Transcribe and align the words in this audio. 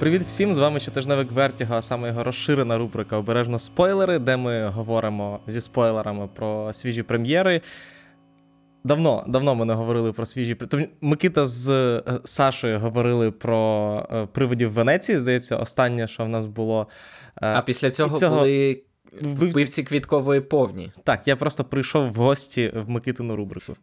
Привіт 0.00 0.22
всім! 0.22 0.54
З 0.54 0.58
вами 0.58 0.80
щотижневик 0.80 1.32
Вертіго, 1.32 1.74
а 1.74 1.82
саме 1.82 2.08
його 2.08 2.24
розширена 2.24 2.78
рубрика 2.78 3.16
Обережно 3.16 3.58
спойлери, 3.58 4.18
де 4.18 4.36
ми 4.36 4.66
говоримо 4.66 5.40
зі 5.46 5.60
спойлерами 5.60 6.28
про 6.34 6.72
свіжі 6.72 7.02
прем'єри. 7.02 7.60
Давно 8.84 9.24
давно 9.28 9.54
ми 9.54 9.64
не 9.64 9.74
говорили 9.74 10.12
про 10.12 10.26
свіжі 10.26 10.54
Тобто 10.54 10.80
Микита 11.00 11.46
з 11.46 11.68
е, 11.68 12.02
Сашою 12.24 12.78
говорили 12.78 13.30
про 13.30 14.06
е, 14.12 14.26
привидів 14.26 14.72
Венеції. 14.72 15.18
Здається, 15.18 15.56
останнє, 15.56 16.08
що 16.08 16.24
в 16.24 16.28
нас 16.28 16.46
було. 16.46 16.86
Е, 17.42 17.46
а 17.46 17.62
після 17.62 17.90
цього, 17.90 18.16
цього... 18.16 18.36
були 18.36 18.82
вбивці 19.22 19.82
квіткової 19.82 20.40
повні. 20.40 20.92
Так, 21.04 21.28
я 21.28 21.36
просто 21.36 21.64
прийшов 21.64 22.12
в 22.12 22.14
гості 22.14 22.72
в 22.74 22.90
Микитину 22.90 23.36
рубрику. 23.36 23.76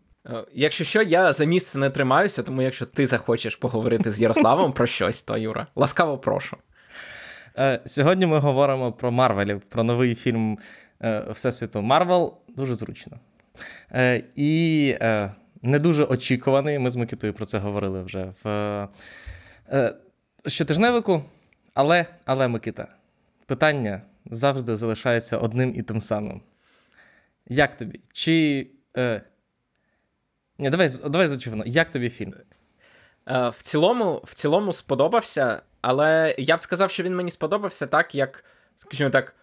Якщо 0.54 0.84
що, 0.84 1.02
я 1.02 1.34
за 1.34 1.46
місце 1.46 1.78
не 1.78 1.90
тримаюся, 1.90 2.44
тому 2.44 2.62
якщо 2.62 2.86
ти 2.86 3.08
захочеш 3.08 3.56
поговорити 3.56 4.12
з 4.12 4.22
Ярославом 4.22 4.74
про 4.74 4.86
щось, 4.86 5.22
то 5.22 5.38
Юра, 5.38 5.68
ласкаво 5.76 6.18
прошу. 6.18 6.58
Сьогодні 7.86 8.26
ми 8.26 8.38
говоримо 8.38 8.92
про 8.92 9.12
Марвелів, 9.12 9.62
про 9.62 9.84
новий 9.84 10.16
фільм 10.16 10.58
Всесвіту 11.32 11.82
Марвел. 11.82 12.38
Дуже 12.48 12.76
зручно. 12.76 13.18
Е, 13.92 14.24
і 14.36 14.96
е, 15.02 15.32
не 15.62 15.80
дуже 15.80 16.04
очікуваний. 16.04 16.80
Ми 16.80 16.90
з 16.90 16.96
Микитою 16.96 17.34
про 17.34 17.46
це 17.46 17.58
говорили 17.58 18.04
вже 18.04 18.34
в 18.44 18.48
е, 19.70 19.94
щотижневику. 20.48 21.24
Але, 21.74 22.06
але, 22.26 22.48
Микита, 22.48 22.88
питання 23.46 24.02
завжди 24.26 24.78
залишається 24.78 25.38
одним 25.38 25.74
і 25.76 25.82
тим 25.82 26.02
самим. 26.02 26.42
Як 27.48 27.78
тобі? 27.78 28.00
Чи. 28.14 28.68
Ні, 30.58 30.70
давай 30.70 30.90
давай 31.10 31.28
зачувано. 31.28 31.64
Як 31.66 31.92
тобі 31.92 32.10
фільм? 32.10 32.34
Е, 33.28 33.50
в 33.50 33.62
цілому, 33.62 34.22
в 34.24 34.34
цілому 34.34 34.74
сподобався, 34.74 35.62
але 35.82 36.36
я 36.38 36.56
б 36.56 36.60
сказав, 36.60 36.92
що 36.92 37.04
він 37.04 37.16
мені 37.16 37.32
сподобався 37.32 37.88
так, 37.88 38.16
як, 38.16 38.44
скажімо 38.78 39.10
так, 39.10 39.36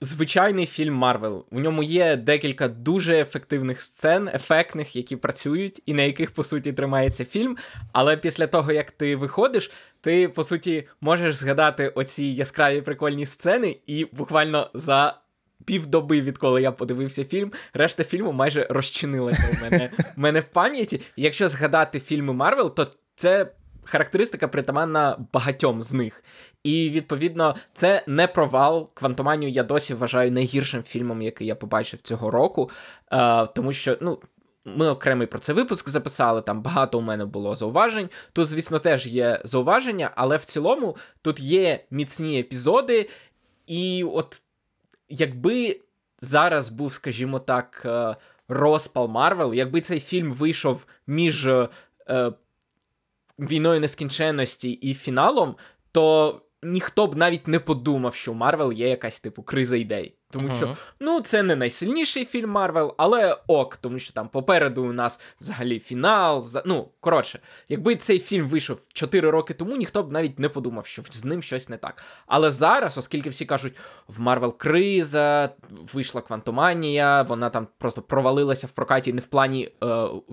звичайний 0.00 0.66
фільм 0.66 0.94
Марвел. 0.94 1.46
У 1.50 1.60
ньому 1.60 1.82
є 1.82 2.16
декілька 2.16 2.68
дуже 2.68 3.20
ефективних 3.20 3.82
сцен, 3.82 4.28
ефектних, 4.28 4.96
які 4.96 5.16
працюють, 5.16 5.82
і 5.86 5.94
на 5.94 6.02
яких, 6.02 6.30
по 6.30 6.44
суті, 6.44 6.72
тримається 6.72 7.24
фільм. 7.24 7.56
Але 7.92 8.16
після 8.16 8.46
того, 8.46 8.72
як 8.72 8.90
ти 8.90 9.16
виходиш, 9.16 9.70
ти, 10.00 10.28
по 10.28 10.44
суті, 10.44 10.88
можеш 11.00 11.34
згадати 11.34 11.88
оці 11.88 12.24
яскраві 12.24 12.80
прикольні 12.80 13.26
сцени, 13.26 13.76
і 13.86 14.04
буквально 14.12 14.70
за. 14.74 15.20
Півдоби, 15.64 16.20
відколи 16.20 16.62
я 16.62 16.72
подивився 16.72 17.24
фільм, 17.24 17.52
решта 17.74 18.04
фільму 18.04 18.32
майже 18.32 18.66
розчинилася 18.70 19.42
у 19.52 19.64
мене 19.64 19.90
у 20.16 20.20
мене 20.20 20.40
в 20.40 20.44
пам'яті. 20.44 21.00
якщо 21.16 21.48
згадати 21.48 22.00
фільми 22.00 22.32
Марвел, 22.32 22.74
то 22.74 22.88
це 23.14 23.52
характеристика 23.84 24.48
притаманна 24.48 25.26
багатьом 25.32 25.82
з 25.82 25.92
них. 25.92 26.24
І 26.62 26.90
відповідно 26.90 27.54
це 27.72 28.02
не 28.06 28.26
провал. 28.26 28.90
Квантоманію 28.94 29.50
я 29.50 29.62
досі 29.62 29.94
вважаю 29.94 30.32
найгіршим 30.32 30.82
фільмом, 30.82 31.22
який 31.22 31.46
я 31.46 31.54
побачив 31.54 32.00
цього 32.00 32.30
року. 32.30 32.70
Е, 33.12 33.46
Тому 33.46 33.72
що, 33.72 33.98
ну. 34.00 34.18
Ми 34.64 34.88
окремий 34.88 35.26
про 35.26 35.38
це 35.38 35.52
випуск 35.52 35.88
записали, 35.88 36.42
там 36.42 36.62
багато 36.62 36.98
у 36.98 37.00
мене 37.00 37.24
було 37.24 37.56
зауважень. 37.56 38.08
Тут, 38.32 38.48
звісно, 38.48 38.78
теж 38.78 39.06
є 39.06 39.40
зауваження, 39.44 40.10
але 40.14 40.36
в 40.36 40.44
цілому 40.44 40.96
тут 41.22 41.40
є 41.40 41.84
міцні 41.90 42.40
епізоди, 42.40 43.08
і 43.66 44.04
от 44.04 44.42
якби 45.10 45.80
зараз 46.20 46.68
був, 46.68 46.92
скажімо 46.92 47.38
так, 47.38 47.82
е, 47.84 48.16
розпал 48.48 49.08
Марвел, 49.08 49.54
якби 49.54 49.80
цей 49.80 50.00
фільм 50.00 50.32
вийшов 50.32 50.86
між 51.06 51.46
е, 51.46 51.68
війною 53.38 53.80
нескінченності 53.80 54.70
і 54.70 54.94
фіналом, 54.94 55.56
то 55.92 56.40
ніхто 56.62 57.06
б 57.06 57.16
навіть 57.16 57.48
не 57.48 57.58
подумав, 57.58 58.14
що 58.14 58.32
у 58.32 58.34
Марвел 58.34 58.72
є 58.72 58.88
якась 58.88 59.20
типу 59.20 59.42
криза 59.42 59.76
ідей. 59.76 60.14
Тому 60.30 60.48
uh-huh. 60.48 60.56
що 60.56 60.76
ну 61.00 61.20
це 61.20 61.42
не 61.42 61.56
найсильніший 61.56 62.24
фільм 62.24 62.50
Марвел, 62.50 62.94
але 62.96 63.36
ок, 63.46 63.76
тому 63.76 63.98
що 63.98 64.12
там 64.12 64.28
попереду 64.28 64.84
у 64.84 64.92
нас 64.92 65.20
взагалі 65.40 65.80
фінал. 65.80 66.46
Ну 66.66 66.88
коротше, 67.00 67.38
якби 67.68 67.96
цей 67.96 68.18
фільм 68.18 68.48
вийшов 68.48 68.80
4 68.92 69.30
роки 69.30 69.54
тому, 69.54 69.76
ніхто 69.76 70.02
б 70.02 70.12
навіть 70.12 70.38
не 70.38 70.48
подумав, 70.48 70.86
що 70.86 71.02
з 71.10 71.24
ним 71.24 71.42
щось 71.42 71.68
не 71.68 71.76
так. 71.76 72.02
Але 72.26 72.50
зараз, 72.50 72.98
оскільки 72.98 73.30
всі 73.30 73.46
кажуть, 73.46 73.76
в 74.08 74.20
Марвел 74.20 74.56
криза, 74.56 75.50
вийшла 75.92 76.20
квантоманія, 76.20 77.22
вона 77.22 77.50
там 77.50 77.66
просто 77.78 78.02
провалилася 78.02 78.66
в 78.66 78.72
прокаті 78.72 79.12
не 79.12 79.20
в 79.20 79.26
плані 79.26 79.72
е, 79.84 79.86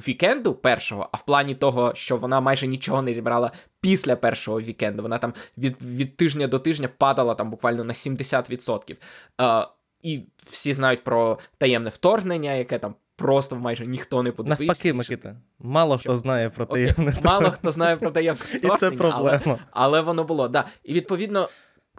вікенду 0.07 0.53
першого, 0.53 1.09
а 1.11 1.17
в 1.17 1.25
плані 1.25 1.55
того, 1.55 1.91
що 1.95 2.17
вона 2.17 2.41
майже 2.41 2.67
нічого 2.67 3.01
не 3.01 3.13
зібрала 3.13 3.51
після 3.81 4.15
першого 4.15 4.61
вікенду. 4.61 5.03
Вона 5.03 5.17
там 5.17 5.33
від 5.57 5.83
від 5.83 6.17
тижня 6.17 6.47
до 6.47 6.59
тижня 6.59 6.89
падала 6.97 7.35
там 7.35 7.49
буквально 7.49 7.83
на 7.83 7.93
70%. 7.93 8.95
Е, 9.41 9.67
і 10.07 10.27
всі 10.37 10.73
знають 10.73 11.03
про 11.03 11.39
таємне 11.57 11.89
вторгнення, 11.89 12.53
яке 12.53 12.79
там 12.79 12.95
просто 13.15 13.55
майже 13.55 13.85
ніхто 13.85 14.23
не 14.23 14.31
подивився. 14.31 14.63
Навпаки, 14.63 14.93
Микита. 14.93 15.35
Мало 15.59 15.97
хто 15.97 16.15
знає 16.15 16.49
про 16.49 16.65
таємне 16.65 17.11
вторгнення. 17.11 17.39
Мало 17.39 17.51
хто 17.51 17.71
знає 17.71 17.97
про 17.97 18.11
таємне 18.11 18.41
вторгнення. 18.45 18.75
І 18.75 18.77
це 18.77 18.91
проблема. 18.91 19.41
Але, 19.45 19.57
але 19.71 20.01
воно 20.01 20.23
було. 20.23 20.47
Да. 20.47 20.65
І 20.83 20.93
відповідно, 20.93 21.49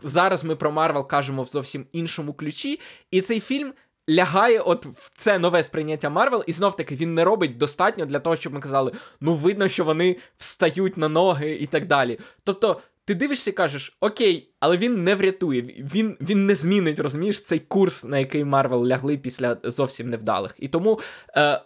зараз 0.02 0.44
ми 0.44 0.56
про 0.56 0.72
Марвел 0.72 1.06
кажемо 1.06 1.42
в 1.42 1.46
зовсім 1.48 1.86
іншому 1.92 2.32
ключі, 2.32 2.80
і 3.10 3.20
цей 3.20 3.40
фільм. 3.40 3.72
Лягає 4.10 4.60
от 4.60 4.86
в 4.86 5.10
це 5.16 5.38
нове 5.38 5.62
сприйняття 5.62 6.10
Марвел, 6.10 6.44
і 6.46 6.52
знов 6.52 6.76
таки 6.76 6.94
він 6.94 7.14
не 7.14 7.24
робить 7.24 7.56
достатньо 7.56 8.06
для 8.06 8.18
того, 8.18 8.36
щоб 8.36 8.54
ми 8.54 8.60
казали, 8.60 8.92
ну 9.20 9.34
видно, 9.34 9.68
що 9.68 9.84
вони 9.84 10.16
встають 10.36 10.96
на 10.96 11.08
ноги 11.08 11.52
і 11.52 11.66
так 11.66 11.86
далі. 11.86 12.18
Тобто 12.44 12.80
ти 13.08 13.14
дивишся 13.14 13.50
і 13.50 13.52
кажеш, 13.52 13.96
окей, 14.00 14.50
але 14.60 14.76
він 14.76 15.04
не 15.04 15.14
врятує, 15.14 15.62
він 15.62 16.16
він 16.20 16.46
не 16.46 16.54
змінить, 16.54 16.98
розумієш, 16.98 17.40
цей 17.40 17.58
курс, 17.58 18.04
на 18.04 18.18
який 18.18 18.44
Марвел 18.44 18.86
лягли 18.86 19.16
після 19.16 19.56
зовсім 19.64 20.10
невдалих. 20.10 20.54
І 20.58 20.68
тому 20.68 21.00
е, 21.36 21.60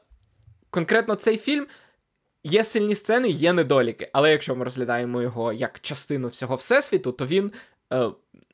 конкретно 0.70 1.14
цей 1.14 1.36
фільм. 1.36 1.66
Є 2.44 2.64
сильні 2.64 2.94
сцени, 2.94 3.28
є 3.28 3.52
недоліки. 3.52 4.10
Але 4.12 4.30
якщо 4.30 4.56
ми 4.56 4.64
розглядаємо 4.64 5.22
його 5.22 5.52
як 5.52 5.80
частину 5.80 6.28
всього 6.28 6.56
всесвіту, 6.56 7.12
то 7.12 7.26
він 7.26 7.52
е, 7.92 8.10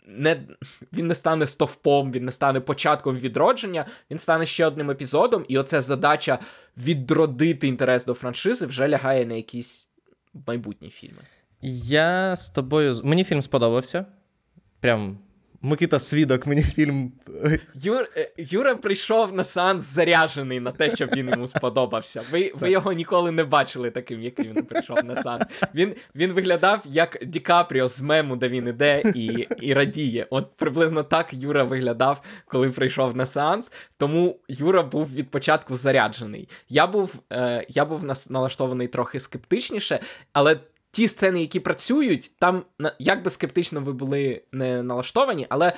не 0.06 0.46
він 0.92 1.06
не 1.06 1.14
стане 1.14 1.46
стовпом, 1.46 2.12
він 2.12 2.24
не 2.24 2.32
стане 2.32 2.60
початком 2.60 3.16
відродження, 3.16 3.86
він 4.10 4.18
стане 4.18 4.46
ще 4.46 4.66
одним 4.66 4.90
епізодом, 4.90 5.44
і 5.48 5.58
оця 5.58 5.80
задача 5.80 6.38
відродити 6.76 7.68
інтерес 7.68 8.04
до 8.04 8.14
франшизи 8.14 8.66
вже 8.66 8.88
лягає 8.88 9.26
на 9.26 9.34
якісь 9.34 9.86
майбутні 10.46 10.90
фільми. 10.90 11.22
Я 11.62 12.36
з 12.36 12.50
тобою. 12.50 13.00
Мені 13.04 13.24
фільм 13.24 13.42
сподобався. 13.42 14.06
Прям 14.80 15.18
Микита 15.62 15.98
Свідок, 15.98 16.46
мені 16.46 16.62
фільм. 16.62 17.12
Юр, 17.74 18.08
е, 18.16 18.30
Юра 18.36 18.74
прийшов 18.74 19.32
на 19.32 19.44
сеанс 19.44 19.82
заряджений 19.84 20.60
на 20.60 20.72
те, 20.72 20.96
щоб 20.96 21.10
він 21.16 21.28
йому 21.28 21.46
сподобався. 21.48 22.22
Ви 22.30 22.52
ви 22.54 22.70
його 22.70 22.92
ніколи 22.92 23.30
не 23.30 23.44
бачили 23.44 23.90
таким, 23.90 24.22
який 24.22 24.48
він 24.48 24.64
прийшов 24.64 25.04
на 25.04 25.22
сеанс. 25.22 25.44
Він 25.74 25.94
він 26.14 26.32
виглядав 26.32 26.82
як 26.84 27.18
Ді 27.22 27.40
Капріо 27.40 27.88
з 27.88 28.00
мему, 28.00 28.36
де 28.36 28.48
він 28.48 28.68
іде 28.68 29.02
і 29.14 29.46
і 29.60 29.74
радіє. 29.74 30.26
От 30.30 30.56
приблизно 30.56 31.02
так 31.02 31.34
Юра 31.34 31.64
виглядав, 31.64 32.22
коли 32.46 32.70
прийшов 32.70 33.16
на 33.16 33.26
сеанс. 33.26 33.72
Тому 33.96 34.40
Юра 34.48 34.82
був 34.82 35.14
від 35.14 35.30
початку 35.30 35.76
заряджений. 35.76 36.48
Я 36.68 36.86
був 36.86 37.14
е, 37.32 37.66
я 37.68 37.84
був 37.84 38.04
налаштований 38.30 38.88
трохи 38.88 39.20
скептичніше, 39.20 40.00
але 40.32 40.60
ті 40.98 41.08
сцени, 41.08 41.40
які 41.40 41.60
працюють, 41.60 42.30
там 42.38 42.62
як 42.98 43.22
би 43.22 43.30
скептично 43.30 43.80
ви 43.80 43.92
були 43.92 44.42
не 44.52 44.82
налаштовані, 44.82 45.46
але 45.48 45.72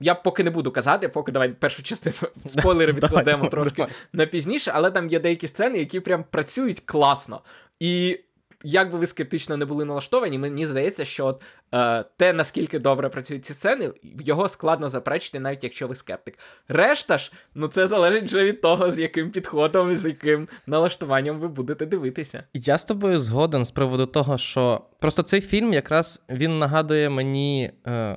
я 0.00 0.14
поки 0.14 0.44
не 0.44 0.50
буду 0.50 0.70
казати, 0.70 1.08
поки 1.08 1.32
давай 1.32 1.48
першу 1.48 1.82
частину 1.82 2.16
спойлери 2.46 2.92
відкладемо 2.92 3.46
трошки 3.46 3.86
на 4.12 4.26
пізніше, 4.26 4.70
але 4.74 4.90
там 4.90 5.08
є 5.08 5.20
деякі 5.20 5.48
сцени, 5.48 5.78
які 5.78 6.00
прям 6.00 6.24
працюють 6.30 6.80
класно. 6.80 7.40
І 7.80 8.20
як 8.64 8.92
би 8.92 8.98
ви 8.98 9.06
скептично 9.06 9.56
не 9.56 9.64
були 9.64 9.84
налаштовані, 9.84 10.38
мені 10.38 10.66
здається, 10.66 11.04
що 11.04 11.26
от, 11.26 11.42
е, 11.74 12.04
те, 12.16 12.32
наскільки 12.32 12.78
добре 12.78 13.08
працюють 13.08 13.44
ці 13.44 13.54
сцени, 13.54 13.90
його 14.20 14.48
складно 14.48 14.88
заперечити, 14.88 15.40
навіть 15.40 15.64
якщо 15.64 15.86
ви 15.86 15.94
скептик. 15.94 16.38
Решта 16.68 17.18
ж, 17.18 17.32
ну 17.54 17.68
це 17.68 17.86
залежить 17.86 18.24
вже 18.24 18.44
від 18.44 18.60
того, 18.60 18.92
з 18.92 18.98
яким 18.98 19.30
підходом 19.30 19.90
і 19.90 19.96
з 19.96 20.06
яким 20.06 20.48
налаштуванням 20.66 21.40
ви 21.40 21.48
будете 21.48 21.86
дивитися. 21.86 22.44
Я 22.54 22.78
з 22.78 22.84
тобою 22.84 23.20
згоден 23.20 23.64
з 23.64 23.70
приводу 23.70 24.06
того, 24.06 24.38
що 24.38 24.80
просто 24.98 25.22
цей 25.22 25.40
фільм 25.40 25.72
якраз 25.72 26.22
він 26.30 26.58
нагадує 26.58 27.10
мені. 27.10 27.70
Е, 27.86 28.16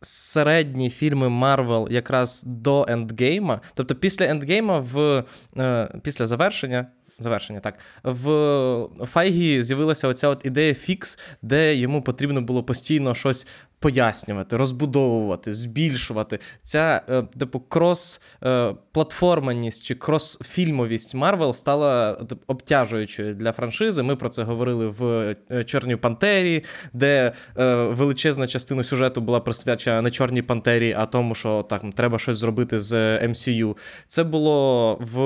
Середні 0.00 0.90
фільми 0.90 1.28
Марвел 1.28 1.88
якраз 1.90 2.42
до 2.46 2.86
ендгейма. 2.88 3.60
Тобто 3.74 3.94
після 3.94 4.26
ендгейма, 4.26 4.78
в, 4.78 5.24
е, 5.56 6.00
після 6.02 6.26
завершення 6.26 6.86
Завершення, 7.20 7.60
так. 7.60 7.78
в 8.04 8.88
Файгі 9.06 9.62
з'явилася 9.62 10.08
оця 10.08 10.28
от 10.28 10.46
ідея 10.46 10.74
фікс, 10.74 11.18
де 11.42 11.76
йому 11.76 12.02
потрібно 12.02 12.40
було 12.40 12.62
постійно 12.62 13.14
щось 13.14 13.46
пояснювати, 13.78 14.56
розбудовувати, 14.56 15.54
збільшувати. 15.54 16.38
Ця 16.62 17.02
е, 17.08 17.22
типу 17.22 17.62
крос-платформаність 17.68 19.82
чи 19.82 19.94
крос-фільмовість 19.94 21.16
Марвел 21.16 21.54
стала 21.54 22.14
типу, 22.14 22.42
обтяжуючою 22.46 23.34
для 23.34 23.52
франшизи. 23.52 24.02
Ми 24.02 24.16
про 24.16 24.28
це 24.28 24.42
говорили 24.42 24.88
в 24.88 25.34
е, 25.50 25.64
Чорній 25.64 25.96
Пантері, 25.96 26.64
де 26.92 27.32
е, 27.58 27.74
величезна 27.74 28.46
частина 28.46 28.84
сюжету 28.84 29.20
була 29.20 29.40
присвячена 29.40 30.02
не 30.02 30.10
Чорній 30.10 30.42
Пантері, 30.42 30.94
а 30.98 31.06
тому, 31.06 31.34
що 31.34 31.62
так 31.62 31.82
треба 31.94 32.18
щось 32.18 32.38
зробити 32.38 32.80
з 32.80 33.18
MCU. 33.18 33.76
Це 34.06 34.24
було 34.24 34.94
в. 35.00 35.18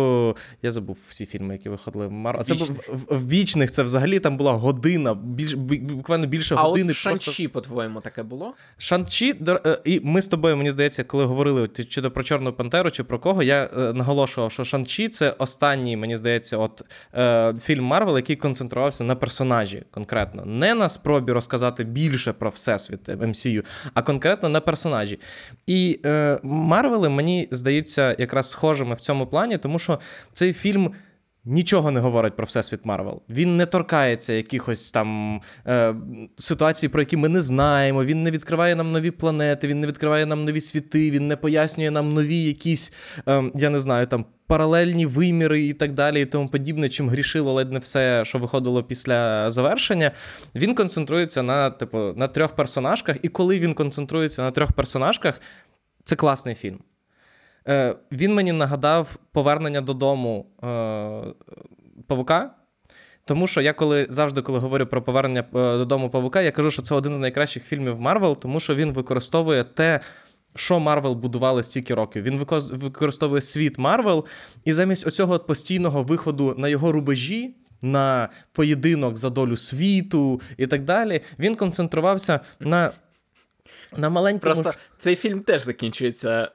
Я 0.62 0.72
забув 0.72 0.98
всі 1.08 1.26
фільми, 1.26 1.54
які 1.54 1.68
виходили 1.68 2.08
Марвел. 2.08 2.44
Це 2.44 2.54
був 2.54 2.80
в, 2.88 3.16
в 3.16 3.28
вічних. 3.28 3.70
Це 3.70 3.82
взагалі 3.82 4.20
там 4.20 4.36
була 4.36 4.52
година, 4.52 5.14
більш 5.14 5.54
буквально 5.54 6.26
більше 6.26 6.54
а 6.54 6.62
години. 6.62 6.88
А 6.88 6.90
от 6.90 6.96
в 6.96 6.98
Шанчі, 6.98 7.24
просто... 7.24 7.48
по-твоєму, 7.48 8.00
таке 8.00 8.22
було 8.22 8.41
було? 8.42 8.54
Шанчі, 8.78 9.34
е, 9.48 9.78
і 9.84 10.00
ми 10.04 10.22
з 10.22 10.26
тобою, 10.26 10.56
мені 10.56 10.70
здається, 10.70 11.04
коли 11.04 11.24
говорили 11.24 11.68
чи 11.68 12.02
про 12.02 12.22
Чорну 12.22 12.52
Пантеру, 12.52 12.90
чи 12.90 13.04
про 13.04 13.18
кого, 13.18 13.42
я 13.42 13.64
е, 13.64 13.92
наголошував, 13.92 14.52
що 14.52 14.64
Шанчі 14.64 15.08
це 15.08 15.34
останній, 15.38 15.96
мені 15.96 16.16
здається, 16.16 16.56
от 16.56 16.82
е, 17.14 17.54
фільм 17.60 17.84
Марвел, 17.84 18.16
який 18.16 18.36
концентрувався 18.36 19.04
на 19.04 19.14
персонажі 19.14 19.82
конкретно. 19.90 20.44
Не 20.44 20.74
на 20.74 20.88
спробі 20.88 21.32
розказати 21.32 21.84
більше 21.84 22.32
про 22.32 22.50
всесвіт 22.50 23.08
MCU, 23.08 23.64
а 23.94 24.02
конкретно 24.02 24.48
на 24.48 24.60
персонажі. 24.60 25.20
І 25.66 26.00
Марвели 26.42 27.08
мені 27.08 27.48
здаються 27.50 28.16
якраз 28.18 28.50
схожими 28.50 28.94
в 28.94 29.00
цьому 29.00 29.26
плані, 29.26 29.58
тому 29.58 29.78
що 29.78 29.98
цей 30.32 30.52
фільм 30.52 30.92
нічого 31.44 31.90
не 31.90 32.00
говорить 32.00 32.36
про 32.36 32.46
Всесвіт 32.46 32.80
Марвел. 32.84 33.22
Він 33.28 33.56
не 33.56 33.66
торкається 33.66 34.32
якихось 34.32 34.90
там 34.90 35.40
е, 35.66 35.94
ситуацій, 36.36 36.88
про 36.88 37.02
які 37.02 37.16
ми 37.16 37.28
не 37.28 37.42
знаємо. 37.42 38.04
Він 38.04 38.22
не 38.22 38.30
відкриває 38.30 38.74
нам 38.74 38.92
нові 38.92 39.10
планети, 39.10 39.66
він 39.68 39.80
не 39.80 39.86
відкриває 39.86 40.26
нам 40.26 40.44
нові 40.44 40.60
світи, 40.60 41.10
він 41.10 41.28
не 41.28 41.36
пояснює 41.36 41.90
нам 41.90 42.12
нові 42.12 42.44
якісь, 42.44 42.92
е, 43.28 43.42
я 43.54 43.70
не 43.70 43.80
знаю, 43.80 44.06
там. 44.06 44.24
Паралельні 44.46 45.06
виміри 45.06 45.62
і 45.62 45.72
так 45.72 45.92
далі, 45.92 46.22
і 46.22 46.24
тому 46.24 46.48
подібне, 46.48 46.88
чим 46.88 47.08
грішило 47.08 47.52
ледь 47.52 47.72
не 47.72 47.78
все, 47.78 48.24
що 48.24 48.38
виходило 48.38 48.82
після 48.82 49.50
завершення. 49.50 50.10
Він 50.54 50.74
концентрується 50.74 51.42
на 51.42 51.70
типу 51.70 51.98
на 52.16 52.28
трьох 52.28 52.52
персонажках, 52.52 53.16
і 53.22 53.28
коли 53.28 53.58
він 53.58 53.74
концентрується 53.74 54.42
на 54.42 54.50
трьох 54.50 54.72
персонажках, 54.72 55.40
це 56.04 56.16
класний 56.16 56.54
фільм. 56.54 56.78
Е, 57.68 57.94
Він 58.12 58.34
мені 58.34 58.52
нагадав 58.52 59.16
повернення 59.32 59.80
додому 59.80 60.46
е, 60.64 60.66
павука. 62.06 62.50
Тому 63.24 63.46
що 63.46 63.60
я 63.60 63.72
коли 63.72 64.06
завжди, 64.10 64.42
коли 64.42 64.58
говорю 64.58 64.86
про 64.86 65.02
повернення 65.02 65.40
е, 65.40 65.52
додому 65.52 66.10
павука, 66.10 66.40
я 66.40 66.50
кажу, 66.50 66.70
що 66.70 66.82
це 66.82 66.94
один 66.94 67.14
з 67.14 67.18
найкращих 67.18 67.64
фільмів 67.64 68.00
Марвел, 68.00 68.38
тому 68.38 68.60
що 68.60 68.74
він 68.74 68.92
використовує 68.92 69.64
те, 69.64 70.00
що 70.54 70.80
Марвел 70.80 71.14
будували 71.14 71.62
стільки 71.62 71.94
років. 71.94 72.22
Він 72.22 72.46
використовує 72.72 73.42
світ 73.42 73.78
Марвел, 73.78 74.24
і 74.64 74.72
замість 74.72 75.06
оцього 75.06 75.38
постійного 75.38 76.02
виходу 76.02 76.54
на 76.58 76.68
його 76.68 76.92
рубежі. 76.92 77.56
На 77.84 78.28
поєдинок 78.52 79.16
за 79.16 79.30
долю 79.30 79.56
світу 79.56 80.40
і 80.56 80.66
так 80.66 80.84
далі, 80.84 81.20
він 81.38 81.56
концентрувався 81.56 82.40
на 82.60 82.90
на 83.96 84.10
маленькому... 84.10 84.54
Просто 84.54 84.80
цей 84.98 85.16
фільм 85.16 85.40
теж 85.40 85.62
закінчується 85.62 86.50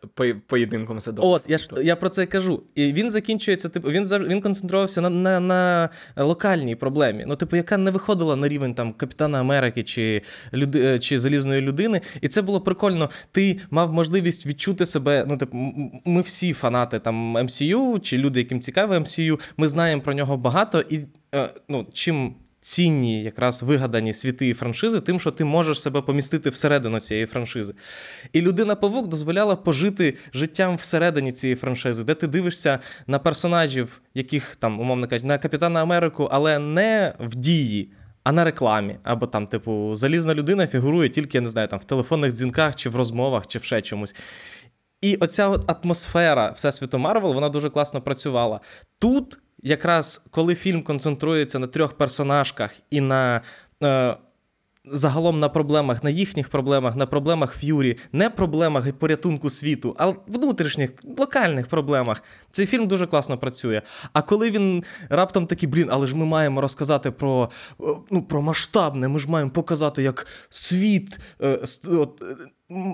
поєдинком 0.48 1.00
за 1.00 1.12
От, 1.18 1.50
я 1.50 1.58
ж 1.58 1.68
я 1.84 1.96
про 1.96 2.10
це 2.10 2.26
кажу. 2.26 2.64
І 2.76 2.94
він 2.94 3.12
закінчується, 3.12 3.70
типу, 3.70 3.90
він 3.90 4.06
він 4.06 4.42
концентрувався 4.42 5.02
на 5.02 5.10
на, 5.10 5.40
на 5.40 5.90
локальній 6.16 6.76
проблемі. 6.76 7.24
Ну, 7.28 7.36
типу, 7.36 7.56
яка 7.56 7.78
не 7.78 7.92
виходила 7.92 8.36
на 8.36 8.48
рівень 8.48 8.74
там 8.74 8.94
Капітана 8.94 9.40
Америки 9.40 9.84
чи 9.84 10.22
люди, 10.54 10.86
е, 10.86 11.00
чи 11.00 11.20
Залізної 11.20 11.62
людини. 11.62 12.02
І 12.22 12.28
це 12.28 12.42
було 12.42 12.62
прикольно. 12.62 13.10
Ти 13.32 13.60
мав 13.70 13.94
можливість 13.94 14.46
відчути 14.46 14.86
себе. 14.86 15.26
Ну, 15.28 15.38
типу, 15.38 15.58
ми 16.06 16.22
всі 16.22 16.54
фанати 16.54 17.00
там 17.00 17.38
MCU, 17.38 18.00
чи 18.00 18.18
люди, 18.18 18.40
яким 18.40 18.62
цікаве 18.62 19.00
MCU, 19.00 19.40
ми 19.58 19.68
знаємо 19.68 20.02
про 20.02 20.14
нього 20.14 20.38
багато 20.38 20.84
і. 20.90 21.00
Е, 21.36 21.50
ну, 21.70 21.88
чим 21.94 22.36
цінні 22.68 23.24
якраз 23.24 23.64
вигадані 23.64 24.14
світи 24.14 24.48
і 24.48 24.54
франшизи, 24.54 25.00
тим, 25.00 25.20
що 25.20 25.32
ти 25.32 25.46
можеш 25.46 25.82
себе 25.82 26.02
помістити 26.02 26.50
всередину 26.50 27.00
цієї 27.00 27.26
франшизи. 27.26 27.74
І 28.34 28.42
людина 28.42 28.76
Павук 28.76 29.08
дозволяла 29.08 29.56
пожити 29.56 30.18
життям 30.34 30.76
всередині 30.76 31.32
цієї 31.32 31.56
франшизи, 31.56 32.04
де 32.04 32.14
ти 32.14 32.28
дивишся 32.28 32.80
на 33.08 33.20
персонажів, 33.20 34.02
яких 34.14 34.56
там, 34.56 34.80
умовно 34.80 35.08
кажучи, 35.08 35.28
на 35.28 35.38
Капітана 35.38 35.82
Америку, 35.82 36.30
але 36.32 36.60
не 36.60 37.14
в 37.20 37.36
дії. 37.36 37.92
А 38.24 38.32
на 38.32 38.44
рекламі, 38.44 38.98
або 39.04 39.28
там, 39.28 39.48
типу, 39.48 39.96
залізна 39.96 40.34
людина 40.34 40.68
фігурує 40.68 41.10
тільки, 41.10 41.38
я 41.38 41.42
не 41.42 41.50
знаю, 41.50 41.68
там 41.68 41.80
в 41.80 41.84
телефонних 41.84 42.32
дзвінках, 42.32 42.76
чи 42.76 42.90
в 42.90 42.96
розмовах, 42.96 43.48
чи 43.48 43.60
в 43.60 43.64
ще 43.64 43.82
чомусь. 43.82 44.16
І 45.02 45.16
оця 45.16 45.48
от 45.48 45.86
атмосфера 45.86 46.52
Всесвіту 46.52 47.00
Марвел, 47.00 47.34
вона 47.34 47.50
дуже 47.50 47.70
класно 47.70 48.02
працювала. 48.02 48.60
Тут 49.00 49.38
якраз 49.64 50.26
коли 50.32 50.56
фільм 50.56 50.84
концентрується 50.84 51.60
на 51.60 51.68
трьох 51.68 51.94
персонажках 51.94 52.72
і 52.90 53.02
на. 53.02 53.42
Е, 53.84 54.18
Загалом 54.92 55.40
на 55.40 55.50
проблемах, 55.50 56.04
на 56.04 56.10
їхніх 56.10 56.50
проблемах, 56.50 56.96
на 56.96 57.06
проблемах 57.06 57.54
Ф'юрі, 57.54 57.98
не 58.12 58.30
проблемах 58.30 58.92
порятунку 58.94 59.50
світу, 59.50 59.96
а 60.00 60.14
внутрішніх, 60.28 60.92
локальних 61.18 61.68
проблемах. 61.68 62.24
Цей 62.52 62.66
фільм 62.66 62.88
дуже 62.88 63.08
класно 63.08 63.38
працює. 63.38 63.82
А 64.14 64.22
коли 64.22 64.52
він 64.52 64.84
раптом 65.10 65.48
такий, 65.48 65.70
блін, 65.70 65.88
але 65.92 66.08
ж 66.08 66.16
ми 66.16 66.26
маємо 66.26 66.62
розказати 66.62 67.12
про 67.12 67.50
е, 67.82 67.84
ну, 68.12 68.24
про 68.24 68.42
масштабне, 68.42 69.08
ми 69.08 69.20
ж 69.20 69.30
маємо 69.30 69.52
показати, 69.52 70.04
як 70.04 70.28
світ 70.50 71.20
е, 71.42 71.60
от, 71.88 72.24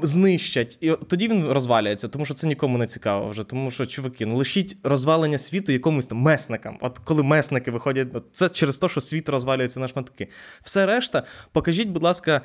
знищать. 0.03 0.77
І 0.81 0.91
тоді 1.07 1.27
він 1.27 1.47
розвалюється, 1.47 2.07
тому 2.07 2.25
що 2.25 2.33
це 2.33 2.47
нікому 2.47 2.77
не 2.77 2.87
цікаво 2.87 3.29
вже. 3.29 3.43
Тому 3.43 3.71
що, 3.71 3.85
чуваки, 3.85 4.25
ну 4.25 4.35
лишіть 4.35 4.77
розвалення 4.83 5.37
світу 5.37 5.71
якомусь 5.71 6.07
там 6.07 6.17
месникам. 6.17 6.77
От 6.81 6.99
коли 6.99 7.23
месники 7.23 7.71
виходять, 7.71 8.07
це 8.31 8.49
через 8.49 8.77
те, 8.77 8.89
що 8.89 9.01
світ 9.01 9.29
розвалюється 9.29 9.79
на 9.79 9.87
шматки. 9.87 10.27
Все 10.61 10.85
решта, 10.85 11.23
покажіть, 11.51 11.89
будь 11.89 12.03
ласка. 12.03 12.41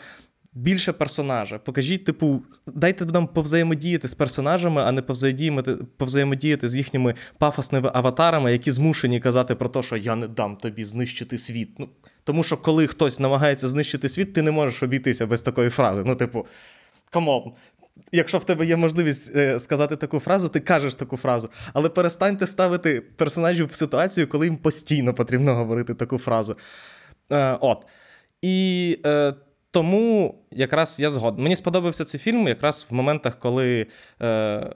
Більше 0.53 0.93
персонажа. 0.93 1.59
Покажіть, 1.59 2.05
типу, 2.05 2.43
дайте 2.67 3.05
нам 3.05 3.27
повзаємодіяти 3.27 4.09
з 4.09 4.15
персонажами, 4.15 4.83
а 4.83 4.93
не 4.93 5.03
повзаємодіяти, 5.03 5.85
повзаємодіяти 5.97 6.69
з 6.69 6.77
їхніми 6.77 7.15
пафосними 7.39 7.91
аватарами, 7.95 8.53
які 8.53 8.71
змушені 8.71 9.21
казати 9.21 9.55
про 9.55 9.69
те, 9.69 9.83
що 9.83 9.97
я 9.97 10.15
не 10.15 10.29
дам 10.29 10.57
тобі 10.57 10.85
знищити 10.85 11.39
світ. 11.39 11.69
Ну, 11.79 11.89
Тому 12.25 12.43
що 12.43 12.57
коли 12.57 12.87
хтось 12.87 13.21
намагається 13.21 13.69
знищити 13.69 14.09
світ, 14.09 14.33
ти 14.33 14.43
не 14.43 14.51
можеш 14.51 14.83
обійтися 14.83 15.27
без 15.27 15.43
такої 15.43 15.71
фрази. 15.71 16.03
Ну, 16.07 16.15
типу, 16.15 16.47
come 17.11 17.35
on. 17.35 17.53
Якщо 18.13 18.39
в 18.39 18.45
тебе 18.45 18.67
є 18.67 18.77
можливість 18.77 19.37
е, 19.37 19.61
сказати 19.61 19.97
таку 19.97 20.19
фразу, 20.19 20.49
ти 20.49 20.61
кажеш 20.61 20.95
таку 20.95 21.17
фразу. 21.17 21.51
Але 21.73 21.89
перестаньте 21.89 22.47
ставити 22.47 23.01
персонажів 23.01 23.67
в 23.67 23.75
ситуацію, 23.75 24.29
коли 24.29 24.47
їм 24.47 24.57
постійно 24.57 25.15
потрібно 25.15 25.55
говорити 25.55 25.95
таку 25.95 26.19
фразу. 26.19 26.57
Е, 27.33 27.59
От. 27.61 27.87
І 28.43 28.99
е, 29.07 29.35
тому 29.71 30.35
якраз 30.51 31.01
я 31.01 31.11
згоден. 31.11 31.43
Мені 31.43 31.57
сподобався 31.57 32.05
цей 32.05 32.21
фільм 32.21 32.49
якраз 32.49 32.87
в 32.91 32.95
моментах, 32.95 33.39
коли. 33.39 33.87
Е, 34.23 34.73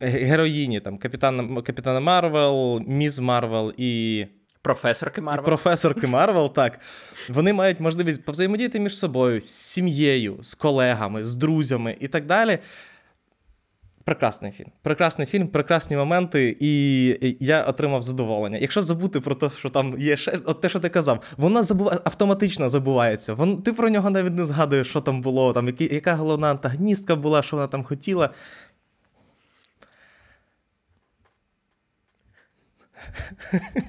Героїні 0.00 0.80
там 0.80 0.98
Капітана 0.98 1.62
Капітана 1.62 2.00
Марвел, 2.00 2.82
Міс 2.86 3.20
Марвел 3.20 3.72
і 3.76 4.26
Професорки 4.62 5.20
Марвел. 5.20 5.44
Професорки 5.44 6.06
Марвел, 6.06 6.52
так. 6.52 6.80
Вони 7.28 7.52
мають 7.52 7.80
можливість 7.80 8.24
повзаємодіяти 8.24 8.80
між 8.80 8.98
собою, 8.98 9.40
з 9.40 9.48
сім'єю, 9.48 10.38
з 10.42 10.54
колегами, 10.54 11.24
з 11.24 11.34
друзями 11.34 11.96
і 12.00 12.08
так 12.08 12.26
далі. 12.26 12.58
Прекрасний 14.08 14.52
фільм. 14.52 14.68
Прекрасний 14.82 15.26
фільм, 15.26 15.48
прекрасні 15.48 15.96
моменти, 15.96 16.56
і 16.60 17.36
я 17.40 17.64
отримав 17.64 18.02
задоволення. 18.02 18.58
Якщо 18.58 18.80
забути 18.80 19.20
про 19.20 19.34
те, 19.34 19.50
що 19.50 19.68
там 19.68 19.94
є 19.98 20.16
ще 20.16 20.38
от 20.44 20.60
те, 20.60 20.68
що 20.68 20.78
ти 20.78 20.88
казав, 20.88 21.24
воно 21.36 21.62
забуває 21.62 21.98
автоматично 22.04 22.68
забувається. 22.68 23.34
Воно, 23.34 23.62
ти 23.62 23.72
про 23.72 23.88
нього 23.88 24.10
навіть 24.10 24.32
не 24.32 24.46
згадуєш, 24.46 24.88
що 24.88 25.00
там 25.00 25.22
було, 25.22 25.52
там, 25.52 25.66
які, 25.66 25.94
яка 25.94 26.14
головна 26.14 26.50
антагоністка 26.50 27.16
була, 27.16 27.42
що 27.42 27.56
вона 27.56 27.68
там 27.68 27.84
хотіла. 27.84 28.30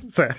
Все. 0.08 0.36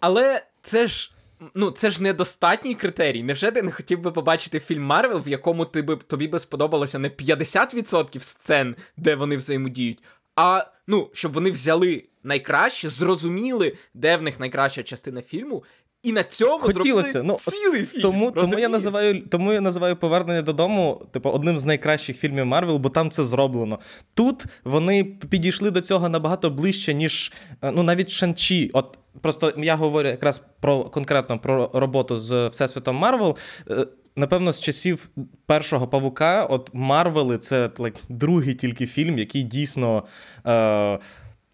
Але 0.00 0.42
це 0.62 0.86
ж. 0.86 1.10
Ну, 1.54 1.70
це 1.70 1.90
ж 1.90 2.02
недостатній 2.02 2.74
критерій. 2.74 3.22
Невже 3.22 3.50
ти 3.50 3.62
не 3.62 3.70
хотів 3.70 4.00
би 4.00 4.12
побачити 4.12 4.60
фільм 4.60 4.82
Марвел, 4.82 5.22
в 5.26 5.28
якому 5.28 5.64
ти 5.64 5.82
би, 5.82 5.96
тобі 5.96 6.28
би 6.28 6.38
сподобалося 6.38 6.98
не 6.98 7.08
50% 7.08 8.20
сцен, 8.20 8.76
де 8.96 9.14
вони 9.14 9.36
взаємодіють, 9.36 10.02
а 10.36 10.66
ну, 10.86 11.10
щоб 11.12 11.32
вони 11.32 11.50
взяли 11.50 12.04
найкраще, 12.22 12.88
зрозуміли, 12.88 13.76
де 13.94 14.16
в 14.16 14.22
них 14.22 14.40
найкраща 14.40 14.82
частина 14.82 15.22
фільму, 15.22 15.64
і 16.04 16.12
на 16.12 16.24
цьому 16.24 16.58
Хотілося. 16.58 17.10
зробили 17.12 17.28
ну, 17.28 17.50
цілий 17.52 17.86
фільм. 17.86 18.02
Тому 18.02 18.30
тому, 18.30 18.58
я 18.58 18.68
називаю 18.68 19.22
тому 19.22 19.52
я 19.52 19.60
називаю 19.60 19.96
повернення 19.96 20.42
додому, 20.42 21.06
типу, 21.10 21.30
одним 21.30 21.58
з 21.58 21.64
найкращих 21.64 22.18
фільмів 22.18 22.46
Марвел, 22.46 22.76
бо 22.76 22.88
там 22.88 23.10
це 23.10 23.24
зроблено. 23.24 23.78
Тут 24.14 24.46
вони 24.64 25.04
підійшли 25.04 25.70
до 25.70 25.80
цього 25.80 26.08
набагато 26.08 26.50
ближче, 26.50 26.94
ніж 26.94 27.32
е, 27.62 27.72
ну 27.74 27.82
навіть 27.82 28.10
Шанчі. 28.10 28.70
От 28.72 28.98
просто 29.20 29.52
я 29.56 29.76
говорю 29.76 30.08
якраз 30.08 30.42
про 30.60 30.84
конкретно 30.84 31.38
про 31.38 31.70
роботу 31.72 32.16
з 32.16 32.48
Всесвітом 32.48 32.96
Марвел. 32.96 33.36
Е, 33.70 33.86
напевно, 34.16 34.52
з 34.52 34.60
часів 34.60 35.08
першого 35.46 35.88
павука, 35.88 36.44
от 36.44 36.70
Марвели 36.72 37.38
це 37.38 37.66
like, 37.66 37.98
другий 38.08 38.54
тільки 38.54 38.86
фільм, 38.86 39.18
який 39.18 39.42
дійсно 39.42 40.04
е, 40.46 40.98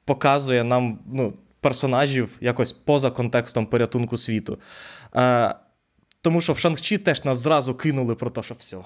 показує 0.04 0.64
нам 0.64 0.98
ну, 1.12 1.32
персонажів 1.60 2.38
якось 2.40 2.72
поза 2.72 3.10
контекстом 3.10 3.66
порятунку 3.66 4.18
світу. 4.18 4.58
Е, 5.16 5.54
Тому 6.22 6.40
що 6.40 6.52
в 6.52 6.56
Шанг-Чі 6.56 6.98
теж 6.98 7.24
нас 7.24 7.38
зразу 7.38 7.74
кинули 7.74 8.14
про 8.14 8.30
те, 8.30 8.42
що 8.42 8.54
все. 8.54 8.76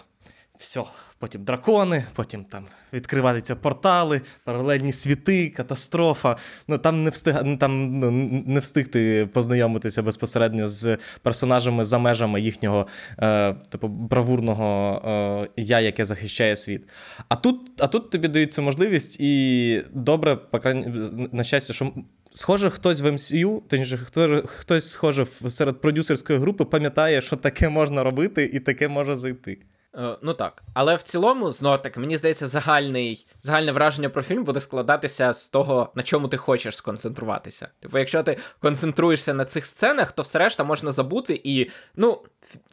Все, 0.59 0.85
потім 1.19 1.45
дракони, 1.45 2.05
потім 2.15 2.45
там 2.45 2.67
відкриваються 2.93 3.57
портали, 3.57 4.21
паралельні 4.45 4.93
світи, 4.93 5.49
катастрофа. 5.49 6.37
Ну 6.69 6.79
там 6.79 7.03
не 7.03 7.11
встиг 7.11 7.59
там 7.59 7.99
ну, 7.99 8.11
не 8.47 8.61
встигти 8.61 9.29
познайомитися 9.33 10.03
безпосередньо 10.03 10.69
з 10.69 10.99
персонажами 11.23 11.85
за 11.85 11.99
межами 11.99 12.41
їхнього 12.41 12.87
е, 13.19 13.55
типу 13.55 13.89
бравурного 13.89 15.03
е, 15.47 15.49
я, 15.57 15.81
яке 15.81 16.05
захищає 16.05 16.57
світ. 16.57 16.83
А 17.29 17.37
тут, 17.37 17.71
а 17.79 17.87
тут 17.87 18.11
тобі 18.11 18.29
дається 18.29 18.63
можливість, 18.63 19.21
і 19.21 19.83
добре, 19.93 20.37
по 20.37 20.59
крайні 20.59 20.93
на 21.33 21.45
щастя, 21.45 21.73
що. 21.73 21.93
Схоже, 22.37 22.71
хтось 22.71 23.01
в 23.01 23.13
МСЮ, 23.13 23.63
точніше, 23.69 23.97
хто, 23.97 24.43
хтось, 24.47 24.91
схоже, 24.91 25.27
серед 25.49 25.81
продюсерської 25.81 26.39
групи 26.39 26.65
пам'ятає, 26.65 27.23
що 27.23 27.37
таке 27.37 27.69
можна 27.69 28.05
робити, 28.05 28.51
і 28.53 28.61
таке 28.61 28.89
може 28.89 29.17
зайти. 29.17 29.59
Е, 29.97 30.17
ну 30.23 30.35
так. 30.35 30.63
Але 30.75 30.97
в 30.97 31.03
цілому, 31.03 31.53
знову 31.53 31.79
таки, 31.79 32.01
мені 32.01 32.17
здається, 32.17 32.49
загальний, 32.49 33.27
загальне 33.43 33.73
враження 33.73 34.09
про 34.09 34.23
фільм 34.23 34.45
буде 34.45 34.61
складатися 34.61 35.33
з 35.33 35.51
того, 35.51 35.93
на 35.95 36.03
чому 36.03 36.29
ти 36.29 36.37
хочеш 36.37 36.77
сконцентруватися. 36.77 37.69
Типу, 37.81 37.99
якщо 37.99 38.23
ти 38.23 38.39
концентруєшся 38.59 39.35
на 39.35 39.45
цих 39.45 39.67
сценах, 39.67 40.13
то 40.13 40.23
все 40.23 40.39
решта 40.39 40.65
можна 40.65 40.93
забути, 40.93 41.41
і 41.45 41.71
ну, 41.97 42.21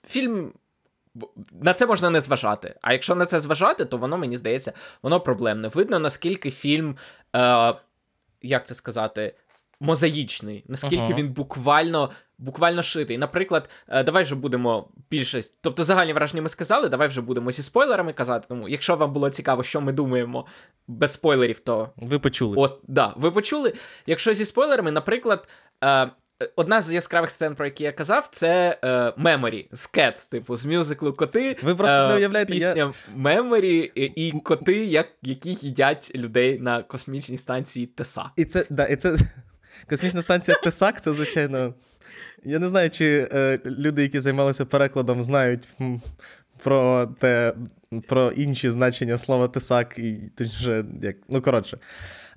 фільм. 0.08 0.54
На 1.62 1.74
це 1.74 1.86
можна 1.86 2.10
не 2.10 2.22
зважати. 2.22 2.75
А 2.82 2.94
якщо 2.94 3.16
на 3.16 3.25
це 3.25 3.40
зважати, 3.40 3.86
то 3.86 3.98
воно, 3.98 4.18
мені 4.18 4.38
здається, 4.38 4.74
воно 5.01 5.20
проблемне. 5.20 5.68
Видно, 5.68 6.00
наскільки 6.00 6.51
фільм, 6.51 6.98
е, 7.36 7.74
як 8.42 8.66
це 8.66 8.74
сказати, 8.74 9.36
мозаїчний, 9.80 10.63
наскільки 10.68 11.04
uh-huh. 11.04 11.16
він 11.16 11.30
буквально 11.30 12.10
буквально 12.42 12.82
шитий. 12.82 13.18
Наприклад, 13.18 13.70
е, 13.88 14.04
давай 14.04 14.24
вже 14.24 14.36
будемо 14.36 14.88
більше. 15.10 15.42
Тобто, 15.62 15.84
загальні 15.84 16.14
враження 16.14 16.42
ми 16.42 16.50
сказали, 16.50 16.90
давай 16.90 17.08
вже 17.08 17.22
будемо 17.22 17.52
зі 17.52 17.64
спойлерами 17.64 18.14
казати. 18.14 18.46
Тому, 18.50 18.70
якщо 18.70 18.96
вам 18.96 19.14
було 19.14 19.30
цікаво, 19.30 19.64
що 19.64 19.82
ми 19.82 19.92
думаємо 19.92 20.46
без 20.88 21.14
спойлерів, 21.14 21.60
то 21.60 21.90
ви 21.98 22.20
почули. 22.20 22.56
От, 22.58 22.80
да, 22.88 23.14
ви 23.16 23.32
почули. 23.32 23.74
Якщо 24.06 24.34
зі 24.34 24.46
спойлерами, 24.46 24.92
наприклад. 24.92 25.48
Е, 25.84 26.12
Одна 26.56 26.82
з 26.82 26.92
яскравих 26.92 27.32
сцен, 27.32 27.56
про 27.56 27.66
які 27.66 27.84
я 27.84 27.92
казав, 27.92 28.30
це 28.32 28.80
Меморі 29.18 29.68
з 29.72 29.90
Cats, 29.90 30.32
типу, 30.32 30.56
з 30.56 30.66
мюзиклу 30.66 31.14
коти. 31.14 31.58
Ви 31.64 31.76
просто 31.76 31.96
е, 31.96 32.08
не 32.08 32.16
уявляєте, 32.16 32.54
пісня 32.54 32.94
Меморі 33.16 33.92
і 33.96 34.32
коти, 34.44 34.86
як, 34.86 35.08
які 35.22 35.54
їдять 35.54 36.12
людей 36.16 36.60
на 36.60 36.84
космічній 36.84 37.38
станції 37.38 37.86
Теса. 37.86 38.30
І 38.36 38.46
це 38.46 38.66
да, 38.70 38.86
і 38.86 38.96
це 38.96 39.18
космічна 39.90 40.22
станція 40.22 40.58
Тесак, 40.64 41.02
це 41.02 41.14
звичайно 41.14 41.74
я 42.44 42.60
не 42.60 42.70
знаю, 42.70 42.90
чи 42.90 43.30
е, 43.34 43.60
люди, 43.66 44.01
які 44.01 44.20
займалися 44.20 44.66
перекладом, 44.66 45.22
знають 45.22 45.68
про 46.63 47.06
те, 47.20 47.54
про 48.08 48.32
інші 48.32 48.70
значення 48.70 49.18
слова 49.18 49.48
тисак, 49.48 49.98
і 49.98 50.32
точніше, 50.38 50.86
як. 51.01 51.16
Ну, 51.30 51.42
коротше. 51.42 51.78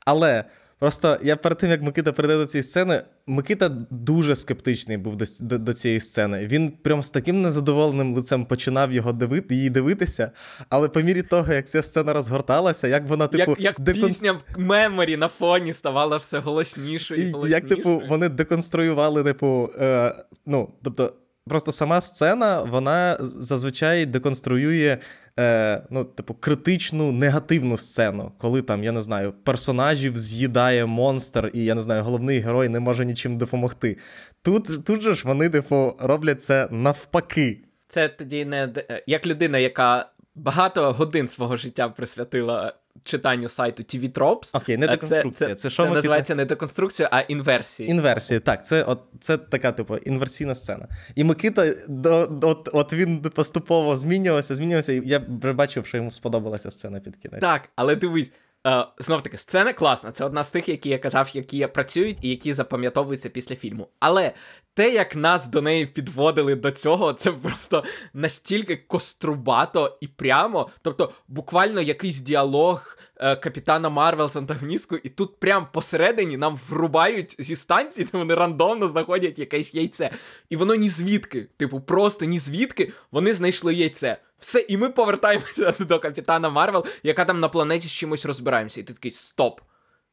Але. 0.04 0.44
Просто 0.78 1.18
я 1.22 1.36
перед 1.36 1.58
тим, 1.58 1.70
як 1.70 1.82
Микита 1.82 2.12
перейде 2.12 2.36
до 2.36 2.46
цієї 2.46 2.64
сцени, 2.64 3.02
Микита 3.26 3.68
дуже 3.90 4.36
скептичний 4.36 4.96
був 4.96 5.16
до 5.16 5.24
до, 5.40 5.58
до 5.58 5.74
цієї 5.74 6.00
сцени. 6.00 6.46
Він 6.46 6.70
прям 6.70 7.02
з 7.02 7.10
таким 7.10 7.42
незадоволеним 7.42 8.14
лицем 8.14 8.46
починав 8.46 8.92
його 8.92 9.12
дивити, 9.12 9.54
її 9.54 9.70
дивитися. 9.70 10.30
Але 10.68 10.88
по 10.88 11.00
мірі 11.00 11.22
того, 11.22 11.52
як 11.52 11.68
ця 11.68 11.82
сцена 11.82 12.12
розгорталася, 12.12 12.88
як 12.88 13.08
вона, 13.08 13.26
типу, 13.26 13.50
як 13.50 13.60
як 13.60 13.80
декон... 13.80 14.08
пісня 14.08 14.40
меморі 14.56 15.16
на 15.16 15.28
фоні 15.28 15.72
ставала 15.72 16.16
все 16.16 16.38
голосніше 16.38 17.16
і 17.16 17.30
голосніше. 17.30 17.54
Як, 17.54 17.68
типу, 17.68 18.02
вони 18.08 18.28
деконструювали, 18.28 19.24
типу, 19.24 19.70
е, 19.80 20.14
ну, 20.46 20.74
тобто, 20.82 21.12
просто 21.46 21.72
сама 21.72 22.00
сцена, 22.00 22.62
вона 22.62 23.16
зазвичай 23.20 24.06
деконструює 24.06 24.98
е, 25.40 25.82
ну, 25.90 26.04
типу, 26.04 26.34
критичну 26.34 27.12
негативну 27.12 27.76
сцену, 27.76 28.32
коли 28.38 28.62
там, 28.62 28.84
я 28.84 28.92
не 28.92 29.02
знаю, 29.02 29.32
персонажів 29.44 30.18
з'їдає 30.18 30.86
монстр, 30.86 31.50
і 31.54 31.64
я 31.64 31.74
не 31.74 31.82
знаю, 31.82 32.02
головний 32.02 32.40
герой 32.40 32.68
не 32.68 32.80
може 32.80 33.04
нічим 33.04 33.38
допомогти. 33.38 33.96
Тут 34.42 34.84
тут 34.84 35.02
же 35.02 35.14
ж 35.14 35.22
вони, 35.28 35.50
типу, 35.50 35.96
роблять 35.98 36.42
це 36.42 36.68
навпаки. 36.70 37.60
Це 37.88 38.08
тоді 38.08 38.44
не 38.44 38.72
як 39.06 39.26
людина, 39.26 39.58
яка 39.58 40.10
багато 40.34 40.92
годин 40.92 41.28
свого 41.28 41.56
життя 41.56 41.88
присвятила 41.88 42.74
читанню 43.02 43.48
сайту 43.48 43.82
TV 43.82 44.12
Tropes. 44.12 44.56
Окей, 44.56 44.76
не 44.76 44.86
деконструкція. 44.86 45.48
Це, 45.48 45.54
це, 45.54 45.70
це, 45.70 45.76
це 45.76 45.90
називається 45.90 46.34
не 46.34 46.44
деконструкція, 46.44 47.08
а 47.12 47.20
інверсія. 47.20 47.88
Інверсія, 47.88 48.40
так. 48.40 48.66
Це 48.66 48.82
от, 48.82 49.02
це 49.20 49.38
така, 49.38 49.72
типу, 49.72 49.96
інверсійна 49.96 50.54
сцена. 50.54 50.88
І 51.14 51.24
Микита, 51.24 51.74
до, 51.88 52.38
от 52.42 52.68
от 52.72 52.92
він 52.92 53.20
поступово 53.20 53.96
змінювався, 53.96 54.54
змінювався, 54.54 54.92
і 54.92 55.02
я 55.04 55.18
бачив, 55.54 55.86
що 55.86 55.96
йому 55.96 56.10
сподобалася 56.10 56.70
сцена 56.70 57.00
під 57.00 57.16
кінець. 57.16 57.40
Так, 57.40 57.68
але 57.76 57.96
дивись. 57.96 58.30
Uh, 58.66 58.86
знов 58.98 59.22
таки, 59.22 59.38
сцена 59.38 59.72
класна. 59.72 60.12
Це 60.12 60.24
одна 60.24 60.44
з 60.44 60.50
тих, 60.50 60.68
які 60.68 60.88
я 60.88 60.98
казав, 60.98 61.30
які 61.34 61.66
працюють 61.66 62.18
і 62.22 62.28
які 62.28 62.52
запам'ятовуються 62.52 63.28
після 63.28 63.56
фільму. 63.56 63.88
Але 64.00 64.32
те, 64.74 64.90
як 64.92 65.16
нас 65.16 65.46
до 65.46 65.62
неї 65.62 65.86
підводили 65.86 66.54
до 66.54 66.70
цього, 66.70 67.12
це 67.12 67.32
просто 67.32 67.84
настільки 68.14 68.76
кострубато 68.76 69.98
і 70.00 70.08
прямо. 70.08 70.68
Тобто, 70.82 71.12
буквально 71.28 71.80
якийсь 71.80 72.20
діалог 72.20 72.98
е, 73.24 73.36
капітана 73.36 73.88
Марвел 73.88 74.28
з 74.28 74.36
антагоністкою, 74.36 75.00
і 75.04 75.08
тут 75.08 75.40
прямо 75.40 75.68
посередині 75.72 76.36
нам 76.36 76.56
врубають 76.68 77.36
зі 77.38 77.56
станції, 77.56 78.08
де 78.12 78.18
вони 78.18 78.34
рандомно 78.34 78.88
знаходять 78.88 79.38
якесь 79.38 79.74
яйце. 79.74 80.10
І 80.50 80.56
воно 80.56 80.74
ні 80.74 80.88
звідки, 80.88 81.48
типу, 81.56 81.80
просто 81.80 82.24
ні 82.24 82.38
звідки 82.38 82.92
вони 83.10 83.34
знайшли 83.34 83.74
яйце. 83.74 84.16
Все, 84.38 84.60
і 84.68 84.76
ми 84.76 84.88
повертаємося 84.88 85.74
до 85.84 85.98
капітана 85.98 86.50
Марвел, 86.50 86.86
яка 87.02 87.24
там 87.24 87.40
на 87.40 87.48
планеті 87.48 87.88
з 87.88 87.92
чимось 87.92 88.26
розбираємося. 88.26 88.80
І 88.80 88.82
ти 88.82 88.92
такий 88.92 89.10
стоп. 89.10 89.60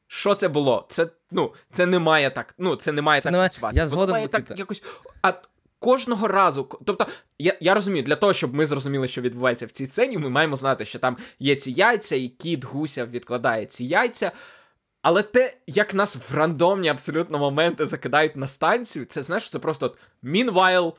Що 0.08 0.36
це 0.36 0.48
було? 0.48 0.86
Це 0.89 1.08
ну, 1.32 1.53
це 1.72 1.86
не 1.86 2.00
має 2.00 2.30
так. 2.30 2.56
Ну, 2.58 2.75
це 2.75 2.91
не 2.91 3.01
має 3.01 3.22
це 3.22 3.24
так 3.24 3.32
немає... 3.32 3.50
працювати. 3.50 3.77
Я 3.77 3.88
згоден 3.88 4.13
має 4.13 4.27
так 4.27 4.60
якось. 4.60 4.84
А 5.22 5.34
кожного 5.82 6.28
разу, 6.28 6.70
тобто, 6.86 7.08
я 7.40 7.58
я 7.62 7.74
розумію, 7.74 8.04
для 8.04 8.16
того, 8.16 8.34
щоб 8.34 8.56
ми 8.56 8.66
зрозуміли, 8.66 9.08
що 9.08 9.22
відбувається 9.22 9.66
в 9.66 9.72
цій 9.72 9.86
сцені, 9.86 10.18
ми 10.18 10.30
маємо 10.30 10.56
знати, 10.56 10.86
що 10.86 11.00
там 11.00 11.18
є 11.40 11.56
ці 11.56 11.72
яйця, 11.72 12.16
і 12.16 12.28
кіт 12.28 12.66
Гуся 12.66 13.06
відкладає 13.06 13.66
ці 13.66 13.86
яйця. 13.86 14.32
Але 15.02 15.24
те, 15.24 15.58
як 15.68 15.94
нас 15.94 16.32
в 16.32 16.36
рандомні 16.36 16.90
абсолютно 16.90 17.40
моменти 17.40 17.86
закидають 17.86 18.36
на 18.36 18.48
станцію, 18.48 19.06
це 19.06 19.22
знаєш, 19.22 19.50
це 19.50 19.60
просто 19.60 19.86
от 19.86 19.98
meanwhile, 20.24 20.94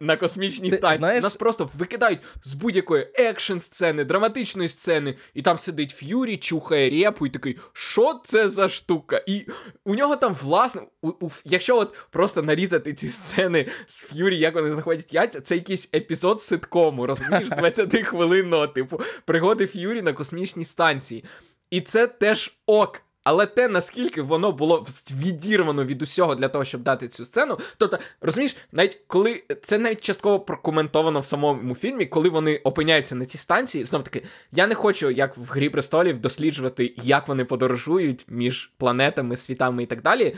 на 0.00 0.16
космічній 0.16 0.70
станції. 0.70 0.98
Знаєш... 0.98 1.22
Нас 1.22 1.36
просто 1.36 1.70
викидають 1.78 2.20
з 2.44 2.54
будь-якої 2.54 3.08
екшн 3.14 3.58
сцени, 3.58 4.04
драматичної 4.04 4.68
сцени, 4.68 5.14
і 5.34 5.42
там 5.42 5.58
сидить 5.58 5.90
Ф'юрі, 5.90 6.36
чухає 6.36 6.90
репу, 6.90 7.26
і 7.26 7.30
такий, 7.30 7.58
що 7.72 8.20
це 8.24 8.48
за 8.48 8.68
штука? 8.68 9.22
І 9.26 9.46
у 9.84 9.94
нього 9.94 10.16
там, 10.16 10.36
власне, 10.42 10.82
у, 11.02 11.08
у, 11.08 11.30
якщо 11.44 11.78
от 11.78 11.94
просто 12.10 12.42
нарізати 12.42 12.94
ці 12.94 13.08
сцени 13.08 13.66
з 13.86 14.04
Ф'юрі, 14.04 14.38
як 14.38 14.54
вони 14.54 14.72
знаходять 14.72 15.14
яйця, 15.14 15.40
це 15.40 15.54
якийсь 15.54 15.88
епізод 15.94 16.40
ситкому, 16.40 17.06
розумієш, 17.06 17.48
20-хвилинного, 17.50 18.72
типу, 18.72 19.00
пригоди 19.24 19.66
Ф'юрі 19.66 20.02
на 20.02 20.12
космічній 20.12 20.64
станції. 20.64 21.24
І 21.70 21.80
це 21.80 22.06
теж 22.06 22.58
ок. 22.66 23.02
Але 23.24 23.46
те, 23.46 23.68
наскільки 23.68 24.22
воно 24.22 24.52
було 24.52 24.86
відірвано 25.12 25.84
від 25.84 26.02
усього 26.02 26.34
для 26.34 26.48
того, 26.48 26.64
щоб 26.64 26.82
дати 26.82 27.08
цю 27.08 27.24
сцену. 27.24 27.58
Тобто, 27.78 27.98
розумієш, 28.20 28.56
навіть 28.72 29.00
коли 29.06 29.42
це 29.62 29.78
навіть 29.78 30.00
частково 30.00 30.40
прокоментовано 30.40 31.20
в 31.20 31.26
самому 31.26 31.74
фільмі, 31.74 32.06
коли 32.06 32.28
вони 32.28 32.56
опиняються 32.56 33.14
на 33.14 33.26
цій 33.26 33.38
станції, 33.38 33.84
знов 33.84 34.02
таки, 34.02 34.24
я 34.52 34.66
не 34.66 34.74
хочу, 34.74 35.10
як 35.10 35.36
в 35.36 35.50
Грі 35.50 35.68
престолів, 35.68 36.18
досліджувати, 36.18 36.94
як 36.96 37.28
вони 37.28 37.44
подорожують 37.44 38.24
між 38.28 38.72
планетами, 38.78 39.36
світами 39.36 39.82
і 39.82 39.86
так 39.86 40.02
далі. 40.02 40.36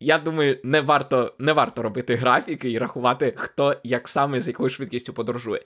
Я 0.00 0.18
думаю, 0.18 0.58
не 0.62 0.80
варто 0.80 1.34
не 1.38 1.52
варто 1.52 1.82
робити 1.82 2.14
графіки 2.14 2.70
і 2.70 2.78
рахувати, 2.78 3.34
хто 3.36 3.76
як 3.84 4.08
саме 4.08 4.40
з 4.40 4.48
якою 4.48 4.70
швидкістю 4.70 5.12
подорожує. 5.12 5.62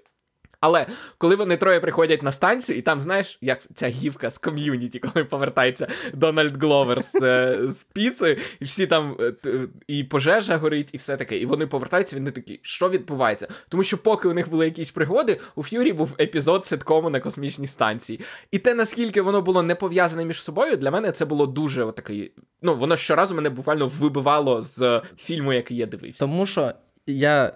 Але 0.63 0.87
коли 1.19 1.37
вони 1.37 1.57
троє 1.57 1.81
приходять 1.81 2.23
на 2.23 2.33
станцію, 2.33 2.79
і 2.79 2.83
там, 2.83 3.01
знаєш, 3.01 3.39
як 3.41 3.61
ця 3.75 3.89
гівка 3.89 4.31
з 4.31 4.39
ком'юніті, 4.39 4.99
коли 4.99 5.25
повертається 5.25 5.89
Дональд 6.15 6.63
Гловер 6.63 7.03
з, 7.03 7.15
е, 7.15 7.59
з 7.63 7.85
піцею, 7.85 8.37
і 8.61 8.65
всі 8.65 8.87
там 8.87 9.17
е, 9.47 9.69
і 9.87 10.05
пожежа 10.05 10.57
горить, 10.57 10.89
і 10.93 10.97
все 10.97 11.17
таке. 11.17 11.39
І 11.39 11.47
вони 11.47 11.67
повертаються, 11.67 12.17
вони 12.17 12.31
такі, 12.31 12.61
що 12.63 12.89
відбувається? 12.89 13.49
Тому 13.69 13.83
що, 13.83 13.99
поки 13.99 14.29
у 14.29 14.33
них 14.33 14.51
були 14.51 14.65
якісь 14.65 14.91
пригоди, 14.91 15.41
у 15.55 15.63
Ф'юрі 15.63 15.93
був 15.93 16.15
епізод 16.21 16.65
ситкому 16.65 17.11
на 17.11 17.21
космічній 17.21 17.67
станції. 17.67 18.21
І 18.51 18.59
те, 18.59 18.75
наскільки 18.75 19.23
воно 19.23 19.43
було 19.43 19.63
не 19.63 19.75
пов'язане 19.75 20.25
між 20.25 20.43
собою, 20.43 20.77
для 20.77 20.91
мене 20.91 21.13
це 21.13 21.25
було 21.25 21.47
дуже 21.47 21.85
отакий. 21.85 22.33
Ну, 22.63 22.75
воно 22.75 22.97
щоразу 22.97 23.35
мене 23.35 23.51
буквально 23.51 23.87
вибивало 23.87 24.61
з 24.61 25.03
фільму, 25.17 25.53
який 25.53 25.77
я 25.77 25.87
дивився. 25.87 26.19
Тому 26.19 26.47
що 26.47 26.73
я 27.07 27.53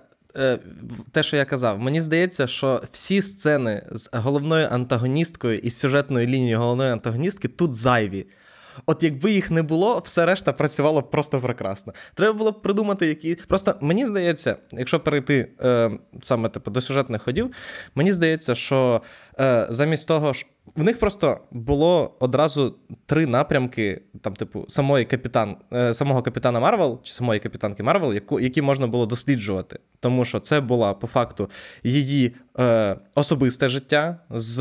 те, 1.12 1.22
що 1.22 1.36
я 1.36 1.44
казав, 1.44 1.80
мені 1.80 2.00
здається, 2.00 2.46
що 2.46 2.82
всі 2.92 3.22
сцени 3.22 3.82
з 3.92 4.10
головною 4.12 4.68
антагоністкою 4.70 5.58
і 5.58 5.70
сюжетною 5.70 6.26
лінією 6.26 6.58
головної 6.58 6.90
антагоністки 6.90 7.48
тут 7.48 7.74
зайві. 7.74 8.26
От 8.86 9.02
якби 9.02 9.30
їх 9.30 9.50
не 9.50 9.62
було, 9.62 9.98
все 10.04 10.26
решта 10.26 10.52
працювало 10.52 11.02
просто 11.02 11.40
прекрасно. 11.40 11.92
Треба 12.14 12.32
було 12.32 12.52
б 12.52 12.62
придумати, 12.62 13.06
які. 13.06 13.34
Просто 13.34 13.74
мені 13.80 14.06
здається, 14.06 14.56
якщо 14.72 15.00
перейти 15.00 15.48
е, 15.64 15.90
саме 16.22 16.48
типу, 16.48 16.70
до 16.70 16.80
сюжетних 16.80 17.22
ходів, 17.22 17.50
мені 17.94 18.12
здається, 18.12 18.54
що 18.54 19.02
е, 19.40 19.66
замість 19.70 20.08
того 20.08 20.32
ж. 20.32 20.46
В 20.76 20.84
них 20.84 20.98
просто 20.98 21.40
було 21.50 22.16
одразу 22.20 22.74
три 23.06 23.26
напрямки, 23.26 24.02
там, 24.20 24.34
типу, 24.34 24.64
самої 24.68 25.04
капітан, 25.04 25.56
е, 25.72 25.94
самого 25.94 26.22
капітана 26.22 26.60
Марвел 26.60 27.00
чи 27.02 27.12
самої 27.12 27.40
капітанки 27.40 27.82
Марвел, 27.82 28.14
яку, 28.14 28.40
які 28.40 28.62
можна 28.62 28.86
було 28.86 29.06
досліджувати. 29.06 29.78
Тому 30.00 30.24
що 30.24 30.40
це 30.40 30.60
було 30.60 30.94
по 30.94 31.06
факту 31.06 31.50
її 31.82 32.34
е, 32.58 32.96
особисте 33.14 33.68
життя 33.68 34.18
з 34.30 34.60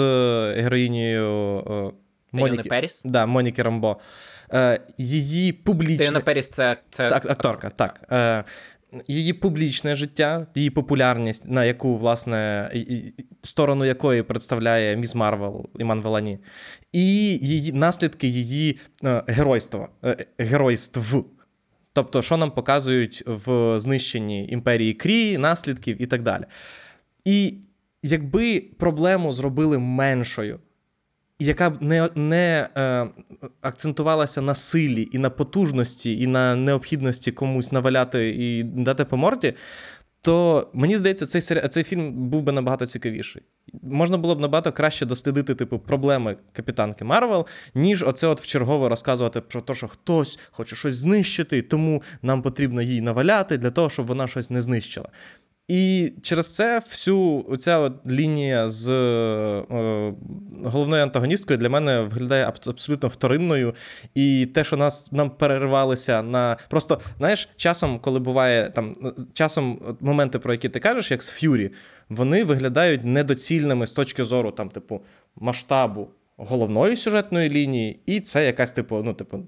героїнею. 0.54 1.60
Е, 1.60 1.92
Моніки 2.40 2.70
Періс? 2.70 3.02
Да, 3.06 3.26
Моніки 3.26 3.64
Рамбо. 3.64 3.98
Е, 4.54 4.80
Її 4.98 5.54
публічне... 5.54 5.98
Тейона 5.98 6.20
Періс 6.20 6.50
це, 6.50 6.78
це... 6.90 7.10
Так, 7.10 7.26
акторка, 7.30 7.70
так. 7.70 8.02
Е, 8.12 8.44
Її 9.08 9.34
публічне 9.34 9.96
життя, 9.96 10.48
її 10.56 10.70
популярність, 10.70 11.50
на 11.50 11.66
яку, 11.66 11.98
власне, 11.98 12.70
сторону 13.42 13.86
якої 13.86 14.24
представляє 14.24 14.98
Міс 14.98 15.16
Марвел 15.16 15.70
Іман 15.80 16.02
Велані, 16.02 16.40
і 16.92 17.06
її 17.38 17.72
наслідки 17.72 18.28
її 18.28 18.80
е, 19.04 19.24
геройства, 19.28 19.90
е, 20.06 20.26
геройств. 20.38 21.16
Тобто, 21.94 22.22
що 22.22 22.38
нам 22.38 22.52
показують 22.52 23.24
в 23.26 23.80
знищенні 23.80 24.48
імперії 24.48 24.94
Крі, 24.94 25.38
наслідків 25.38 26.02
і 26.02 26.06
так 26.06 26.22
далі. 26.22 26.44
І 27.26 27.54
якби 28.04 28.60
проблему 28.80 29.34
зробили 29.34 29.80
меншою, 29.80 30.60
яка 31.40 31.70
б 31.70 31.82
не 31.82 32.10
не 32.16 32.70
е, 32.78 33.08
акцентувалася 33.62 34.42
на 34.42 34.56
силі 34.56 35.10
і 35.12 35.18
на 35.18 35.30
потужності, 35.30 36.22
і 36.22 36.28
на 36.28 36.56
необхідності 36.56 37.32
комусь 37.32 37.72
наваляти 37.72 38.30
і 38.30 38.64
дати 38.64 39.06
по 39.06 39.18
морді, 39.18 39.54
то 40.26 40.68
мені 40.74 40.98
здається, 40.98 41.26
цей 41.26 41.42
сері... 41.42 41.68
цей 41.68 41.84
фільм 41.84 42.30
був 42.30 42.42
би 42.42 42.52
набагато 42.52 42.86
цікавіший. 42.86 43.42
Можна 43.84 44.18
було 44.18 44.36
б 44.36 44.40
набагато 44.40 44.72
краще 44.72 45.06
дослідити 45.06 45.56
типу 45.56 45.80
проблеми 45.80 46.36
капітанки 46.54 47.06
Марвел, 47.06 47.46
ніж 47.76 48.04
оце 48.04 48.28
от 48.28 48.42
вчергово 48.42 48.90
розказувати 48.90 49.42
про 49.42 49.62
те, 49.62 49.76
що 49.76 49.88
хтось 49.88 50.40
хоче 50.52 50.76
щось 50.76 50.96
знищити, 50.96 51.62
тому 51.62 52.04
нам 52.22 52.42
потрібно 52.42 52.82
їй 52.82 53.02
наваляти 53.02 53.58
для 53.58 53.72
того, 53.72 53.90
щоб 53.90 54.06
вона 54.08 54.28
щось 54.28 54.50
не 54.50 54.62
знищила. 54.62 55.10
І 55.68 56.14
через 56.22 56.56
це 56.56 56.80
всю 56.80 57.46
ця 57.60 57.80
от 57.80 57.94
лінія 58.12 58.70
з 58.70 58.90
е, 58.90 60.14
головною 60.64 61.04
антагоністкою 61.04 61.60
для 61.60 61.70
мене 61.70 62.02
виглядає 62.02 62.46
абсолютно 62.68 63.10
вторинною. 63.10 63.74
І 64.16 64.46
те, 64.46 64.64
що 64.64 64.78
нас 64.78 65.12
нам 65.12 65.30
переривалися 65.30 66.22
на. 66.22 66.58
Просто, 66.70 67.02
знаєш, 67.18 67.50
часом, 67.56 68.00
коли 68.00 68.20
буває 68.20 68.70
там 68.70 68.96
часом 69.34 69.96
моменти, 70.00 70.40
про 70.40 70.54
які 70.54 70.70
ти 70.70 70.80
кажеш, 70.80 71.12
як 71.12 71.24
з 71.24 71.30
Ф'юрі, 71.30 71.72
вони 72.10 72.44
виглядають 72.44 73.04
недоцільними 73.04 73.88
з 73.88 73.92
точки 73.92 74.24
зору 74.24 74.52
там, 74.52 74.70
типу, 74.70 75.02
масштабу 75.36 76.10
головної 76.38 76.96
сюжетної 76.96 77.50
лінії, 77.50 78.00
і 78.06 78.20
це 78.20 78.46
якась, 78.46 78.72
типу, 78.72 79.02
ну, 79.04 79.14
типу, 79.14 79.40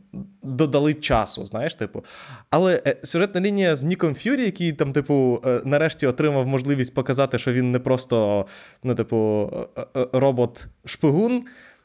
додали 0.43 0.93
часу, 0.93 1.45
знаєш, 1.45 1.75
типу. 1.75 2.03
Але 2.49 2.81
е, 2.87 2.97
сюжетна 3.03 3.41
лінія 3.41 3.75
з 3.75 3.83
Ніком 3.83 4.15
Ф'юрі, 4.15 4.45
який 4.45 4.73
там, 4.73 4.93
типу, 4.93 5.41
е, 5.45 5.61
нарешті 5.65 6.07
отримав 6.07 6.47
можливість 6.47 6.93
показати, 6.93 7.39
що 7.39 7.53
він 7.53 7.71
не 7.71 7.79
просто, 7.79 8.45
ну, 8.83 8.95
типу, 8.95 9.49
е, 9.77 9.99
робот-шпигун. 10.13 11.41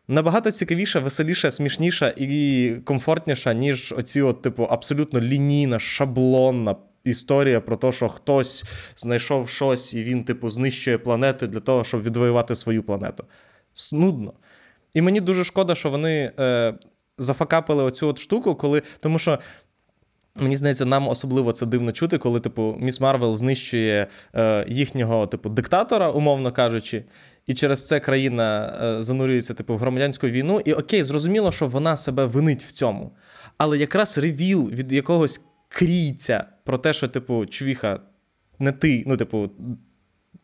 Набагато 0.09 0.51
цікавіша, 0.51 0.99
веселіша, 0.99 1.51
смішніша 1.51 2.15
і 2.17 2.73
комфортніша, 2.85 3.53
ніж 3.53 3.95
оці, 3.99 4.23
от, 4.23 4.43
типу, 4.43 4.65
абсолютно 4.65 5.21
лінійна, 5.21 5.79
шаблонна 5.79 6.77
історія 7.05 7.61
про 7.61 7.77
те, 7.77 7.93
що 7.93 8.09
хтось 8.09 8.65
знайшов 8.97 9.49
щось 9.49 9.95
і 9.95 10.03
він, 10.03 10.25
типу, 10.25 10.51
знищує 10.51 10.99
планети 10.99 11.47
для 11.47 11.61
того, 11.61 11.85
щоб 11.85 12.03
відвоювати 12.03 12.57
свою 12.57 12.83
планету. 12.83 13.25
Снудно. 13.75 14.33
І 14.94 15.02
мені 15.02 15.20
дуже 15.20 15.44
шкода, 15.44 15.74
що 15.74 15.90
вони 15.90 16.33
е, 16.38 16.74
зафакапили 17.18 17.85
оцю 17.85 18.09
от 18.09 18.18
штуку, 18.18 18.55
коли. 18.55 18.83
Тому 19.00 19.18
що. 19.18 19.38
Мені 20.35 20.57
здається, 20.57 20.85
нам 20.85 21.09
особливо 21.09 21.52
це 21.52 21.66
дивно 21.66 21.92
чути, 21.92 22.18
коли, 22.18 22.40
типу, 22.40 22.76
Міс 22.81 23.00
Марвел 23.00 23.37
знищує 23.37 24.07
е, 24.35 24.66
їхнього, 24.68 25.26
типу, 25.26 25.48
диктатора, 25.48 26.11
умовно 26.11 26.52
кажучи, 26.52 27.05
і 27.46 27.55
через 27.55 27.87
це 27.87 28.00
країна 28.00 28.76
е, 28.83 29.02
занурюється, 29.02 29.55
типу, 29.55 29.74
в 29.74 29.78
громадянську 29.78 30.26
війну. 30.26 30.61
І 30.64 30.72
окей, 30.72 31.05
зрозуміло, 31.05 31.52
що 31.52 31.66
вона 31.66 31.96
себе 31.96 32.24
винить 32.24 32.64
в 32.64 32.72
цьому. 32.72 33.12
Але 33.59 33.78
якраз 33.78 34.18
ревіл 34.18 34.70
від 34.70 34.92
якогось 34.92 35.40
крійця 35.68 36.44
про 36.64 36.78
те, 36.78 36.92
що, 36.92 37.09
типу, 37.09 37.46
чувіха, 37.46 38.00
не 38.59 38.72
ти, 38.72 39.05
ну, 39.07 39.16
типу, 39.16 39.50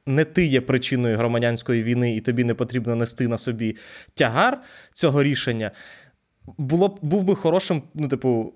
не 0.09 0.25
ти 0.25 0.47
є 0.47 0.61
причиною 0.61 1.17
громадянської 1.17 1.83
війни, 1.83 2.17
і 2.17 2.21
тобі 2.21 2.45
не 2.45 2.55
потрібно 2.55 2.95
нести 2.95 3.29
на 3.29 3.39
собі 3.39 3.77
тягар 4.15 4.63
цього 4.93 5.23
рішення, 5.23 5.71
було 6.59 6.89
б 6.89 6.99
був 7.03 7.25
би 7.25 7.35
хорошим, 7.35 7.83
ну, 7.95 8.09
типу, 8.09 8.55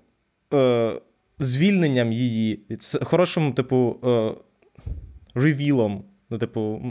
е, 0.53 0.91
звільненням 1.39 2.11
її, 2.11 2.59
хорошим, 3.01 3.53
типу, 3.53 3.99
е, 4.05 4.31
ревілом 5.35 6.03
Ну, 6.33 6.39
типу, 6.39 6.81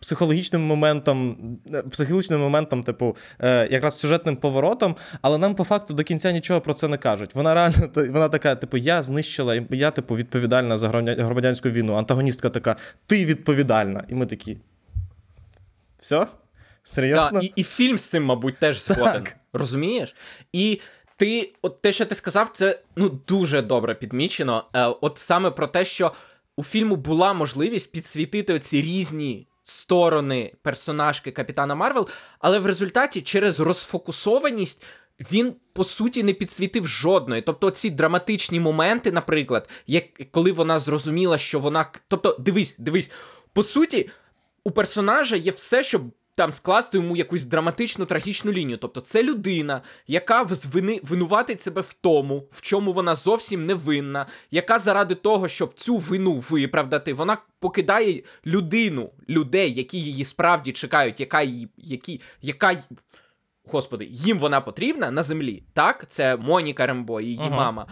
психологічним 0.00 0.62
моментом, 0.62 1.36
е, 1.74 1.82
психологічним 1.82 2.40
моментом, 2.40 2.82
типу, 2.82 3.16
е, 3.38 3.68
якраз 3.70 3.98
сюжетним 3.98 4.36
поворотом, 4.36 4.96
але 5.22 5.38
нам 5.38 5.54
по 5.54 5.64
факту 5.64 5.94
до 5.94 6.02
кінця 6.02 6.32
нічого 6.32 6.60
про 6.60 6.74
це 6.74 6.88
не 6.88 6.96
кажуть. 6.96 7.34
Вона 7.34 7.54
реально 7.54 7.90
вона 7.94 8.28
така, 8.28 8.54
типу, 8.54 8.76
я 8.76 9.02
знищила, 9.02 9.62
я, 9.70 9.90
типу, 9.90 10.16
відповідальна 10.16 10.78
за 10.78 10.88
громадянську 10.88 11.68
війну. 11.70 11.94
Антагоністка 11.94 12.50
така, 12.50 12.76
ти 13.06 13.24
відповідальна. 13.24 14.04
І 14.08 14.14
ми 14.14 14.26
такі. 14.26 14.56
Все? 15.98 16.26
Серйозно? 16.84 17.40
Да, 17.40 17.46
і 17.46 17.52
і 17.56 17.62
фільм 17.62 17.98
з 17.98 18.08
цим, 18.08 18.24
мабуть, 18.24 18.58
теж 18.58 18.84
згоден. 18.84 19.26
Розумієш? 19.52 20.14
І 20.52 20.80
ти, 21.16 21.52
от 21.62 21.82
те, 21.82 21.92
що 21.92 22.06
ти 22.06 22.14
сказав, 22.14 22.48
це 22.52 22.80
ну 22.96 23.08
дуже 23.08 23.62
добре 23.62 23.94
підмічено. 23.94 24.64
Е, 24.74 24.84
От 24.84 25.18
саме 25.18 25.50
про 25.50 25.66
те, 25.66 25.84
що 25.84 26.12
у 26.56 26.64
фільму 26.64 26.96
була 26.96 27.34
можливість 27.34 27.92
підсвітити 27.92 28.54
оці 28.54 28.82
різні 28.82 29.48
сторони 29.62 30.52
персонажки 30.62 31.30
Капітана 31.30 31.74
Марвел, 31.74 32.08
але 32.38 32.58
в 32.58 32.66
результаті 32.66 33.20
через 33.20 33.60
розфокусованість. 33.60 34.82
Він 35.32 35.54
по 35.72 35.84
суті 35.84 36.22
не 36.22 36.32
підсвітив 36.32 36.86
жодної. 36.86 37.42
Тобто, 37.42 37.70
ці 37.70 37.90
драматичні 37.90 38.60
моменти, 38.60 39.12
наприклад, 39.12 39.68
як 39.86 40.04
коли 40.30 40.52
вона 40.52 40.78
зрозуміла, 40.78 41.38
що 41.38 41.60
вона. 41.60 41.86
Тобто, 42.08 42.36
дивись, 42.38 42.74
дивись, 42.78 43.10
по 43.52 43.62
суті, 43.62 44.08
у 44.64 44.70
персонажа 44.70 45.36
є 45.36 45.50
все, 45.50 45.82
щоб 45.82 46.02
там 46.40 46.52
скласти 46.52 46.98
йому 46.98 47.16
якусь 47.16 47.44
драматичну 47.44 48.06
трагічну 48.06 48.52
лінію. 48.52 48.78
Тобто 48.78 49.00
це 49.00 49.22
людина, 49.22 49.82
яка 50.06 50.44
звини, 50.50 51.00
винуватить 51.02 51.60
себе 51.60 51.80
в 51.80 51.92
тому, 51.92 52.44
в 52.50 52.60
чому 52.60 52.92
вона 52.92 53.14
зовсім 53.14 53.66
не 53.66 53.74
винна, 53.74 54.26
яка 54.50 54.78
заради 54.78 55.14
того, 55.14 55.48
щоб 55.48 55.74
цю 55.74 55.96
вину 55.96 56.44
виправдати, 56.50 57.14
вона 57.14 57.38
покидає 57.58 58.22
людину, 58.46 59.10
людей, 59.28 59.74
які 59.74 59.98
її 59.98 60.24
справді 60.24 60.72
чекають, 60.72 61.20
яка 61.20 61.42
її, 61.42 61.68
які, 61.76 62.20
яка. 62.42 62.76
Господи, 63.64 64.08
їм 64.10 64.38
вона 64.38 64.60
потрібна 64.60 65.10
на 65.10 65.22
землі. 65.22 65.62
Так, 65.72 66.04
це 66.08 66.36
Моніка 66.36 66.86
Рембо, 66.86 67.20
її 67.20 67.38
ага. 67.40 67.56
мама 67.56 67.86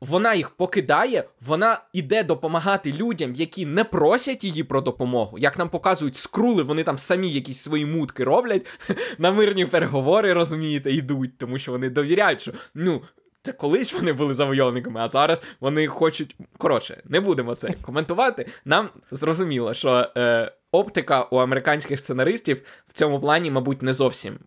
вона 0.00 0.34
їх 0.34 0.50
покидає, 0.50 1.24
вона 1.40 1.80
іде 1.92 2.22
допомагати 2.22 2.92
людям, 2.92 3.32
які 3.32 3.66
не 3.66 3.84
просять 3.84 4.44
її 4.44 4.64
про 4.64 4.80
допомогу. 4.80 5.38
Як 5.38 5.58
нам 5.58 5.68
показують 5.68 6.16
скрули, 6.16 6.62
вони 6.62 6.82
там 6.82 6.98
самі 6.98 7.30
якісь 7.30 7.60
свої 7.60 7.86
мутки 7.86 8.24
роблять, 8.24 8.66
на 9.18 9.32
мирні 9.32 9.66
переговори, 9.66 10.32
розумієте, 10.32 10.92
йдуть, 10.92 11.38
тому 11.38 11.58
що 11.58 11.72
вони 11.72 11.90
довіряють, 11.90 12.40
що 12.40 12.52
ну. 12.74 13.02
Це 13.42 13.52
колись 13.52 13.94
вони 13.94 14.12
були 14.12 14.34
завойовниками, 14.34 15.00
а 15.00 15.08
зараз 15.08 15.42
вони 15.60 15.86
хочуть. 15.86 16.36
Коротше, 16.56 17.02
не 17.04 17.20
будемо 17.20 17.54
це 17.54 17.72
коментувати. 17.82 18.46
Нам 18.64 18.88
зрозуміло, 19.10 19.74
що 19.74 20.10
е, 20.16 20.52
оптика 20.72 21.22
у 21.22 21.36
американських 21.36 22.00
сценаристів 22.00 22.62
в 22.86 22.92
цьому 22.92 23.20
плані, 23.20 23.50
мабуть, 23.50 23.82
не 23.82 23.92
зовсім 23.92 24.38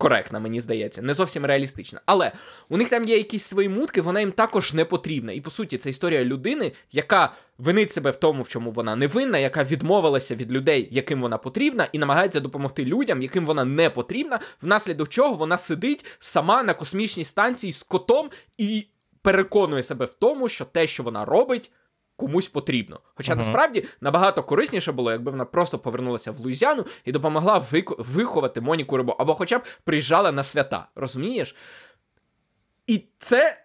коректна, 0.00 0.40
мені 0.40 0.60
здається, 0.60 1.02
не 1.02 1.14
зовсім 1.14 1.46
реалістична. 1.46 2.00
Але 2.06 2.32
у 2.68 2.76
них 2.76 2.88
там 2.88 3.04
є 3.04 3.16
якісь 3.16 3.44
свої 3.44 3.68
мутки, 3.68 4.00
вона 4.00 4.20
їм 4.20 4.32
також 4.32 4.74
не 4.74 4.84
потрібна. 4.84 5.32
І 5.32 5.40
по 5.40 5.50
суті, 5.50 5.78
це 5.78 5.90
історія 5.90 6.24
людини, 6.24 6.72
яка 6.92 7.32
винить 7.58 7.90
себе 7.90 8.10
в 8.10 8.16
тому, 8.16 8.42
в 8.42 8.48
чому 8.48 8.70
вона 8.70 8.96
не 8.96 9.06
винна, 9.06 9.38
яка 9.38 9.64
відмовилася 9.64 10.34
від 10.34 10.52
людей, 10.52 10.88
яким 10.90 11.20
вона 11.20 11.38
потрібна, 11.38 11.88
і 11.92 11.98
намагається 11.98 12.40
допомогти 12.40 12.84
людям, 12.84 13.22
яким 13.22 13.46
вона 13.46 13.64
не 13.64 13.90
потрібна, 13.90 14.40
внаслідок 14.62 15.08
чого 15.08 15.34
вона 15.34 15.58
сидить 15.58 16.04
сама 16.18 16.62
на 16.62 16.74
космічній 16.74 17.24
станції 17.24 17.72
з 17.72 17.82
котом 17.82 18.30
і 18.58 18.86
переконує 19.22 19.82
себе 19.82 20.04
в 20.04 20.14
тому, 20.14 20.48
що 20.48 20.64
те, 20.64 20.86
що 20.86 21.02
вона 21.02 21.24
робить, 21.24 21.70
комусь 22.20 22.48
потрібно. 22.48 23.00
Хоча 23.14 23.32
uh-huh. 23.32 23.36
насправді 23.36 23.84
набагато 24.00 24.42
корисніше 24.42 24.92
було, 24.92 25.12
якби 25.12 25.30
вона 25.30 25.44
просто 25.44 25.78
повернулася 25.78 26.30
в 26.30 26.38
Луїзіану 26.38 26.86
і 27.04 27.12
допомогла 27.12 27.66
виховати 27.98 28.60
Моніку 28.60 28.96
Рибо, 28.96 29.16
або 29.18 29.34
хоча 29.34 29.58
б 29.58 29.62
приїжджала 29.84 30.32
на 30.32 30.42
свята. 30.42 30.88
Розумієш? 30.94 31.56
І 32.86 33.04
це. 33.18 33.56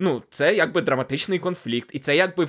Ну, 0.00 0.22
це 0.30 0.54
якби 0.54 0.82
драматичний 0.82 1.38
конфлікт, 1.38 1.90
і 1.92 1.98
це 1.98 2.16
якби 2.16 2.48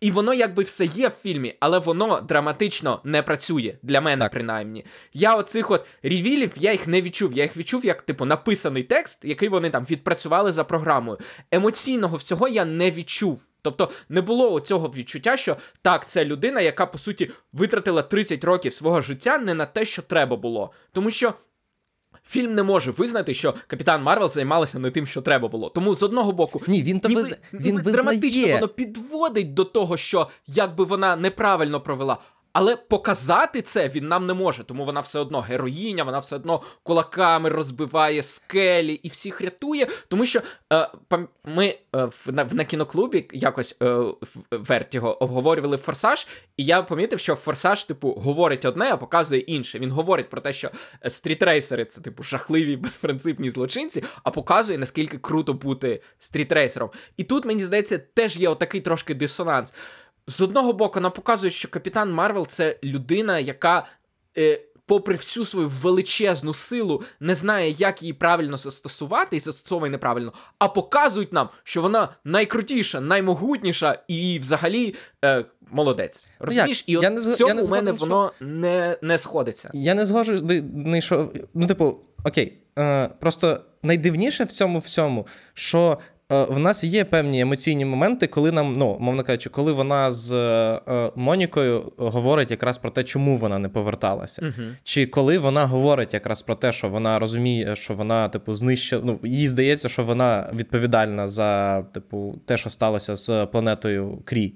і 0.00 0.10
воно 0.10 0.34
якби 0.34 0.62
все 0.62 0.84
є 0.84 1.08
в 1.08 1.12
фільмі, 1.22 1.54
але 1.60 1.78
воно 1.78 2.20
драматично 2.20 3.00
не 3.04 3.22
працює 3.22 3.78
для 3.82 4.00
мене, 4.00 4.24
так. 4.24 4.32
принаймні. 4.32 4.84
Я 5.12 5.34
оцих 5.34 5.70
от 5.70 5.86
ревілів, 6.02 6.52
я 6.56 6.72
їх 6.72 6.86
не 6.86 7.02
відчув. 7.02 7.32
Я 7.32 7.42
їх 7.42 7.56
відчув 7.56 7.84
як, 7.84 8.02
типу, 8.02 8.24
написаний 8.24 8.82
текст, 8.82 9.24
який 9.24 9.48
вони 9.48 9.70
там 9.70 9.84
відпрацювали 9.84 10.52
за 10.52 10.64
програмою. 10.64 11.18
Емоційного 11.50 12.16
всього 12.16 12.48
я 12.48 12.64
не 12.64 12.90
відчув. 12.90 13.42
Тобто 13.62 13.90
не 14.08 14.20
було 14.20 14.60
цього 14.60 14.88
відчуття, 14.88 15.36
що 15.36 15.56
так, 15.82 16.08
це 16.08 16.24
людина, 16.24 16.60
яка 16.60 16.86
по 16.86 16.98
суті 16.98 17.30
витратила 17.52 18.02
30 18.02 18.44
років 18.44 18.74
свого 18.74 19.02
життя 19.02 19.38
не 19.38 19.54
на 19.54 19.66
те, 19.66 19.84
що 19.84 20.02
треба 20.02 20.36
було. 20.36 20.70
Тому 20.92 21.10
що 21.10 21.34
Фільм 22.28 22.54
не 22.54 22.62
може 22.62 22.90
визнати, 22.90 23.34
що 23.34 23.54
Капітан 23.66 24.02
Марвел 24.02 24.28
займалася 24.28 24.78
не 24.78 24.90
тим, 24.90 25.06
що 25.06 25.22
треба 25.22 25.48
було. 25.48 25.68
Тому 25.68 25.94
з 25.94 26.02
одного 26.02 26.32
боку, 26.32 26.62
ні, 26.66 26.82
він 26.82 27.00
то 27.00 27.08
ніби, 27.08 27.22
виз... 27.22 27.34
він 27.52 27.76
ніби 27.76 27.92
драматично 27.92 28.52
воно 28.52 28.68
підводить 28.68 29.54
до 29.54 29.64
того, 29.64 29.96
що 29.96 30.28
якби 30.46 30.84
вона 30.84 31.16
неправильно 31.16 31.80
провела. 31.80 32.18
Але 32.52 32.76
показати 32.76 33.62
це 33.62 33.88
він 33.88 34.08
нам 34.08 34.26
не 34.26 34.34
може, 34.34 34.64
тому 34.64 34.84
вона 34.84 35.00
все 35.00 35.18
одно 35.18 35.40
героїня, 35.40 36.04
вона 36.04 36.18
все 36.18 36.36
одно 36.36 36.62
кулаками 36.82 37.48
розбиває 37.48 38.22
скелі 38.22 38.92
і 38.92 39.08
всіх 39.08 39.40
рятує. 39.40 39.86
Тому 40.08 40.24
що 40.24 40.40
е, 40.72 40.88
ми 41.44 41.66
е, 41.66 42.04
в, 42.04 42.28
на, 42.32 42.42
в 42.42 42.54
на 42.54 42.64
кіноклубі 42.64 43.28
якось 43.32 43.76
е, 43.82 43.86
в 43.86 44.16
Вертіго 44.50 45.22
обговорювали 45.22 45.76
форсаж, 45.76 46.26
і 46.56 46.64
я 46.64 46.82
помітив, 46.82 47.18
що 47.18 47.34
форсаж, 47.34 47.84
типу, 47.84 48.12
говорить 48.12 48.64
одне, 48.64 48.90
а 48.92 48.96
показує 48.96 49.40
інше. 49.40 49.78
Він 49.78 49.90
говорить 49.90 50.30
про 50.30 50.40
те, 50.40 50.52
що 50.52 50.70
е, 51.04 51.10
стрітрейсери 51.10 51.84
це 51.84 52.00
типу 52.00 52.22
жахливі 52.22 52.76
безпринципні 52.82 53.50
злочинці, 53.50 54.04
а 54.22 54.30
показує 54.30 54.78
наскільки 54.78 55.18
круто 55.18 55.54
бути 55.54 56.02
стрітрейсером. 56.18 56.90
І 57.16 57.24
тут 57.24 57.44
мені 57.44 57.64
здається, 57.64 57.98
теж 57.98 58.36
є 58.36 58.48
отакий 58.48 58.80
трошки 58.80 59.14
дисонанс. 59.14 59.72
З 60.26 60.40
одного 60.40 60.72
боку, 60.72 60.94
вона 60.94 61.10
показує, 61.10 61.50
що 61.50 61.68
Капітан 61.68 62.12
Марвел 62.12 62.46
це 62.46 62.78
людина, 62.82 63.38
яка. 63.38 63.86
Е, 64.38 64.60
Попри 64.86 65.16
всю 65.16 65.44
свою 65.44 65.68
величезну 65.68 66.54
силу, 66.54 67.02
не 67.20 67.34
знає, 67.34 67.70
як 67.70 68.02
її 68.02 68.12
правильно 68.12 68.56
застосувати 68.56 69.36
і 69.36 69.40
застосовує 69.40 69.90
неправильно, 69.90 70.32
а 70.58 70.68
показують 70.68 71.32
нам, 71.32 71.48
що 71.64 71.82
вона 71.82 72.08
найкрутіша, 72.24 73.00
наймогутніша 73.00 74.02
і 74.08 74.38
взагалі 74.38 74.94
е, 75.24 75.44
молодець. 75.70 76.28
Ну, 76.40 76.46
Розумієш? 76.46 76.84
І 76.86 76.96
от 76.96 77.02
я 77.02 77.10
не, 77.10 77.20
цьому 77.20 77.48
я 77.48 77.54
не 77.54 77.62
у 77.62 77.68
мене 77.68 77.96
що... 77.96 78.04
воно 78.04 78.32
не 78.40 78.98
не 79.02 79.18
сходиться. 79.18 79.70
Я 79.74 79.94
не 79.94 80.06
згожу, 80.06 80.62
що, 81.00 81.32
ну, 81.54 81.66
типу, 81.66 82.00
окей, 82.24 82.58
е, 82.78 83.08
просто 83.20 83.60
найдивніше 83.82 84.44
в 84.44 84.52
цьому 84.52 84.78
всьому, 84.78 85.26
що 85.54 85.98
в 86.32 86.58
нас 86.58 86.84
є 86.84 87.04
певні 87.04 87.40
емоційні 87.40 87.84
моменти, 87.84 88.26
коли 88.26 88.52
нам, 88.52 88.72
ну, 88.72 88.96
мовно 89.00 89.22
кажучи, 89.22 89.50
коли 89.50 89.72
вона 89.72 90.12
з 90.12 90.32
е, 90.32 91.10
Монікою 91.16 91.92
говорить 91.96 92.50
якраз 92.50 92.78
про 92.78 92.90
те, 92.90 93.04
чому 93.04 93.36
вона 93.36 93.58
не 93.58 93.68
поверталася. 93.68 94.42
uh 94.42 94.74
Чи 94.82 95.06
коли 95.06 95.38
вона 95.38 95.66
говорить 95.66 96.14
якраз 96.14 96.42
про 96.42 96.54
те, 96.54 96.72
що 96.72 96.88
вона 96.88 97.18
розуміє, 97.18 97.76
що 97.76 97.94
вона, 97.94 98.28
типу, 98.28 98.54
знищила. 98.54 99.02
Ну, 99.06 99.18
їй 99.22 99.48
здається, 99.48 99.88
що 99.88 100.04
вона 100.04 100.50
відповідальна 100.54 101.28
за, 101.28 101.82
типу, 101.82 102.40
те, 102.46 102.56
що 102.56 102.70
сталося 102.70 103.16
з 103.16 103.46
планетою 103.46 104.22
Крі. 104.24 104.54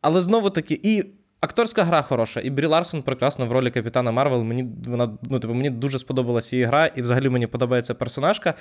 Але 0.00 0.20
знову 0.20 0.50
таки, 0.50 0.80
і 0.82 1.04
Акторська 1.40 1.84
гра 1.84 2.02
хороша, 2.02 2.40
і 2.40 2.50
Брі 2.50 2.66
Ларсон 2.66 3.02
прекрасна 3.02 3.44
в 3.44 3.52
ролі 3.52 3.70
Капітана 3.70 4.12
Марвел. 4.12 4.44
Мені 4.44 4.66
вона 4.86 5.18
ну, 5.22 5.38
типу, 5.38 5.54
мені 5.54 5.70
дуже 5.70 5.98
сподобалася 5.98 6.56
її 6.56 6.66
гра, 6.66 6.86
і 6.86 7.02
взагалі 7.02 7.28
мені 7.28 7.46
подобається 7.46 7.94
персонажка. 7.94 8.54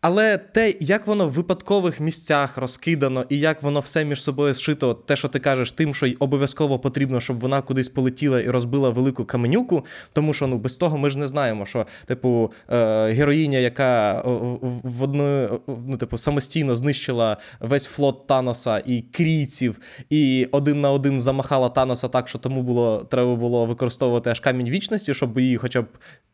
Але 0.00 0.38
те, 0.38 0.74
як 0.80 1.06
воно 1.06 1.28
в 1.28 1.30
випадкових 1.30 2.00
місцях 2.00 2.56
розкидано, 2.56 3.24
і 3.28 3.38
як 3.38 3.62
воно 3.62 3.80
все 3.80 4.04
між 4.04 4.22
собою 4.22 4.54
зшито, 4.54 4.94
те, 4.94 5.16
що 5.16 5.28
ти 5.28 5.38
кажеш, 5.38 5.72
тим, 5.72 5.94
що 5.94 6.06
й 6.06 6.16
обов'язково 6.18 6.78
потрібно, 6.78 7.20
щоб 7.20 7.40
вона 7.40 7.62
кудись 7.62 7.88
полетіла 7.88 8.40
і 8.40 8.50
розбила 8.50 8.90
велику 8.90 9.24
каменюку. 9.24 9.84
Тому 10.12 10.34
що 10.34 10.46
ну 10.46 10.58
без 10.58 10.74
того 10.74 10.98
ми 10.98 11.10
ж 11.10 11.18
не 11.18 11.28
знаємо, 11.28 11.66
що 11.66 11.86
типу 12.06 12.52
е, 12.70 13.06
героїня, 13.12 13.58
яка 13.58 14.22
в 14.82 15.02
одну 15.02 15.60
ну, 15.86 15.96
типу, 15.96 16.18
самостійно 16.18 16.76
знищила 16.76 17.36
весь 17.60 17.86
флот 17.86 18.26
Таноса 18.26 18.82
і 18.86 19.00
крійців, 19.00 19.80
і 20.10 20.48
один 20.52 20.80
на 20.80 20.90
один 20.90 21.20
замахала 21.20 21.68
Таноса 21.68 22.08
так, 22.08 22.19
що 22.28 22.38
тому 22.38 22.62
було 22.62 23.04
треба 23.10 23.36
було 23.36 23.66
використовувати 23.66 24.30
аж 24.30 24.40
камінь 24.40 24.70
вічності, 24.70 25.14
щоб 25.14 25.38
її 25.38 25.56
хоча 25.56 25.82
б 25.82 25.86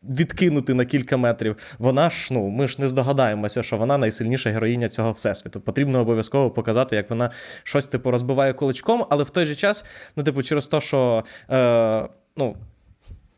відкинути 0.03 0.73
на 0.73 0.85
кілька 0.85 1.17
метрів. 1.17 1.57
Вона 1.79 2.09
ж 2.09 2.33
ну 2.33 2.49
ми 2.49 2.67
ж 2.67 2.81
не 2.81 2.87
здогадаємося, 2.87 3.63
що 3.63 3.77
вона 3.77 3.97
найсильніша 3.97 4.49
героїня 4.49 4.89
цього 4.89 5.11
всесвіту. 5.11 5.61
Потрібно 5.61 5.99
обов'язково 5.99 6.51
показати, 6.51 6.95
як 6.95 7.09
вона 7.09 7.29
щось 7.63 7.87
типу 7.87 8.11
розбиває 8.11 8.53
кулачком, 8.53 9.05
але 9.09 9.23
в 9.23 9.29
той 9.29 9.45
же 9.45 9.55
час, 9.55 9.85
ну, 10.15 10.23
типу, 10.23 10.43
через 10.43 10.67
те, 10.67 10.81
що 10.81 11.23
е, 11.51 12.07
ну, 12.37 12.55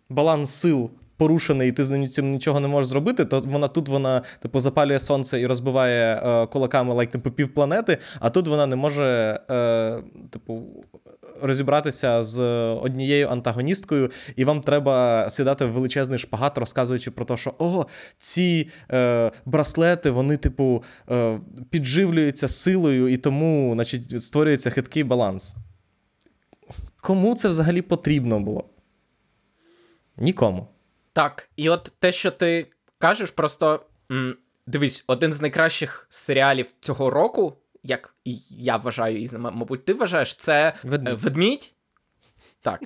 баланс 0.09 0.51
сил 0.51 0.91
порушений, 1.19 1.69
і 1.69 1.71
ти 1.71 1.83
з 1.83 2.07
цим 2.07 2.31
нічого 2.31 2.59
не 2.59 2.67
можеш 2.67 2.89
зробити, 2.89 3.25
то 3.25 3.41
вона 3.45 3.67
тут 3.67 3.87
вона 3.87 4.21
типу 4.41 4.59
запалює 4.59 4.99
сонце 4.99 5.41
і 5.41 5.47
розбиває 5.47 6.15
е, 6.15 6.45
кулаками 6.45 6.93
лайк 6.93 7.11
типу 7.11 7.31
півпланети, 7.31 7.97
а 8.19 8.29
тут 8.29 8.47
вона 8.47 8.65
не 8.65 8.75
може, 8.75 9.39
е, 9.49 9.97
типу, 10.29 10.63
розібратися 11.41 12.23
з 12.23 12.39
однією 12.73 13.27
антагоністкою, 13.27 14.11
і 14.35 14.45
вам 14.45 14.61
треба 14.61 15.27
сідати 15.29 15.65
в 15.65 15.71
величезний 15.71 16.19
шпагат, 16.19 16.57
розказуючи 16.57 17.11
про 17.11 17.25
те, 17.25 17.37
що 17.37 17.53
о, 17.59 17.85
ці 18.17 18.69
е, 18.91 19.31
браслети, 19.45 20.11
вони, 20.11 20.37
типу, 20.37 20.83
е, 21.11 21.39
підживлюються 21.69 22.47
силою, 22.47 23.07
і 23.07 23.17
тому, 23.17 23.71
значить, 23.73 24.21
створюється 24.23 24.69
хиткий 24.69 25.03
баланс. 25.03 25.55
Кому 27.01 27.35
це 27.35 27.49
взагалі 27.49 27.81
потрібно 27.81 28.39
було? 28.39 28.69
Нікому. 30.17 30.67
Так, 31.13 31.49
і 31.55 31.69
от 31.69 31.93
те, 31.99 32.11
що 32.11 32.31
ти 32.31 32.67
кажеш, 32.97 33.31
просто 33.31 33.85
м, 34.11 34.35
дивись, 34.67 35.03
один 35.07 35.33
з 35.33 35.41
найкращих 35.41 36.07
серіалів 36.09 36.67
цього 36.79 37.09
року, 37.09 37.57
як 37.83 38.15
я 38.49 38.77
вважаю, 38.77 39.21
і 39.21 39.29
мабуть, 39.37 39.85
ти 39.85 39.93
вважаєш, 39.93 40.35
це 40.35 40.73
Ведмідь. 40.83 41.13
Е, 41.13 41.15
Ведмідь? 41.15 41.73
Так. 42.61 42.83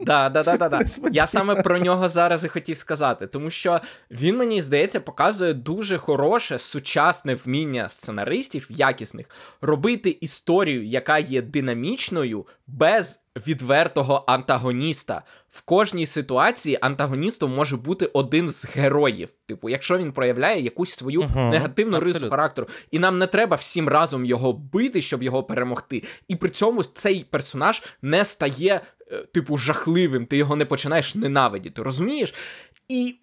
Да, 0.00 0.28
да, 0.28 0.42
да, 0.42 0.56
да, 0.56 0.68
да. 0.68 0.80
Я 1.12 1.26
саме 1.26 1.62
про 1.62 1.78
нього 1.78 2.08
зараз 2.08 2.44
і 2.44 2.48
хотів 2.48 2.76
сказати, 2.76 3.26
тому 3.26 3.50
що 3.50 3.80
він, 4.10 4.36
мені 4.36 4.62
здається, 4.62 5.00
показує 5.00 5.54
дуже 5.54 5.98
хороше 5.98 6.58
сучасне 6.58 7.34
вміння 7.34 7.88
сценаристів, 7.88 8.66
якісних, 8.70 9.26
робити 9.60 10.10
історію, 10.20 10.84
яка 10.84 11.18
є 11.18 11.42
динамічною, 11.42 12.46
без 12.66 13.23
відвертого 13.36 14.24
антагоніста. 14.26 15.22
В 15.48 15.62
кожній 15.62 16.06
ситуації 16.06 16.78
антагоністом 16.80 17.54
може 17.54 17.76
бути 17.76 18.06
один 18.06 18.48
з 18.48 18.64
героїв. 18.64 19.28
Типу, 19.46 19.68
якщо 19.68 19.98
він 19.98 20.12
проявляє 20.12 20.62
якусь 20.62 20.92
свою 20.92 21.20
uh-huh, 21.20 21.50
негативну 21.50 21.96
абсолютно. 21.96 22.20
рису 22.20 22.30
характеру, 22.30 22.68
і 22.90 22.98
нам 22.98 23.18
не 23.18 23.26
треба 23.26 23.56
всім 23.56 23.88
разом 23.88 24.24
його 24.24 24.52
бити, 24.52 25.02
щоб 25.02 25.22
його 25.22 25.42
перемогти. 25.42 26.02
І 26.28 26.36
при 26.36 26.50
цьому 26.50 26.82
цей 26.82 27.24
персонаж 27.24 27.82
не 28.02 28.24
стає, 28.24 28.80
е, 29.12 29.16
типу, 29.16 29.56
жахливим, 29.56 30.26
ти 30.26 30.36
його 30.36 30.56
не 30.56 30.64
починаєш 30.64 31.14
ненавидіти, 31.14 31.82
розумієш? 31.82 32.34
І. 32.88 33.18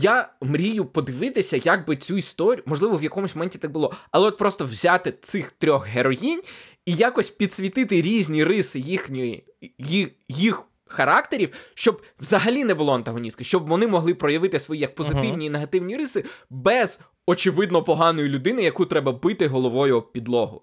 Я 0.00 0.28
мрію 0.40 0.84
подивитися, 0.84 1.56
як 1.56 1.86
би 1.86 1.96
цю 1.96 2.16
історію, 2.16 2.62
можливо, 2.66 2.96
в 2.96 3.02
якомусь 3.02 3.34
моменті 3.34 3.58
так 3.58 3.72
було, 3.72 3.94
але 4.10 4.28
от 4.28 4.38
просто 4.38 4.64
взяти 4.64 5.14
цих 5.22 5.50
трьох 5.50 5.86
героїнь 5.86 6.40
і 6.86 6.94
якось 6.94 7.30
підсвітити 7.30 8.02
різні 8.02 8.44
риси 8.44 8.78
їхньої 8.78 9.44
їх, 9.78 10.08
їх 10.28 10.62
характерів, 10.86 11.52
щоб 11.74 12.02
взагалі 12.20 12.64
не 12.64 12.74
було 12.74 12.94
антагоністки, 12.94 13.44
щоб 13.44 13.68
вони 13.68 13.86
могли 13.86 14.14
проявити 14.14 14.58
свої 14.58 14.80
як 14.80 14.94
позитивні 14.94 15.44
uh-huh. 15.44 15.46
і 15.46 15.50
негативні 15.50 15.96
риси 15.96 16.24
без 16.50 17.00
очевидно 17.26 17.82
поганої 17.82 18.28
людини, 18.28 18.62
яку 18.62 18.86
треба 18.86 19.12
бити 19.12 19.46
головою 19.46 19.96
об 19.96 20.12
підлогу. 20.12 20.62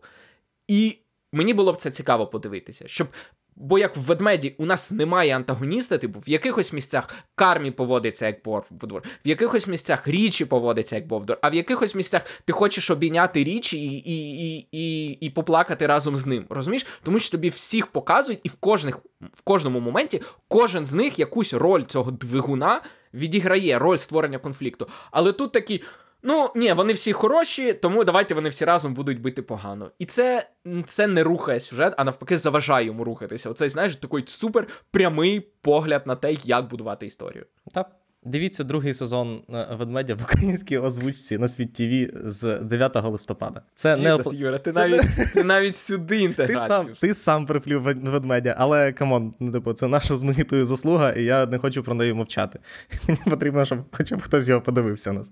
І 0.67 0.97
мені 1.33 1.53
було 1.53 1.73
б 1.73 1.77
це 1.77 1.91
цікаво 1.91 2.27
подивитися, 2.27 2.87
щоб 2.87 3.07
Бо 3.55 3.79
як 3.79 3.97
в 3.97 3.99
ведмеді 3.99 4.55
у 4.57 4.65
нас 4.65 4.91
немає 4.91 5.35
антагоніста, 5.35 5.97
типу 5.97 6.19
в 6.19 6.29
якихось 6.29 6.73
місцях 6.73 7.09
кармі 7.35 7.71
поводиться 7.71 8.27
як 8.27 8.43
Бовдор, 8.43 9.03
в 9.25 9.27
якихось 9.27 9.67
місцях 9.67 10.07
річі 10.07 10.45
поводиться 10.45 10.95
як 10.95 11.07
Бовдор, 11.07 11.37
а 11.41 11.49
в 11.49 11.53
якихось 11.53 11.95
місцях 11.95 12.21
ти 12.45 12.53
хочеш 12.53 12.89
обійняти 12.89 13.43
річі 13.43 13.77
і 13.77 13.93
і, 13.93 14.57
і, 14.57 14.67
і, 14.71 15.11
і 15.11 15.29
поплакати 15.29 15.87
разом 15.87 16.17
з 16.17 16.25
ним. 16.27 16.45
Розумієш? 16.49 16.85
Тому 17.03 17.19
що 17.19 17.31
тобі 17.31 17.49
всіх 17.49 17.87
показують, 17.87 18.39
і 18.43 18.49
в 18.49 18.53
кожних, 18.53 18.99
в 19.33 19.41
кожному 19.41 19.79
моменті 19.79 20.21
кожен 20.47 20.85
з 20.85 20.93
них 20.93 21.19
якусь 21.19 21.53
роль 21.53 21.83
цього 21.83 22.11
двигуна 22.11 22.81
відіграє 23.13 23.79
роль 23.79 23.97
створення 23.97 24.37
конфлікту. 24.37 24.87
Але 25.11 25.31
тут 25.31 25.51
такі 25.51 25.81
Ну, 26.23 26.49
ні, 26.55 26.73
вони 26.73 26.93
всі 26.93 27.13
хороші, 27.13 27.73
тому 27.73 28.03
давайте 28.03 28.33
вони 28.33 28.49
всі 28.49 28.65
разом 28.65 28.93
будуть 28.93 29.21
бити 29.21 29.41
поганого. 29.41 29.91
І 29.99 30.05
це 30.05 30.49
це 30.85 31.07
не 31.07 31.23
рухає 31.23 31.59
сюжет, 31.59 31.93
а 31.97 32.03
навпаки, 32.03 32.37
заважає 32.37 32.85
йому 32.85 33.03
рухатися. 33.03 33.49
Оцей, 33.49 33.69
знаєш, 33.69 33.95
такий 33.95 34.23
супер 34.27 34.67
прямий 34.91 35.39
погляд 35.39 36.07
на 36.07 36.15
те, 36.15 36.33
як 36.43 36.69
будувати 36.69 37.05
історію. 37.05 37.45
Так. 37.73 37.91
Дивіться 38.25 38.63
другий 38.63 38.93
сезон 38.93 39.41
е, 39.53 39.67
ведмедя 39.79 40.15
в 40.15 40.21
українській 40.21 40.77
озвучці 40.77 41.37
на 41.37 41.47
світ 41.47 41.73
ТВ 41.73 42.19
з 42.29 42.59
9 42.59 42.95
листопада. 43.03 43.61
Це 43.73 43.97
не 43.97 44.13
опл... 44.13 44.33
Юра, 44.33 44.57
ти 44.57 44.71
це 44.71 44.87
навіть 44.87 45.17
не... 45.17 45.25
ти 45.25 45.43
навіть 45.43 45.77
сюди 45.77 46.21
інтеграцію. 46.21 46.57
Ти 46.67 46.67
сам 46.67 46.93
ти 47.01 47.13
сам 47.13 47.45
приплів 47.45 47.81
ведмедя, 47.81 48.55
але 48.57 48.91
come 48.91 49.15
on, 49.15 49.33
ну 49.39 49.51
типу, 49.51 49.73
це 49.73 49.87
наша 49.87 50.17
з 50.17 50.23
Микитою 50.23 50.65
заслуга, 50.65 51.11
і 51.11 51.23
я 51.23 51.45
не 51.45 51.57
хочу 51.57 51.83
про 51.83 51.93
неї 51.93 52.13
мовчати. 52.13 52.59
Мені 53.07 53.21
потрібно, 53.25 53.65
щоб 53.65 53.79
хоча 53.91 54.15
б 54.15 54.21
хтось 54.21 54.49
його 54.49 54.61
подивився 54.61 55.11
у 55.11 55.13
нас. 55.13 55.31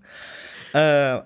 Е, 0.76 1.24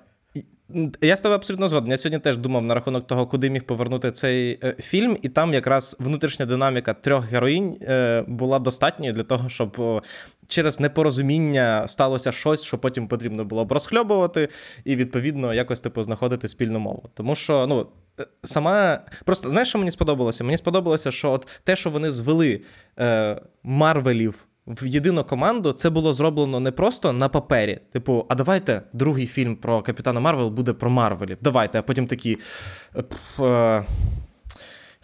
я 1.01 1.17
з 1.17 1.21
тобою 1.21 1.35
абсолютно 1.35 1.67
згоден. 1.67 1.91
Я 1.91 1.97
сьогодні 1.97 2.19
теж 2.19 2.37
думав 2.37 2.63
на 2.63 2.73
рахунок 2.73 3.07
того, 3.07 3.27
куди 3.27 3.49
міг 3.49 3.63
повернути 3.63 4.11
цей 4.11 4.59
е, 4.63 4.75
фільм, 4.79 5.17
і 5.21 5.29
там 5.29 5.53
якраз 5.53 5.95
внутрішня 5.99 6.45
динаміка 6.45 6.93
трьох 6.93 7.25
героїнь 7.25 7.77
е, 7.81 8.23
була 8.27 8.59
достатньою 8.59 9.13
для 9.13 9.23
того, 9.23 9.49
щоб 9.49 9.75
о, 9.79 10.01
через 10.47 10.79
непорозуміння 10.79 11.87
сталося 11.87 12.31
щось, 12.31 12.63
що 12.63 12.77
потім 12.77 13.07
потрібно 13.07 13.45
було 13.45 13.65
б 13.65 13.71
розхльобувати, 13.71 14.49
і 14.83 14.95
відповідно 14.95 15.53
якось 15.53 15.81
типу 15.81 16.03
знаходити 16.03 16.47
спільну 16.47 16.79
мову. 16.79 17.09
Тому 17.13 17.35
що, 17.35 17.67
ну. 17.67 17.87
Е, 18.19 18.25
сама 18.43 18.99
просто 19.25 19.49
знаєш, 19.49 19.69
що 19.69 19.77
мені 19.77 19.91
сподобалося? 19.91 20.43
Мені 20.43 20.57
сподобалося, 20.57 21.11
що 21.11 21.31
от 21.31 21.47
те, 21.63 21.75
що 21.75 21.89
вони 21.89 22.11
звели 22.11 22.61
е, 22.99 23.41
Марвелів 23.63 24.45
в 24.67 24.85
єдину 24.85 25.23
команду 25.23 25.71
це 25.71 25.89
було 25.89 26.13
зроблено 26.13 26.59
не 26.59 26.71
просто 26.71 27.13
на 27.13 27.29
папері. 27.29 27.79
Типу, 27.91 28.25
а 28.29 28.35
давайте 28.35 28.81
другий 28.93 29.27
фільм 29.27 29.55
про 29.55 29.81
Капітана 29.81 30.19
Марвел 30.19 30.49
буде 30.49 30.73
про 30.73 30.89
Марвелів. 30.89 31.37
Давайте, 31.41 31.79
а 31.79 31.81
потім 31.81 32.07
такі. 32.07 32.37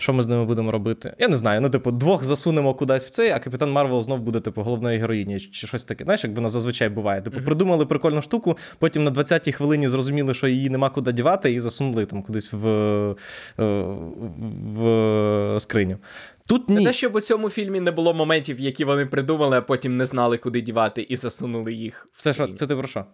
Е, 0.02 0.04
що 0.04 0.14
ми 0.14 0.24
з 0.24 0.28
ними 0.28 0.46
будемо 0.46 0.72
робити? 0.72 1.14
Я 1.20 1.28
не 1.28 1.38
знаю. 1.38 1.62
Ну, 1.62 1.70
типу, 1.70 1.92
двох 1.92 2.24
засунемо 2.24 2.74
кудись 2.74 3.06
в 3.06 3.10
цей, 3.10 3.32
а 3.32 3.40
капітан 3.40 3.72
Марвел 3.72 4.04
знов 4.04 4.20
буде, 4.20 4.40
типу, 4.40 4.62
головною 4.62 5.00
героїнею 5.00 5.40
чи 5.40 5.68
щось 5.68 5.84
таке. 5.84 6.04
Знаєш, 6.04 6.24
як 6.24 6.36
воно 6.36 6.50
зазвичай 6.50 6.90
буває. 6.90 7.22
Типу, 7.22 7.42
придумали 7.42 7.86
прикольну 7.86 8.22
штуку, 8.22 8.58
потім 8.80 9.04
на 9.04 9.12
20-й 9.12 9.52
хвилині 9.52 9.88
зрозуміли, 9.88 10.34
що 10.34 10.48
її 10.48 10.70
нема 10.70 10.90
куди 10.90 11.12
дівати, 11.12 11.54
і 11.54 11.60
засунули 11.60 12.06
там 12.06 12.24
кудись 12.24 12.54
в 12.54 12.68
е, 12.68 13.84
в 14.76 15.60
скриню. 15.60 15.98
Тут 16.48 16.70
ні. 16.70 16.76
Не 16.76 16.84
те, 16.84 16.94
щоб 16.94 17.16
у 17.16 17.22
цьому 17.22 17.50
фільмі 17.50 17.80
не 17.80 17.92
було 17.92 18.14
моментів, 18.14 18.60
які 18.60 18.86
вони 18.86 19.06
придумали, 19.06 19.58
а 19.58 19.62
потім 19.62 19.98
не 19.98 20.06
знали, 20.06 20.38
куди 20.38 20.62
дівати, 20.62 21.02
і 21.02 21.16
засунули 21.16 21.74
їх. 21.74 22.06
в 22.14 22.22
Це 22.22 22.34
що? 22.34 22.48
Це 22.48 22.68
ти 22.68 22.76
про 22.76 22.88
що? 22.88 23.06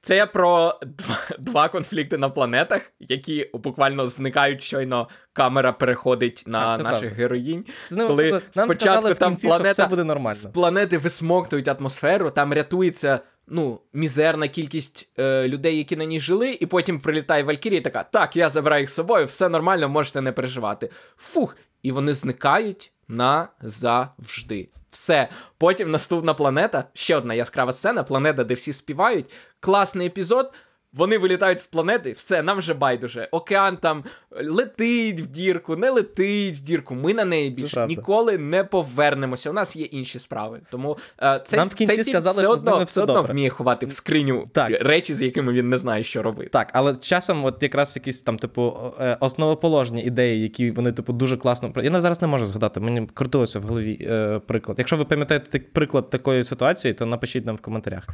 Це 0.00 0.16
я 0.16 0.26
про 0.26 0.80
два 0.82 1.18
два 1.38 1.68
конфлікти 1.68 2.18
на 2.18 2.28
планетах, 2.28 2.82
які 3.00 3.50
буквально 3.54 4.06
зникають 4.06 4.62
щойно 4.62 5.08
камера 5.32 5.72
переходить 5.72 6.44
на 6.46 6.58
а, 6.58 6.78
наших 6.78 7.00
правда. 7.00 7.16
героїнь. 7.16 7.64
З 7.88 7.96
ним 7.96 8.06
коли 8.06 8.30
нам 8.30 8.40
спочатку 8.40 8.74
сказали 8.74 9.14
там 9.14 9.30
кінці, 9.30 9.46
планета 9.46 9.70
все 9.70 9.86
буде 9.86 10.04
нормально. 10.04 10.34
З 10.34 10.44
планети 10.44 10.98
висмоктують 10.98 11.68
атмосферу, 11.68 12.30
там 12.30 12.52
рятується 12.52 13.20
ну, 13.46 13.80
мізерна 13.92 14.48
кількість 14.48 15.10
е, 15.18 15.48
людей, 15.48 15.78
які 15.78 15.96
на 15.96 16.04
ній 16.04 16.20
жили, 16.20 16.58
і 16.60 16.66
потім 16.66 17.00
прилітає 17.00 17.42
Валькірія 17.42 17.80
і 17.80 17.84
така: 17.84 18.02
так, 18.02 18.36
я 18.36 18.48
забираю 18.48 18.82
їх 18.82 18.90
з 18.90 18.94
собою, 18.94 19.26
все 19.26 19.48
нормально, 19.48 19.88
можете 19.88 20.20
не 20.20 20.32
переживати. 20.32 20.90
Фух, 21.16 21.56
і 21.82 21.92
вони 21.92 22.14
зникають 22.14 22.92
назавжди. 23.08 24.68
Все. 24.90 25.28
Потім 25.58 25.90
наступна 25.90 26.34
планета, 26.34 26.84
ще 26.94 27.16
одна 27.16 27.34
яскрава 27.34 27.72
сцена, 27.72 28.02
планета, 28.02 28.44
де 28.44 28.54
всі 28.54 28.72
співають. 28.72 29.30
Класний 29.60 30.06
епізод. 30.06 30.52
Вони 30.92 31.18
вилітають 31.18 31.60
з 31.60 31.66
планети, 31.66 32.12
все, 32.12 32.42
нам 32.42 32.58
вже 32.58 32.74
байдуже. 32.74 33.28
Океан 33.32 33.76
там 33.76 34.04
летить 34.44 35.20
в 35.20 35.26
дірку, 35.26 35.76
не 35.76 35.90
летить 35.90 36.56
в 36.56 36.60
дірку. 36.60 36.94
Ми 36.94 37.14
на 37.14 37.24
неї 37.24 37.50
більше 37.50 37.86
ніколи 37.86 38.38
не 38.38 38.64
повернемося. 38.64 39.50
У 39.50 39.52
нас 39.52 39.76
є 39.76 39.84
інші 39.84 40.18
справи. 40.18 40.60
Тому 40.70 40.98
е, 41.22 41.40
цей, 41.44 41.58
нам 41.58 41.68
в 41.68 41.74
кінці 41.74 41.94
цей 41.94 42.04
сказали, 42.04 42.32
все 42.32 42.42
що 42.42 42.52
одно, 42.52 42.70
з 42.70 42.72
ними 42.72 42.84
все 42.84 43.02
одно 43.02 43.22
вміє 43.22 43.50
ховати 43.50 43.86
в 43.86 43.92
скриню 43.92 44.48
так. 44.52 44.70
речі, 44.80 45.14
з 45.14 45.22
якими 45.22 45.52
він 45.52 45.68
не 45.68 45.78
знає, 45.78 46.02
що 46.02 46.22
робити. 46.22 46.50
Так, 46.50 46.70
але 46.72 46.96
часом, 46.96 47.44
от 47.44 47.62
якраз 47.62 47.96
якісь 47.96 48.22
там, 48.22 48.36
типу, 48.36 48.76
е, 49.00 49.16
основоположні 49.20 50.02
ідеї, 50.02 50.42
які 50.42 50.70
вони, 50.70 50.92
типу, 50.92 51.12
дуже 51.12 51.36
класно 51.36 51.72
Я 51.76 52.00
зараз 52.00 52.22
не 52.22 52.28
можу 52.28 52.46
згадати. 52.46 52.80
Мені 52.80 53.08
крутилося 53.14 53.58
в 53.58 53.62
голові 53.62 54.06
е, 54.10 54.38
приклад. 54.38 54.78
Якщо 54.78 54.96
ви 54.96 55.04
пам'ятаєте 55.04 55.58
приклад 55.58 56.10
такої 56.10 56.44
ситуації, 56.44 56.94
то 56.94 57.06
напишіть 57.06 57.46
нам 57.46 57.56
в 57.56 57.60
коментарях. 57.60 58.06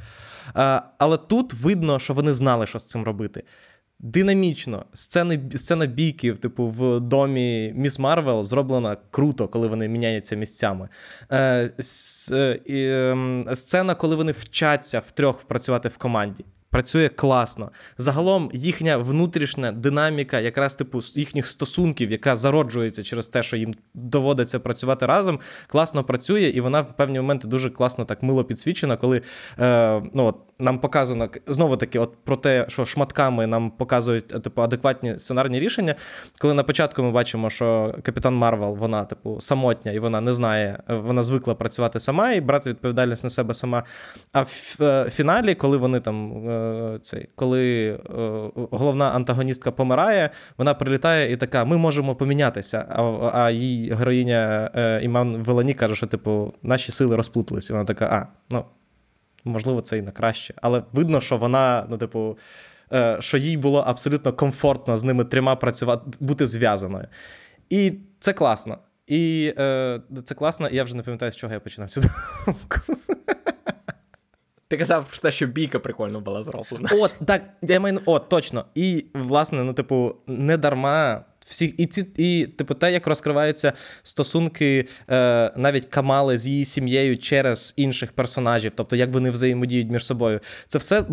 Е, 0.56 0.82
але 0.98 1.16
тут 1.16 1.52
видно, 1.52 1.98
що 1.98 2.14
вони 2.14 2.34
знали, 2.34 2.66
що 2.74 2.78
з 2.78 2.86
цим 2.86 3.04
робити. 3.04 3.42
Динамічно, 3.98 4.84
сцени, 4.92 5.40
сцена 5.54 5.86
бійків, 5.86 6.38
типу, 6.38 6.68
в 6.68 7.00
домі 7.00 7.72
Міс 7.76 7.98
Марвел 7.98 8.44
зроблена 8.44 8.96
круто, 9.10 9.48
коли 9.48 9.68
вони 9.68 9.88
міняються 9.88 10.36
місцями. 10.36 10.88
Е, 11.32 11.70
с, 11.80 12.32
е, 12.32 12.60
е, 12.68 13.44
Сцена, 13.54 13.94
коли 13.94 14.16
вони 14.16 14.32
вчаться 14.32 15.02
втрьох 15.06 15.42
працювати 15.42 15.88
в 15.88 15.96
команді 15.96 16.44
працює 16.74 17.08
класно. 17.08 17.70
Загалом 17.98 18.50
їхня 18.52 18.96
внутрішня 18.96 19.72
динаміка, 19.72 20.40
якраз 20.40 20.74
типу 20.74 21.00
їхніх 21.14 21.46
стосунків, 21.46 22.10
яка 22.10 22.36
зароджується 22.36 23.02
через 23.02 23.28
те, 23.28 23.42
що 23.42 23.56
їм 23.56 23.74
доводиться 23.94 24.60
працювати 24.60 25.06
разом, 25.06 25.40
класно 25.66 26.04
працює, 26.04 26.42
і 26.42 26.60
вона 26.60 26.80
в 26.80 26.96
певні 26.96 27.20
моменти 27.20 27.48
дуже 27.48 27.70
класно 27.70 28.04
так 28.04 28.22
мило 28.22 28.44
підсвічена, 28.44 28.96
коли 28.96 29.22
е, 29.60 30.02
ну, 30.14 30.24
от, 30.24 30.36
нам 30.58 30.78
показано 30.78 31.28
знову 31.46 31.76
таки, 31.76 31.98
от 31.98 32.16
про 32.24 32.36
те, 32.36 32.66
що 32.68 32.84
шматками 32.84 33.46
нам 33.46 33.70
показують 33.70 34.28
типу, 34.28 34.62
адекватні 34.62 35.18
сценарні 35.18 35.60
рішення. 35.60 35.94
Коли 36.38 36.54
на 36.54 36.62
початку 36.62 37.02
ми 37.02 37.10
бачимо, 37.10 37.50
що 37.50 37.94
капітан 38.02 38.34
Марвел, 38.34 38.76
вона, 38.76 39.04
типу, 39.04 39.40
самотня 39.40 39.92
і 39.92 39.98
вона 39.98 40.20
не 40.20 40.34
знає, 40.34 40.82
вона 40.88 41.22
звикла 41.22 41.54
працювати 41.54 42.00
сама 42.00 42.32
і 42.32 42.40
брати 42.40 42.70
відповідальність 42.70 43.24
на 43.24 43.30
себе 43.30 43.54
сама. 43.54 43.82
А 44.32 44.42
в 44.42 44.76
е, 44.80 45.10
фіналі, 45.10 45.54
коли 45.54 45.76
вони 45.76 46.00
там 46.00 46.48
е, 46.48 46.63
цей, 47.02 47.28
коли 47.34 47.88
е, 47.88 47.98
головна 48.54 49.10
антагоністка 49.10 49.70
помирає, 49.70 50.30
вона 50.58 50.74
прилітає 50.74 51.32
і 51.32 51.36
така: 51.36 51.64
ми 51.64 51.76
можемо 51.76 52.14
помінятися. 52.14 52.86
А 52.88 53.30
а 53.34 53.50
її 53.50 53.92
героїня 53.92 54.70
Іман 55.02 55.36
Велані 55.36 55.74
каже, 55.74 55.94
що 55.94 56.06
типу 56.06 56.54
наші 56.62 56.92
сили 56.92 57.16
розплуталися. 57.16 57.72
Вона 57.72 57.84
така, 57.84 58.06
а, 58.06 58.54
ну 58.54 58.64
можливо, 59.44 59.80
це 59.80 59.98
і 59.98 60.02
на 60.02 60.10
краще. 60.10 60.54
Але 60.56 60.82
видно, 60.92 61.20
що 61.20 61.36
вона, 61.36 61.86
ну, 61.90 61.96
типу, 61.96 62.38
е, 62.92 63.16
що 63.20 63.36
їй 63.36 63.56
було 63.56 63.80
абсолютно 63.80 64.32
комфортно 64.32 64.96
з 64.96 65.04
ними 65.04 65.24
трьома 65.24 65.56
працювати, 65.56 66.10
бути 66.20 66.46
зв'язаною. 66.46 67.08
І 67.70 67.92
це 68.20 68.32
класно. 68.32 68.78
І 69.06 69.54
е, 69.58 70.00
це 70.24 70.34
класно, 70.34 70.68
і 70.68 70.76
я 70.76 70.84
вже 70.84 70.96
не 70.96 71.02
пам'ятаю, 71.02 71.32
з 71.32 71.36
чого 71.36 71.52
я 71.52 71.60
починав 71.60 71.90
цю 71.90 72.00
думку. 72.46 73.03
Ти 74.68 74.76
казав, 74.76 75.08
про 75.08 75.18
те, 75.18 75.30
що 75.30 75.46
бійка 75.46 75.78
прикольно 75.78 76.20
була 76.20 76.42
зроблена. 76.42 76.90
От, 76.92 77.12
так, 77.26 77.42
я 77.62 77.80
маю, 77.80 78.00
от, 78.04 78.28
точно. 78.28 78.64
І, 78.74 79.04
власне, 79.14 79.64
ну, 79.64 79.72
типу, 79.72 80.16
не 80.26 80.56
дарма 80.56 81.24
Всі, 81.46 81.66
і 81.66 81.86
ці, 81.86 82.06
і 82.16 82.46
типу, 82.46 82.74
те, 82.74 82.92
як 82.92 83.06
розкриваються 83.06 83.72
стосунки 84.02 84.88
е, 85.10 85.52
навіть 85.56 85.84
Камали 85.84 86.38
з 86.38 86.46
її 86.46 86.64
сім'єю 86.64 87.18
через 87.18 87.74
інших 87.76 88.12
персонажів, 88.12 88.72
тобто 88.74 88.96
як 88.96 89.10
вони 89.10 89.30
взаємодіють 89.30 89.90
між 89.90 90.06
собою, 90.06 90.40
це 90.68 90.78
все 90.78 91.04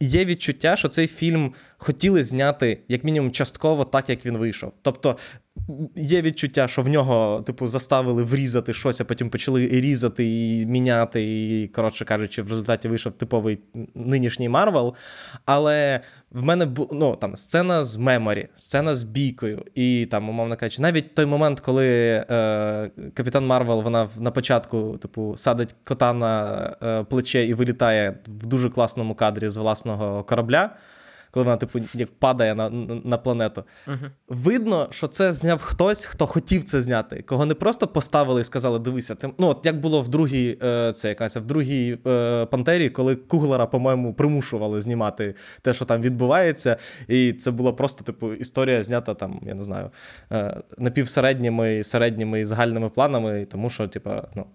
є 0.00 0.24
відчуття, 0.24 0.76
що 0.76 0.88
цей 0.88 1.06
фільм 1.06 1.54
хотіли 1.78 2.24
зняти 2.24 2.80
як 2.88 3.04
мінімум 3.04 3.30
частково 3.30 3.84
так, 3.84 4.10
як 4.10 4.26
він 4.26 4.38
вийшов. 4.38 4.72
Тобто 4.82 5.16
є 5.96 6.22
відчуття, 6.22 6.68
що 6.68 6.82
в 6.82 6.88
нього, 6.88 7.42
типу, 7.46 7.66
заставили 7.66 8.22
врізати 8.22 8.72
щось, 8.72 9.00
а 9.00 9.04
потім 9.04 9.30
почали 9.30 9.66
різати 9.66 10.24
і 10.26 10.66
міняти. 10.66 11.22
І, 11.22 11.68
коротше 11.68 12.04
кажучи, 12.04 12.42
в 12.42 12.48
результаті 12.48 12.88
вийшов 12.88 13.12
типовий 13.12 13.58
нинішній 13.94 14.48
Марвел. 14.48 14.94
Але 15.44 16.00
в 16.30 16.42
мене 16.42 16.66
бу... 16.66 16.88
ну, 16.92 17.16
там 17.16 17.36
сцена 17.36 17.84
з 17.84 17.96
memory, 17.96 18.48
сцена 18.56 18.96
з 18.96 19.02
бійкою. 19.02 19.64
І 19.74 20.06
там, 20.10 20.28
умовно 20.28 20.56
кажучи, 20.56 20.82
навіть 20.82 21.14
той 21.14 21.26
момент, 21.26 21.60
коли 21.60 21.86
е, 21.88 22.90
Капітан 23.14 23.46
Марвел 23.46 23.82
вона 23.82 24.08
на 24.18 24.30
початку, 24.30 24.98
типу, 24.98 25.34
садить 25.36 25.74
кота 25.84 26.12
на 26.12 26.62
е, 26.82 27.04
плече 27.04 27.46
і 27.46 27.54
вилітає 27.54 28.18
в 28.26 28.46
дуже 28.46 28.70
класному 28.70 29.14
кадрі 29.14 29.48
з 29.48 29.56
власного 29.56 30.24
корабля 30.24 30.70
коли 31.30 31.44
вона, 31.44 31.56
типу, 31.56 31.80
як 31.94 32.18
падає 32.18 32.54
на 32.54 32.70
на 33.04 33.18
планету. 33.18 33.64
Uh-huh. 33.86 34.10
Видно, 34.28 34.88
що 34.90 35.06
це 35.06 35.32
зняв 35.32 35.62
хтось, 35.62 36.04
хто 36.04 36.26
хотів 36.26 36.64
це 36.64 36.82
зняти, 36.82 37.22
кого 37.22 37.46
не 37.46 37.54
просто 37.54 37.86
поставили 37.86 38.40
і 38.40 38.44
сказали: 38.44 38.78
дивися, 38.78 39.14
ти 39.14 39.30
ну 39.38 39.46
от 39.46 39.66
як 39.66 39.80
було 39.80 40.02
в 40.02 40.08
другій 40.08 40.58
е, 40.62 40.92
це 40.92 41.08
якась 41.08 41.36
в 41.36 41.40
другій 41.40 41.98
е, 42.06 42.46
пантері, 42.46 42.90
коли 42.90 43.16
Куглера, 43.16 43.66
по-моєму, 43.66 44.14
примушували 44.14 44.80
знімати 44.80 45.34
те, 45.62 45.74
що 45.74 45.84
там 45.84 46.02
відбувається, 46.02 46.76
і 47.08 47.32
це 47.32 47.50
була 47.50 47.72
просто, 47.72 48.04
типу, 48.04 48.32
історія 48.32 48.82
знята 48.82 49.14
там, 49.14 49.40
я 49.42 49.54
не 49.54 49.62
знаю, 49.62 49.90
е, 50.32 50.60
напівсередніми, 50.78 51.84
середніми 51.84 52.40
і 52.40 52.44
загальними 52.44 52.88
планами, 52.88 53.46
тому 53.50 53.70
що, 53.70 53.88
типу, 53.88 54.10
ну. 54.34 54.46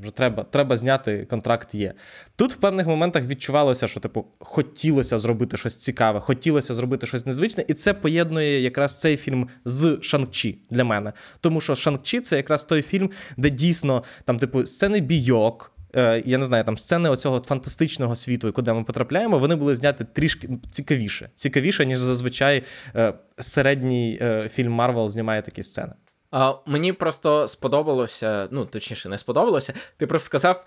Вже 0.00 0.10
треба 0.10 0.42
треба 0.42 0.76
зняти, 0.76 1.26
контракт 1.30 1.74
є. 1.74 1.94
Тут 2.36 2.52
в 2.52 2.56
певних 2.56 2.86
моментах 2.86 3.24
відчувалося, 3.24 3.88
що 3.88 4.00
типу 4.00 4.26
хотілося 4.38 5.18
зробити 5.18 5.56
щось 5.56 5.76
цікаве, 5.76 6.20
хотілося 6.20 6.74
зробити 6.74 7.06
щось 7.06 7.26
незвичне, 7.26 7.64
і 7.68 7.74
це 7.74 7.94
поєднує 7.94 8.60
якраз 8.60 9.00
цей 9.00 9.16
фільм 9.16 9.48
з 9.64 9.84
Шанг-Чі 9.84 10.56
для 10.70 10.84
мене. 10.84 11.12
Тому 11.40 11.60
що 11.60 11.72
Шанг-Чі 11.72 12.20
це 12.20 12.36
якраз 12.36 12.64
той 12.64 12.82
фільм, 12.82 13.10
де 13.36 13.50
дійсно 13.50 14.04
там, 14.24 14.38
типу, 14.38 14.66
сцени 14.66 15.00
бійок. 15.00 15.70
Е, 15.96 16.22
я 16.26 16.38
не 16.38 16.46
знаю, 16.46 16.64
там 16.64 16.78
сцени 16.78 17.08
оцього 17.08 17.40
фантастичного 17.40 18.16
світу, 18.16 18.52
куди 18.52 18.72
ми 18.72 18.84
потрапляємо, 18.84 19.38
вони 19.38 19.54
були 19.54 19.76
зняті 19.76 20.04
трішки 20.12 20.48
цікавіше, 20.70 21.30
цікавіше, 21.34 21.86
ніж 21.86 21.98
зазвичай 21.98 22.62
е, 22.96 23.12
середній 23.38 24.18
е, 24.22 24.48
фільм 24.54 24.72
Марвел 24.72 25.08
знімає 25.08 25.42
такі 25.42 25.62
сцени. 25.62 25.92
А, 26.36 26.54
Мені 26.66 26.92
просто 26.92 27.48
сподобалося, 27.48 28.48
ну 28.50 28.64
точніше, 28.64 29.08
не 29.08 29.18
сподобалося. 29.18 29.72
Ти 29.96 30.06
просто 30.06 30.26
сказав. 30.26 30.64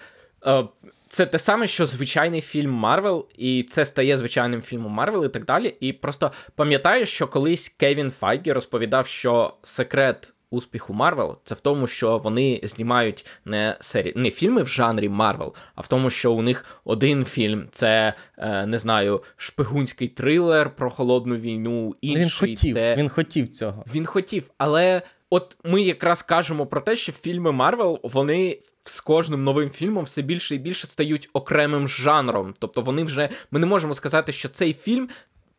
Це 1.08 1.26
те 1.26 1.40
саме, 1.40 1.68
що 1.68 1.86
звичайний 1.86 2.42
фільм 2.42 2.72
Марвел, 2.72 3.28
і 3.38 3.64
це 3.64 3.86
стає 3.86 4.18
звичайним 4.18 4.62
фільмом 4.62 4.92
Марвел 4.92 5.26
і 5.26 5.30
так 5.30 5.46
далі. 5.46 5.76
І 5.80 5.94
просто 5.94 6.32
пам'ятаю, 6.56 7.06
що 7.06 7.28
колись 7.28 7.70
Кевін 7.70 8.12
Файгі 8.12 8.52
розповідав, 8.52 9.08
що 9.08 9.54
секрет 9.62 10.34
успіху 10.50 10.94
Марвел 10.94 11.38
це 11.44 11.56
в 11.56 11.60
тому, 11.60 11.88
що 11.88 12.18
вони 12.18 12.60
знімають 12.64 13.26
не 13.46 13.78
сері... 13.82 14.14
не 14.16 14.32
фільми 14.32 14.64
в 14.64 14.68
жанрі 14.68 15.10
Марвел, 15.10 15.54
а 15.76 15.82
в 15.82 15.88
тому, 15.88 16.10
що 16.10 16.34
у 16.34 16.42
них 16.42 16.66
один 16.84 17.26
фільм 17.26 17.68
це 17.72 18.14
е, 18.38 18.66
не 18.66 18.78
знаю, 18.78 19.24
шпигунський 19.38 20.08
трилер 20.08 20.76
про 20.76 20.90
холодну 20.90 21.36
війну. 21.36 21.96
Інший 22.02 22.24
він 22.24 22.30
хотів, 22.30 22.76
це... 22.76 22.96
він 22.96 23.10
хотів 23.10 23.48
цього. 23.48 23.86
Він 23.94 24.06
хотів, 24.06 24.44
але. 24.58 25.02
От 25.30 25.58
ми 25.64 25.82
якраз 25.82 26.22
кажемо 26.22 26.66
про 26.66 26.82
те, 26.82 26.96
що 26.96 27.12
фільми 27.12 27.52
Марвел 27.52 28.00
вони 28.04 28.60
з 28.82 29.02
кожним 29.02 29.44
новим 29.44 29.70
фільмом 29.70 30.04
все 30.04 30.22
більше 30.22 30.56
і 30.56 30.60
більше 30.60 30.88
стають 30.88 31.30
окремим 31.34 31.88
жанром. 31.88 32.54
Тобто 32.60 32.82
вони 32.82 33.04
вже 33.04 33.30
ми 33.52 33.60
не 33.60 33.66
можемо 33.66 33.94
сказати, 33.94 34.32
що 34.32 34.50
цей 34.50 34.74
фільм 34.74 35.10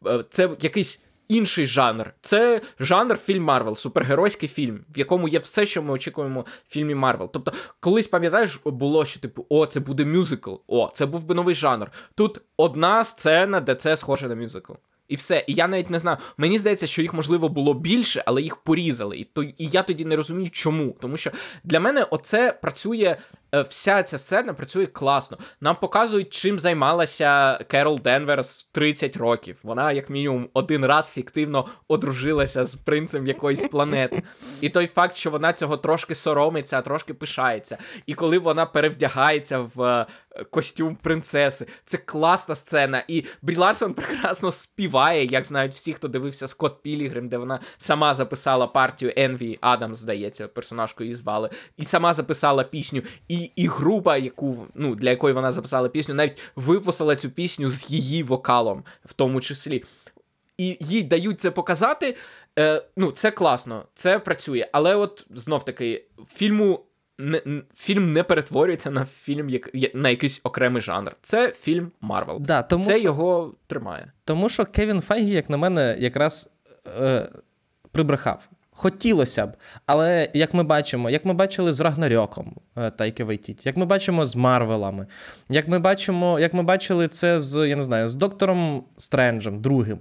е, 0.07 0.25
це 0.31 0.51
якийсь 0.61 1.01
інший 1.29 1.67
жанр. 1.67 2.15
Це 2.21 2.61
жанр 2.81 3.17
фільм 3.17 3.45
Марвел, 3.45 3.77
супергеройський 3.77 4.49
фільм, 4.49 4.85
в 4.95 4.99
якому 4.99 5.29
є 5.29 5.39
все, 5.39 5.67
що 5.67 5.83
ми 5.83 5.93
очікуємо 5.93 6.41
в 6.41 6.73
фільмі 6.73 6.95
Марвел. 6.95 7.31
Тобто, 7.33 7.53
колись 7.81 8.07
пам'ятаєш, 8.07 8.61
було 8.65 9.05
що 9.05 9.21
типу, 9.21 9.47
о, 9.49 9.67
це 9.67 9.81
буде 9.81 10.05
мюзикл, 10.05 10.55
о, 10.67 10.91
це 10.95 11.07
був 11.07 11.25
би 11.25 11.35
новий 11.35 11.55
жанр. 11.55 11.91
Тут 12.15 12.41
одна 12.57 13.05
сцена, 13.05 13.61
де 13.61 13.75
це 13.75 13.97
схоже 13.97 14.29
на 14.29 14.35
мюзикл. 14.35 14.73
І 15.09 15.17
все. 15.17 15.45
І 15.47 15.55
я 15.55 15.69
навіть 15.69 15.91
не 15.91 15.99
знаю. 15.99 16.17
Мені 16.37 16.59
здається, 16.59 16.87
що 16.87 17.03
їх 17.03 17.15
можливо 17.15 17.49
було 17.49 17.75
більше, 17.75 18.23
але 18.27 18.43
їх 18.43 18.57
порізали. 18.57 19.17
І 19.17 19.25
то 19.25 19.43
і 19.43 19.55
я 19.59 19.83
тоді 19.83 20.05
не 20.05 20.17
розумію, 20.17 20.51
чому. 20.51 20.97
Тому 21.01 21.17
що 21.17 21.31
для 21.65 21.81
мене 21.81 22.03
оце 22.03 22.53
працює 22.53 23.17
Е, 23.55 23.63
вся 23.63 24.03
ця 24.03 24.19
сцена 24.19 24.53
працює 24.55 24.87
класно. 24.87 25.39
Нам 25.61 25.77
показують, 25.77 26.31
чим 26.31 26.59
займалася 26.59 27.59
Керол 27.69 28.01
Денверс 28.05 28.65
30 28.73 29.17
років. 29.17 29.59
Вона, 29.63 29.93
як 29.93 30.11
мінімум, 30.11 30.49
один 30.55 30.85
раз 30.85 31.11
фіктивно 31.11 31.67
одружилася 31.89 32.65
з 32.65 32.75
принцем 32.75 33.27
якоїсь 33.27 33.61
планети. 33.61 34.23
І 34.61 34.69
той 34.69 34.87
факт, 34.95 35.15
що 35.15 35.31
вона 35.31 35.53
цього 35.53 35.77
трошки 35.77 36.15
соромиться, 36.15 36.83
трошки 36.83 37.15
пишається. 37.15 37.79
І 38.07 38.15
коли 38.15 38.39
вона 38.39 38.67
перевдягається 38.67 39.59
в 39.59 39.83
е, 39.83 40.07
костюм 40.51 40.97
принцеси, 40.97 41.67
це 41.85 41.99
класна 41.99 42.55
сцена. 42.55 43.05
І 43.09 43.25
Брі 43.43 43.57
Ларсон 43.57 43.95
прекрасно 43.95 44.53
співає, 44.53 45.25
як 45.25 45.45
знають 45.45 45.75
всі, 45.75 45.93
хто 45.93 46.09
дивився 46.09 46.49
Скотт 46.49 46.83
Пілігрим, 46.83 47.29
де 47.29 47.39
вона 47.39 47.61
сама 47.79 48.15
записала 48.15 48.67
партію 48.67 49.13
Енві 49.17 49.59
Адамс, 49.61 49.99
здається, 49.99 50.49
персонажку 50.49 51.05
її 51.05 51.15
звали, 51.15 51.51
і 51.77 51.85
сама 51.85 52.15
записала 52.15 52.65
пісню. 52.65 53.03
І 53.29 53.51
і 53.57 53.67
група, 53.67 54.17
яку 54.17 54.67
ну 54.75 54.95
для 54.95 55.11
якої 55.11 55.35
вона 55.35 55.53
записала 55.53 55.89
пісню, 55.89 56.15
навіть 56.15 56.43
випустила 56.57 57.17
цю 57.17 57.31
пісню 57.31 57.71
з 57.71 57.91
її 57.91 58.23
вокалом, 58.23 58.85
в 59.05 59.13
тому 59.13 59.41
числі. 59.41 59.85
І 60.59 60.77
їй 60.81 61.03
дають 61.03 61.41
це 61.41 61.51
показати. 61.51 62.17
Е, 62.59 62.83
Ну, 62.97 63.11
це 63.11 63.31
класно, 63.31 63.85
це 63.95 64.19
працює. 64.19 64.69
Але 64.73 64.95
от 64.95 65.27
знов 65.31 65.65
таки, 65.65 66.05
фільму 66.29 66.85
не, 67.19 67.43
фільм 67.75 68.13
не 68.13 68.23
перетворюється 68.23 68.91
на 68.91 69.05
фільм 69.05 69.49
як, 69.49 69.95
на 69.95 70.11
якийсь 70.11 70.41
окремий 70.43 70.83
жанр. 70.83 71.17
Це 71.23 71.51
фільм 71.51 71.93
Марвел. 72.01 72.41
Да, 72.41 72.63
тому 72.63 72.85
Це 72.85 72.99
що, 72.99 73.05
його 73.05 73.55
тримає. 73.67 74.11
Тому 74.25 74.49
що 74.49 74.65
Кевін 74.65 75.01
Файгі, 75.01 75.31
як 75.31 75.51
на 75.51 75.57
мене, 75.57 75.97
якраз 75.99 76.51
е, 77.01 77.29
прибрехав. 77.93 78.49
Хотілося 78.71 79.47
б, 79.47 79.57
але 79.87 80.31
як 80.35 80.55
ми 80.55 80.63
бачимо, 80.63 81.11
як 81.11 81.25
ми 81.25 81.33
бачили 81.33 81.73
з 81.73 81.81
Рагнарьоком 81.81 82.57
е, 82.77 82.91
Тайки 82.91 83.25
Вайтіті, 83.25 83.67
як 83.67 83.77
ми 83.77 83.87
бачимо 83.87 84.27
з 84.27 84.37
Марвелами, 84.37 85.07
як 85.49 85.69
ми 85.69 85.79
бачимо, 85.79 86.41
як 86.41 86.55
ми 86.55 86.63
бачили 86.63 87.09
це 87.09 87.41
з 87.41 87.69
я 87.69 87.77
не 87.77 87.83
знаю, 87.83 88.09
з 88.09 88.15
Доктором 88.15 88.85
Стренджем, 88.97 89.61
другим. 89.61 89.99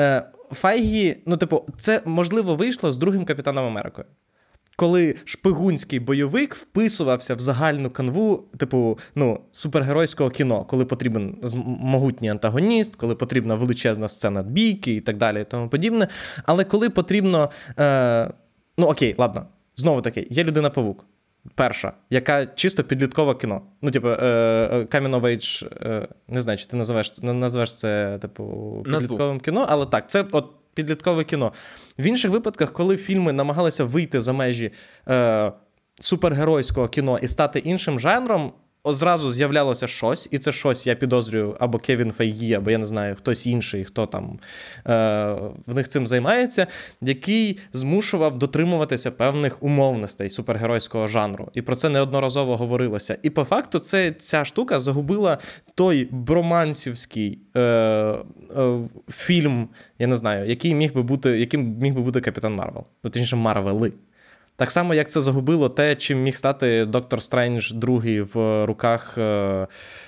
Е, 0.00 0.22
Файгі, 0.52 1.16
ну, 1.26 1.36
типу, 1.36 1.66
це 1.78 2.02
можливо 2.04 2.54
вийшло 2.54 2.92
з 2.92 2.96
другим 2.96 3.24
Капітаном 3.24 3.66
Америкою 3.66 4.06
коли 4.76 5.14
шпигунський 5.24 6.00
бойовик 6.00 6.54
вписувався 6.54 7.34
в 7.34 7.38
загальну 7.38 7.90
канву, 7.90 8.48
типу, 8.58 8.98
ну, 9.14 9.40
супергеройського 9.52 10.30
кіно, 10.30 10.64
коли 10.64 10.84
потрібен 10.84 11.36
могутній 11.66 12.28
антагоніст, 12.28 12.96
коли 12.96 13.14
потрібна 13.14 13.54
величезна 13.54 14.08
сцена 14.08 14.42
бійки 14.42 14.94
і 14.94 15.00
так 15.00 15.16
далі, 15.16 15.40
і 15.40 15.44
тому 15.44 15.68
подібне. 15.68 16.08
Але 16.44 16.64
коли 16.64 16.90
потрібно. 16.90 17.50
Е, 17.78 18.30
Ну, 18.78 18.86
окей, 18.86 19.14
ладно, 19.18 19.46
знову 19.76 20.02
таки, 20.02 20.26
є 20.30 20.44
людина 20.44 20.70
павук. 20.70 21.06
Перша, 21.54 21.92
яка 22.10 22.46
чисто 22.46 22.84
підліткове 22.84 23.34
кіно. 23.34 23.62
Ну, 23.82 23.90
типу, 23.90 24.08
е, 24.08 24.16
е, 24.20 24.86
Age, 25.00 25.68
е, 25.86 26.08
не 26.28 26.42
знаю, 26.42 26.58
чи 26.58 26.66
ти 26.66 26.76
називаєш 26.76 27.22
називаєш 27.22 27.78
це, 27.78 28.18
типу, 28.18 28.42
підлітковим 28.84 29.18
Назву. 29.26 29.40
кіно, 29.40 29.66
але 29.68 29.86
так, 29.86 30.10
це 30.10 30.24
от 30.32 30.50
підліткове 30.74 31.24
кіно. 31.24 31.52
В 31.98 32.06
інших 32.06 32.30
випадках, 32.30 32.72
коли 32.72 32.96
фільми 32.96 33.32
намагалися 33.32 33.84
вийти 33.84 34.20
за 34.20 34.32
межі 34.32 34.70
е, 35.08 35.52
супергеройського 36.00 36.88
кіно 36.88 37.18
і 37.18 37.28
стати 37.28 37.58
іншим 37.58 38.00
жанром, 38.00 38.52
Зразу 38.86 39.32
з'являлося 39.32 39.86
щось, 39.86 40.28
і 40.30 40.38
це 40.38 40.52
щось, 40.52 40.86
я 40.86 40.94
підозрюю, 40.94 41.56
або 41.60 41.78
Кевін 41.78 42.10
Фейгі, 42.10 42.54
або 42.54 42.70
я 42.70 42.78
не 42.78 42.86
знаю, 42.86 43.14
хтось 43.14 43.46
інший, 43.46 43.84
хто 43.84 44.06
там 44.06 44.38
е, 44.86 44.90
в 45.66 45.74
них 45.74 45.88
цим 45.88 46.06
займається, 46.06 46.66
який 47.00 47.58
змушував 47.72 48.38
дотримуватися 48.38 49.10
певних 49.10 49.62
умовностей 49.62 50.30
супергеройського 50.30 51.08
жанру. 51.08 51.50
І 51.54 51.62
про 51.62 51.76
це 51.76 51.88
неодноразово 51.88 52.56
говорилося. 52.56 53.18
І 53.22 53.30
по 53.30 53.44
факту 53.44 53.78
це, 53.78 54.12
ця 54.12 54.44
штука 54.44 54.80
загубила 54.80 55.38
той 55.74 56.08
бромансівський 56.10 57.38
е, 57.56 57.60
е, 57.60 58.14
фільм, 59.10 59.68
я 59.98 60.06
не 60.06 60.16
знаю, 60.16 60.48
який 60.48 60.74
міг 60.74 60.94
би 60.94 61.02
бути, 61.02 61.38
яким 61.38 61.76
міг 61.80 61.94
би 61.94 62.00
бути 62.00 62.20
Капітан 62.20 62.54
Марвел. 62.54 62.84
Ну, 63.04 63.10
точніше, 63.10 63.36
Марвели. 63.36 63.92
Так 64.56 64.70
само, 64.70 64.94
як 64.94 65.10
це 65.10 65.20
загубило 65.20 65.68
те, 65.68 65.94
чим 65.94 66.22
міг 66.22 66.34
стати 66.34 66.84
Доктор 66.84 67.22
Стрендж 67.22 67.70
другий 67.70 68.20
в 68.20 68.64
руках 68.66 69.18
е, 69.18 69.66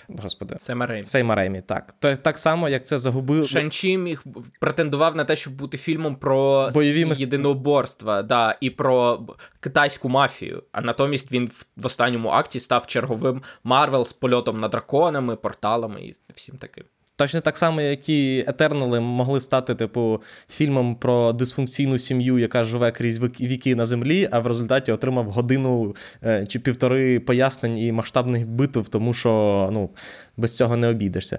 господи, 0.08 0.56
Сема 0.58 0.86
Реймі. 0.86 1.04
Сема 1.04 1.34
Реймі. 1.34 1.60
Так 1.60 1.94
так 2.22 2.38
само, 2.38 2.68
як 2.68 2.86
це 2.86 2.98
загубило. 2.98 3.46
Шан-Чі 3.46 3.98
міг 3.98 4.24
претендував 4.60 5.16
на 5.16 5.24
те, 5.24 5.36
щоб 5.36 5.54
бути 5.54 5.78
фільмом 5.78 6.16
про 6.16 6.70
Бойові 6.74 7.12
єдиноборства 7.16 8.22
да, 8.22 8.56
і 8.60 8.70
про 8.70 9.20
китайську 9.60 10.08
мафію. 10.08 10.62
А 10.72 10.80
натомість 10.80 11.32
він 11.32 11.50
в 11.76 11.86
останньому 11.86 12.28
акті 12.28 12.60
став 12.60 12.86
черговим 12.86 13.42
Марвел 13.64 14.04
з 14.04 14.12
польотом 14.12 14.60
над 14.60 14.70
драконами, 14.70 15.36
порталами 15.36 16.02
і 16.02 16.14
всім 16.34 16.56
таким. 16.56 16.84
Точно 17.16 17.40
так 17.40 17.56
само, 17.56 17.80
як 17.80 18.08
і 18.08 18.44
Етернали 18.48 19.00
могли 19.00 19.40
стати, 19.40 19.74
типу, 19.74 20.22
фільмом 20.48 20.96
про 20.96 21.32
дисфункційну 21.32 21.98
сім'ю, 21.98 22.38
яка 22.38 22.64
живе 22.64 22.90
крізь 22.90 23.18
віки 23.40 23.74
на 23.74 23.86
землі, 23.86 24.28
а 24.32 24.38
в 24.38 24.46
результаті 24.46 24.92
отримав 24.92 25.30
годину 25.30 25.96
е, 26.24 26.46
чи 26.46 26.58
півтори 26.58 27.20
пояснень 27.20 27.78
і 27.78 27.92
масштабних 27.92 28.46
битв, 28.46 28.88
тому 28.88 29.14
що 29.14 29.68
ну, 29.72 29.90
без 30.36 30.56
цього 30.56 30.76
не 30.76 30.88
обійдешся. 30.88 31.38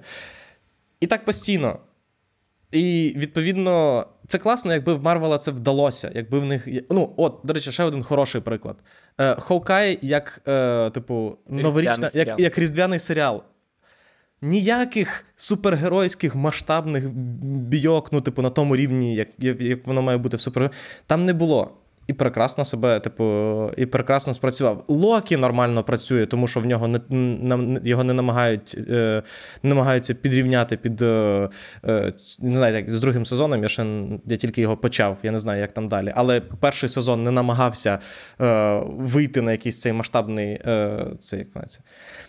І 1.00 1.08
так 1.08 1.26
постійно. 1.26 1.80
І 2.72 3.14
відповідно, 3.18 4.06
це 4.28 4.38
класно, 4.38 4.74
якби 4.74 4.94
в 4.94 5.04
Марвела 5.04 5.38
це 5.38 5.52
вдалося. 5.52 6.12
Якби 6.16 6.40
в 6.40 6.46
них. 6.46 6.68
Ну, 6.90 7.14
от, 7.18 7.40
до 7.44 7.54
речі, 7.54 7.72
ще 7.72 7.84
один 7.84 8.04
хороший 8.04 8.42
приклад. 8.42 8.78
Е, 9.20 9.36
Хоукай, 9.36 10.00
як, 10.02 10.42
е, 10.48 10.90
типу, 10.90 11.38
новорічна, 11.50 12.10
як, 12.14 12.40
як 12.40 12.58
різдвяний 12.58 13.00
серіал 13.00 13.44
ніяких 14.42 15.26
супергеройських 15.36 16.36
масштабних 16.36 17.10
бійок, 17.44 18.10
ну, 18.12 18.22
типу, 18.22 18.42
на 18.42 18.50
тому 18.50 18.76
рівні, 18.76 19.16
як 19.16 19.28
як 19.62 19.88
воно 19.88 20.02
має 20.02 20.18
бути 20.18 20.38
в 20.38 20.42
супергерої, 20.42 20.80
там 21.08 21.26
не 21.26 21.34
було. 21.34 21.72
І 22.08 22.14
прекрасно 22.14 22.66
себе, 22.66 23.00
типу, 23.00 23.24
і 23.78 23.86
прекрасно 23.86 24.34
спрацював. 24.34 24.84
Локі 24.88 25.38
нормально 25.38 25.84
працює, 25.84 26.26
тому 26.26 26.48
що 26.48 26.60
в 26.60 26.66
нього 26.66 26.88
не 26.88 27.80
його 27.84 28.04
не 28.04 28.14
намагають 28.14 28.76
не 28.88 29.24
намагаються 29.64 30.14
підрівняти 30.14 30.78
під 30.78 31.02
не 31.02 32.56
знаю, 32.56 32.76
як 32.76 32.90
з 32.90 33.02
другим 33.02 33.26
сезоном. 33.26 33.64
Я 33.64 33.70
ще 33.70 33.86
я 34.26 34.38
тільки 34.38 34.62
його 34.62 34.78
почав, 34.78 35.18
я 35.24 35.32
не 35.32 35.40
знаю, 35.40 35.62
як 35.62 35.72
там 35.72 35.88
далі. 35.88 36.14
Але 36.16 36.42
перший 36.42 36.90
сезон 36.90 37.24
не 37.24 37.32
намагався 37.32 38.00
вийти 38.86 39.42
на 39.42 39.52
якийсь 39.52 39.80
цей 39.80 39.94
масштабний 39.94 40.62
цей, 41.20 41.40
як 41.40 41.70
це, 41.70 41.80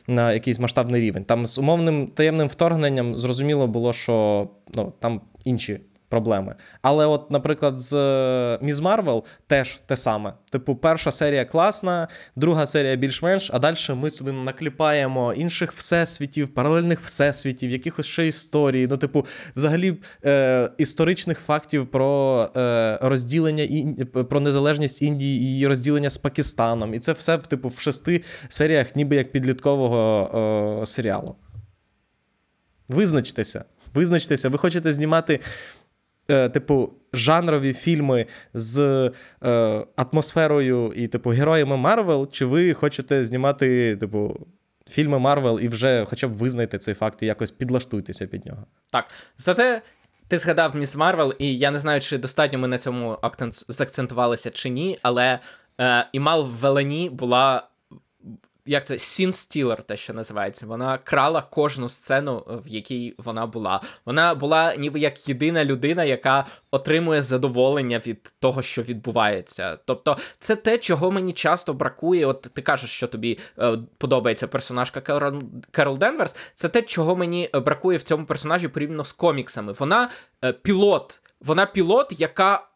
на 0.06 0.32
якийсь 0.32 0.58
масштабний 0.60 1.00
рівень. 1.00 1.24
Там 1.24 1.46
з 1.46 1.58
умовним 1.58 2.06
таємним 2.06 2.48
вторгненням 2.48 3.16
зрозуміло 3.16 3.66
було, 3.66 3.92
що 3.92 4.48
ну, 4.74 4.92
там 5.00 5.20
інші 5.44 5.80
проблеми. 6.08 6.54
Але, 6.82 7.06
от, 7.06 7.30
наприклад, 7.30 7.78
з 7.78 7.92
е, 7.92 8.58
Міз 8.62 8.80
Марвел 8.80 9.24
теж 9.46 9.80
те 9.86 9.96
саме. 9.96 10.32
Типу, 10.50 10.76
перша 10.76 11.12
серія 11.12 11.44
класна, 11.44 12.08
друга 12.36 12.66
серія 12.66 12.96
більш-менш, 12.96 13.50
а 13.54 13.58
далі 13.58 13.76
ми 13.94 14.10
сюди 14.10 14.32
накліпаємо 14.32 15.32
інших 15.32 15.72
всесвітів, 15.72 16.48
паралельних 16.48 17.00
всесвітів, 17.00 17.70
якихось 17.70 18.06
ще 18.06 18.26
історій. 18.26 18.86
Ну, 18.90 18.96
типу, 18.96 19.26
взагалі 19.56 19.96
е, 20.24 20.70
історичних 20.78 21.38
фактів 21.38 21.86
про 21.90 22.40
е, 22.56 22.98
розділення 23.02 23.62
і 23.62 24.04
про 24.04 24.40
незалежність 24.40 25.02
Індії 25.02 25.62
і 25.62 25.66
розділення 25.66 26.10
з 26.10 26.18
Пакистаном. 26.18 26.94
І 26.94 26.98
це 26.98 27.12
все 27.12 27.38
типу, 27.38 27.68
в 27.68 27.78
шести 27.78 28.22
серіях, 28.48 28.96
ніби 28.96 29.16
як 29.16 29.32
підліткового 29.32 30.80
е, 30.82 30.86
серіалу. 30.86 31.36
Визначтеся. 32.88 33.64
Визначтеся, 33.94 34.48
ви 34.48 34.58
хочете 34.58 34.92
знімати 34.92 35.40
е, 36.30 36.48
типу, 36.48 36.92
жанрові 37.12 37.72
фільми 37.72 38.26
з 38.54 38.78
е, 39.44 39.86
атмосферою 39.96 40.92
і, 40.96 41.08
типу, 41.08 41.30
героями 41.30 41.76
Марвел, 41.76 42.30
чи 42.30 42.44
ви 42.44 42.74
хочете 42.74 43.24
знімати, 43.24 43.96
типу, 43.96 44.46
фільми 44.90 45.18
Марвел 45.18 45.60
і 45.60 45.68
вже 45.68 46.04
хоча 46.04 46.28
б 46.28 46.32
визнайте 46.32 46.78
цей 46.78 46.94
факт 46.94 47.22
і 47.22 47.26
якось 47.26 47.50
підлаштуйтеся 47.50 48.26
під 48.26 48.46
нього? 48.46 48.66
Так. 48.90 49.04
Зате. 49.38 49.82
Ти 50.28 50.38
згадав 50.38 50.76
Міс 50.76 50.96
Марвел, 50.96 51.34
і 51.38 51.58
я 51.58 51.70
не 51.70 51.80
знаю, 51.80 52.00
чи 52.00 52.18
достатньо 52.18 52.58
ми 52.58 52.68
на 52.68 52.78
цьому 52.78 53.18
акцент 53.22 53.64
закцентувалися 53.68 54.50
чи 54.50 54.68
ні, 54.68 54.98
але 55.02 55.38
е, 55.80 56.08
Імал 56.12 56.46
Велені 56.46 57.10
була 57.10 57.68
як 58.68 58.86
це 58.86 58.98
Сін 58.98 59.32
Стілер, 59.32 59.82
те, 59.82 59.96
що 59.96 60.14
називається. 60.14 60.66
Вона 60.66 60.98
крала 60.98 61.42
кожну 61.42 61.88
сцену, 61.88 62.44
в 62.64 62.68
якій 62.68 63.14
вона 63.18 63.46
була. 63.46 63.80
Вона 64.06 64.34
була 64.34 64.74
ніби 64.76 65.00
як 65.00 65.28
єдина 65.28 65.64
людина, 65.64 66.04
яка 66.04 66.46
отримує 66.70 67.22
задоволення 67.22 68.00
від 68.06 68.32
того, 68.40 68.62
що 68.62 68.82
відбувається. 68.82 69.78
Тобто, 69.84 70.16
це 70.38 70.56
те, 70.56 70.78
чого 70.78 71.10
мені 71.10 71.32
часто 71.32 71.74
бракує. 71.74 72.26
От 72.26 72.40
ти 72.40 72.62
кажеш, 72.62 72.90
що 72.90 73.06
тобі 73.06 73.38
е, 73.58 73.78
подобається 73.98 74.46
персонажка 74.48 75.00
Керол, 75.00 75.42
Керол 75.70 75.98
Денверс. 75.98 76.36
Це 76.54 76.68
те, 76.68 76.82
чого 76.82 77.16
мені 77.16 77.50
бракує 77.54 77.98
в 77.98 78.02
цьому 78.02 78.26
персонажі 78.26 78.68
порівняно 78.68 79.04
з 79.04 79.12
коміксами. 79.12 79.72
Вона 79.72 80.10
е, 80.44 80.52
пілот. 80.52 81.20
Вона 81.40 81.66
пілот, 81.66 82.20
яка 82.20 82.68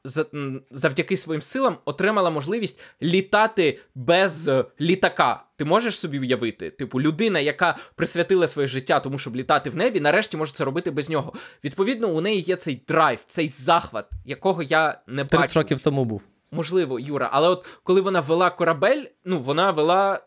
завдяки 0.70 1.16
своїм 1.16 1.42
силам 1.42 1.78
отримала 1.84 2.30
можливість 2.30 2.80
літати 3.02 3.78
без 3.94 4.48
е, 4.48 4.64
літака. 4.80 5.44
Ти 5.56 5.64
можеш 5.64 5.98
собі 5.98 6.20
уявити? 6.20 6.70
Типу, 6.70 7.00
людина, 7.00 7.40
яка 7.40 7.76
присвятила 7.94 8.48
своє 8.48 8.68
життя, 8.68 9.00
тому 9.00 9.18
щоб 9.18 9.36
літати 9.36 9.70
в 9.70 9.76
небі, 9.76 10.00
нарешті 10.00 10.36
може 10.36 10.52
це 10.52 10.64
робити 10.64 10.90
без 10.90 11.08
нього. 11.08 11.32
Відповідно, 11.64 12.08
у 12.08 12.20
неї 12.20 12.40
є 12.40 12.56
цей 12.56 12.82
драйв, 12.88 13.18
цей 13.26 13.48
захват, 13.48 14.10
якого 14.24 14.62
я 14.62 15.00
не 15.06 15.24
бачу. 15.24 15.36
30 15.36 15.56
років 15.56 15.80
тому 15.80 16.04
був. 16.04 16.22
Можливо, 16.50 17.00
Юра, 17.00 17.28
але 17.32 17.48
от 17.48 17.66
коли 17.82 18.00
вона 18.00 18.20
вела 18.20 18.50
корабель, 18.50 19.04
ну 19.24 19.38
вона 19.38 19.70
вела 19.70 20.20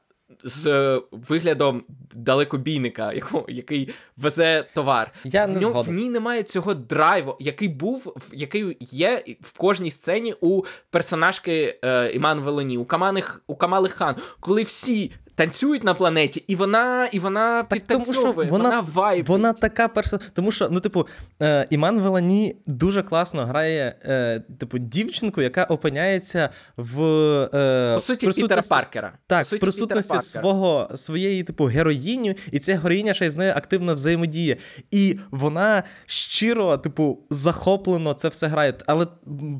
з 0.44 1.02
виглядом 1.12 1.84
далекобійника, 2.14 3.14
який 3.48 3.90
везе 4.18 4.66
товар. 4.74 5.12
Я 5.24 5.48
не 5.48 5.60
в, 5.60 5.62
ньому, 5.62 5.82
в 5.82 5.92
ній 5.92 6.10
немає 6.10 6.44
цього 6.44 6.74
драйву, 6.74 7.38
який 7.40 7.68
був, 7.68 8.16
який 8.34 8.78
є 8.80 9.24
в 9.42 9.58
кожній 9.58 9.92
сцені 9.92 10.36
у 10.42 10.64
персонажки 10.90 11.80
е, 11.84 12.12
Іман 12.12 12.40
Велані, 12.40 12.78
у 12.78 12.86
Каманих, 12.86 13.44
у 13.48 13.56
Камали 13.56 13.90
Хан, 13.90 14.16
коли 14.40 14.64
всі 14.64 15.12
танцюють 15.36 15.84
на 15.84 15.94
планеті, 15.94 16.44
і 16.48 16.56
вона 16.56 17.10
і 17.12 17.20
вона 17.20 17.64
так, 17.64 17.80
підтанцьовує, 17.80 18.34
тому, 18.34 18.44
що 18.44 18.52
вона, 18.52 18.70
вона 18.70 18.80
вайб. 18.94 19.26
Вона 19.26 19.54
така 19.54 19.88
персона. 19.88 20.22
Тому 20.34 20.52
що, 20.52 20.70
ну, 20.72 20.80
типу, 20.80 21.08
е, 21.42 21.68
Іман 21.70 22.00
Велані 22.00 22.56
дуже 22.66 23.04
класно 23.04 23.46
грає, 23.46 23.96
е, 24.04 24.44
типу, 24.60 24.78
дівчинку, 24.78 25.42
яка 25.42 25.64
опиняється 25.64 26.50
в 26.78 27.04
е, 27.54 27.94
По 27.96 28.02
суті, 28.02 28.28
Пітера 28.28 28.62
Паркера. 28.70 29.14
Так, 29.28 29.40
По 29.40 29.46
суті, 29.46 29.60
присутності 29.60 30.22
свого, 30.22 30.90
своєї, 30.96 31.44
типу, 31.44 31.66
героїню, 31.66 32.36
і 32.52 32.60
ця 32.60 32.78
героїня 32.78 33.14
ще 33.14 33.32
з 33.32 33.36
нею 33.36 33.54
активно 33.56 33.94
взаємодіє. 33.94 34.58
І 34.92 35.20
вона 35.32 35.84
щиро, 36.06 36.78
типу, 36.78 37.20
захоплено 37.30 38.14
це 38.14 38.28
все 38.28 38.48
грає. 38.48 38.74
Але 38.86 39.08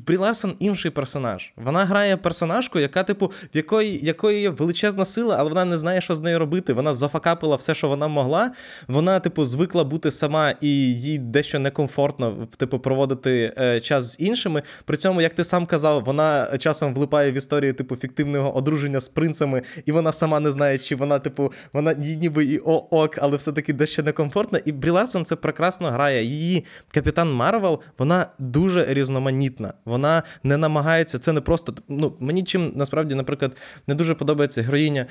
Брі 0.06 0.16
Ларсон 0.16 0.56
інший 0.58 0.90
персонаж. 0.90 1.52
Вона 1.56 1.84
грає 1.84 2.16
персонажку, 2.16 2.78
яка, 2.78 3.02
типу, 3.02 3.26
в 3.26 3.56
якої, 3.56 4.06
якої 4.06 4.40
є 4.40 4.50
величезна 4.50 5.04
сила, 5.04 5.36
але 5.38 5.48
вона 5.48 5.65
не 5.66 5.78
знає, 5.78 6.00
що 6.00 6.14
з 6.14 6.20
нею 6.20 6.38
робити. 6.38 6.72
Вона 6.72 6.94
зафакапила 6.94 7.56
все, 7.56 7.74
що 7.74 7.88
вона 7.88 8.08
могла. 8.08 8.52
Вона, 8.88 9.20
типу, 9.20 9.44
звикла 9.44 9.84
бути 9.84 10.10
сама 10.10 10.50
і 10.60 10.68
їй 10.94 11.18
дещо 11.18 11.58
некомфортно, 11.58 12.48
типу, 12.56 12.78
проводити 12.78 13.54
е, 13.58 13.80
час 13.80 14.12
з 14.12 14.16
іншими. 14.20 14.62
При 14.84 14.96
цьому, 14.96 15.20
як 15.20 15.34
ти 15.34 15.44
сам 15.44 15.66
казав, 15.66 16.04
вона 16.04 16.58
часом 16.58 16.94
влипає 16.94 17.32
в 17.32 17.34
історію, 17.34 17.74
типу, 17.74 17.96
фіктивного 17.96 18.56
одруження 18.56 19.00
з 19.00 19.08
принцами, 19.08 19.62
і 19.84 19.92
вона 19.92 20.12
сама 20.12 20.40
не 20.40 20.50
знає, 20.50 20.78
чи 20.78 20.96
вона, 20.96 21.18
типу, 21.18 21.52
вона 21.72 21.92
ніби 21.92 22.44
і 22.44 22.58
ок, 22.58 23.18
але 23.20 23.36
все-таки 23.36 23.72
дещо 23.72 24.02
некомфортно. 24.02 24.58
І 24.64 24.72
Брі 24.72 24.90
Ларсон 24.90 25.24
це 25.24 25.36
прекрасно 25.36 25.90
грає. 25.90 26.24
Її 26.24 26.64
капітан 26.90 27.32
Марвел, 27.32 27.80
вона 27.98 28.26
дуже 28.38 28.94
різноманітна. 28.94 29.72
Вона 29.84 30.22
не 30.42 30.56
намагається, 30.56 31.18
це 31.18 31.32
не 31.32 31.40
просто. 31.40 31.74
Ну, 31.88 32.16
Мені 32.20 32.44
чим 32.44 32.72
насправді, 32.74 33.14
наприклад, 33.14 33.56
не 33.86 33.94
дуже 33.94 34.14
подобається 34.14 34.62
героїня 34.62 35.06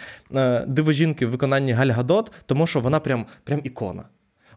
е, 0.45 0.65
дивожінки 0.67 1.25
в 1.25 1.29
виконанні 1.29 1.71
Галь 1.71 1.91
Гадот, 1.91 2.31
тому 2.45 2.67
що 2.67 2.79
вона 2.79 2.99
прям 2.99 3.25
прям 3.43 3.61
ікона. 3.63 4.03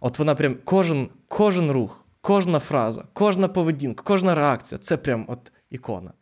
От 0.00 0.18
вона 0.18 0.34
прям 0.34 0.56
кожен 0.64 1.08
кожен 1.28 1.70
рух, 1.70 2.06
кожна 2.20 2.58
фраза, 2.58 3.04
кожна 3.12 3.48
поведінка, 3.48 4.02
кожна 4.06 4.34
реакція 4.34 4.78
це 4.78 4.96
прям 4.96 5.24
от 5.28 5.52
ікона. 5.70 6.12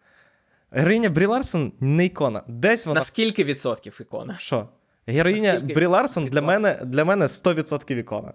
Героїня 0.70 1.08
Брі 1.08 1.26
Ларсон 1.26 1.72
не 1.80 2.04
ікона. 2.04 2.42
Десь 2.46 2.86
вона. 2.86 3.00
На 3.00 3.04
скільки 3.04 3.44
відсотків 3.44 3.98
ікона? 4.00 4.36
Що? 4.38 4.68
Героїня 5.06 5.60
Брі 5.74 5.86
Ларсон 5.86 6.26
для 6.26 6.42
мене 6.42 6.80
для 6.84 7.04
мене 7.04 7.26
100% 7.26 7.98
ікона. 7.98 8.32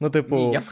Ну, 0.00 0.10
типу. 0.10 0.36
Ні, 0.36 0.52
я... 0.52 0.62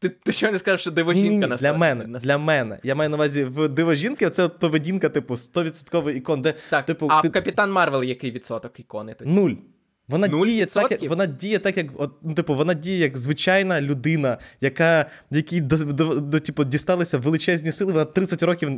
Ти 0.00 0.08
ти 0.08 0.32
що 0.32 0.52
не 0.52 0.58
скажеш, 0.58 0.80
що 0.80 0.90
дивожінка 0.90 1.46
на 1.46 1.56
Для 1.56 1.72
мене. 1.72 2.04
Для 2.04 2.38
мене. 2.38 2.78
Я 2.82 2.94
маю 2.94 3.10
на 3.10 3.16
увазі 3.16 3.44
в 3.44 3.68
дивожінки 3.68 4.30
це 4.30 4.48
поведінка, 4.48 5.08
типу, 5.08 5.34
100% 5.34 6.10
ікон. 6.10 6.42
Де, 6.42 6.54
так, 6.70 6.86
типу, 6.86 7.08
А 7.10 7.22
ти... 7.22 7.28
Капітан 7.28 7.72
Марвел 7.72 8.04
який 8.04 8.30
відсоток 8.30 8.80
ікони? 8.80 9.14
Тоді? 9.14 9.30
Нуль. 9.30 9.52
Вона 10.08 10.28
діє 10.28 10.66
так, 10.66 10.90
як 10.90 11.10
вона 11.10 11.26
діє 11.26 11.58
так, 11.58 11.76
як 11.76 11.86
от, 11.98 12.12
ну, 12.22 12.34
типу, 12.34 12.54
вона 12.54 12.74
діє 12.74 12.98
як 12.98 13.18
звичайна 13.18 13.80
людина, 13.80 14.38
яка 14.60 15.06
якій 15.30 15.60
до, 15.60 15.76
до, 15.76 16.14
до, 16.14 16.40
типу, 16.40 16.64
дісталися 16.64 17.18
величезні 17.18 17.72
сили. 17.72 17.92
Вона 17.92 18.04
30 18.04 18.42
років 18.42 18.70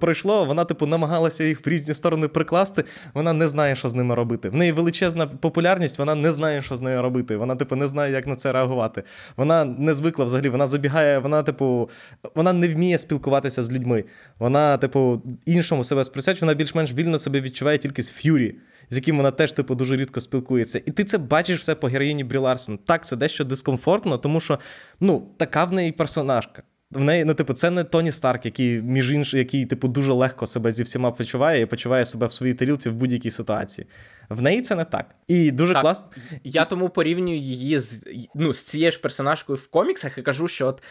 пройшло. 0.00 0.44
Вона, 0.44 0.64
типу, 0.64 0.86
намагалася 0.86 1.44
їх 1.44 1.66
в 1.66 1.68
різні 1.68 1.94
сторони 1.94 2.28
прикласти. 2.28 2.84
Вона 3.14 3.32
не 3.32 3.48
знає, 3.48 3.76
що 3.76 3.88
з 3.88 3.94
ними 3.94 4.14
робити. 4.14 4.48
В 4.48 4.54
неї 4.54 4.72
величезна 4.72 5.26
популярність, 5.26 5.98
вона 5.98 6.14
не 6.14 6.32
знає, 6.32 6.62
що 6.62 6.76
з 6.76 6.80
нею 6.80 7.02
робити. 7.02 7.36
Вона, 7.36 7.56
типу, 7.56 7.76
не 7.76 7.86
знає, 7.86 8.12
як 8.12 8.26
на 8.26 8.36
це 8.36 8.52
реагувати. 8.52 9.02
Вона 9.36 9.64
не 9.64 9.94
звикла 9.94 10.24
взагалі. 10.24 10.48
Вона 10.48 10.66
забігає, 10.66 11.18
вона, 11.18 11.42
типу, 11.42 11.90
вона 12.34 12.52
не 12.52 12.68
вміє 12.68 12.98
спілкуватися 12.98 13.62
з 13.62 13.72
людьми. 13.72 14.04
Вона, 14.38 14.76
типу, 14.76 15.22
іншому 15.46 15.84
себе 15.84 16.04
сприсячує, 16.04 16.40
вона 16.40 16.54
більш-менш 16.54 16.92
вільно 16.92 17.18
себе 17.18 17.40
відчуває 17.40 17.78
тільки 17.78 18.02
з 18.02 18.10
ф'юрі 18.10 18.54
з 18.90 18.96
яким 18.96 19.16
вона 19.16 19.30
теж 19.30 19.52
типу 19.52 19.74
дуже 19.74 19.96
рідко 19.96 20.20
спілкується. 20.20 20.80
І 20.86 20.90
ти 20.90 21.04
це 21.04 21.18
бачиш 21.18 21.60
все 21.60 21.74
по 21.74 21.86
героїні 21.86 22.24
Брі 22.24 22.38
Ларсон. 22.38 22.78
Так, 22.78 23.06
це 23.06 23.16
дещо 23.16 23.44
дискомфортно, 23.44 24.18
тому 24.18 24.40
що 24.40 24.58
ну, 25.00 25.28
така 25.36 25.64
в 25.64 25.72
неї 25.72 25.92
персонажка. 25.92 26.62
В 26.90 27.04
неї, 27.04 27.24
ну, 27.24 27.34
типу, 27.34 27.52
це 27.52 27.70
не 27.70 27.84
Тоні 27.84 28.12
Старк, 28.12 28.44
який, 28.44 28.82
між 28.82 29.12
іншим, 29.12 29.38
який, 29.38 29.66
типу, 29.66 29.88
дуже 29.88 30.12
легко 30.12 30.46
себе 30.46 30.72
зі 30.72 30.82
всіма 30.82 31.10
почуває 31.10 31.62
і 31.62 31.66
почуває 31.66 32.04
себе 32.04 32.26
в 32.26 32.32
своїй 32.32 32.54
тарілці 32.54 32.88
в 32.88 32.94
будь-якій 32.94 33.30
ситуації. 33.30 33.86
В 34.28 34.42
неї 34.42 34.62
це 34.62 34.74
не 34.74 34.84
так. 34.84 35.14
І 35.26 35.50
дуже 35.50 35.74
класно. 35.74 36.08
Я 36.44 36.64
тому 36.64 36.88
порівнюю 36.88 37.38
її 37.38 37.78
з 37.78 38.06
ну, 38.34 38.52
з 38.52 38.64
цією 38.64 38.90
ж 38.90 39.00
персонажкою 39.00 39.56
в 39.56 39.68
коміксах 39.68 40.18
і 40.18 40.22
кажу, 40.22 40.48
що 40.48 40.66
от 40.66 40.82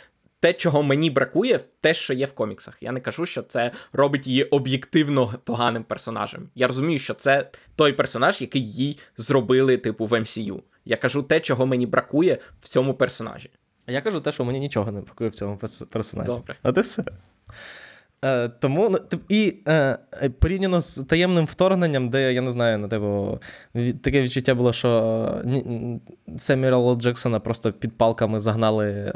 те, 0.44 0.54
чого 0.54 0.84
мені 0.84 1.10
бракує, 1.10 1.60
те, 1.80 1.94
що 1.94 2.14
є 2.14 2.26
в 2.26 2.34
коміксах. 2.34 2.78
Я 2.82 2.92
не 2.92 3.00
кажу, 3.00 3.26
що 3.26 3.42
це 3.42 3.72
робить 3.94 4.28
її 4.28 4.44
об'єктивно 4.44 5.34
поганим 5.44 5.84
персонажем. 5.84 6.50
Я 6.56 6.68
розумію, 6.68 7.00
що 7.00 7.14
це 7.14 7.50
той 7.76 7.94
персонаж, 7.94 8.42
який 8.42 8.72
їй 8.72 9.00
зробили, 9.18 9.78
типу, 9.78 10.06
в 10.06 10.14
MCU. 10.14 10.60
Я 10.86 10.98
кажу 10.98 11.24
те, 11.24 11.40
чого 11.40 11.66
мені 11.66 11.86
бракує 11.86 12.38
в 12.62 12.68
цьому 12.68 12.94
персонажі. 12.94 13.50
А 13.86 13.92
я 13.92 14.02
кажу 14.02 14.20
те, 14.20 14.32
що 14.32 14.46
мені 14.46 14.60
нічого 14.60 14.92
не 14.92 15.02
бракує 15.02 15.30
в 15.30 15.34
цьому 15.34 15.58
персонажі. 15.92 16.28
Добре. 16.28 16.56
А 16.64 16.72
ти 16.72 16.82
все. 16.82 17.04
Е, 18.24 18.50
Тому 18.50 18.90
ну, 18.90 19.20
і 19.30 19.56
е, 19.68 19.98
порівняно 20.40 20.82
з 20.82 21.04
таємним 21.04 21.46
вторгненням, 21.46 22.10
де 22.10 22.34
я 22.34 22.42
не 22.42 22.52
знаю, 22.52 22.78
ну, 22.78 22.88
типу, 22.88 23.40
таке 24.02 24.22
відчуття 24.22 24.56
було, 24.56 24.74
що 24.74 24.90
е, 25.46 26.00
Семюела 26.38 26.96
Джексона 26.96 27.40
просто 27.40 27.74
під 27.74 27.98
палками 27.98 28.40
загнали 28.40 28.88
е, 28.90 29.14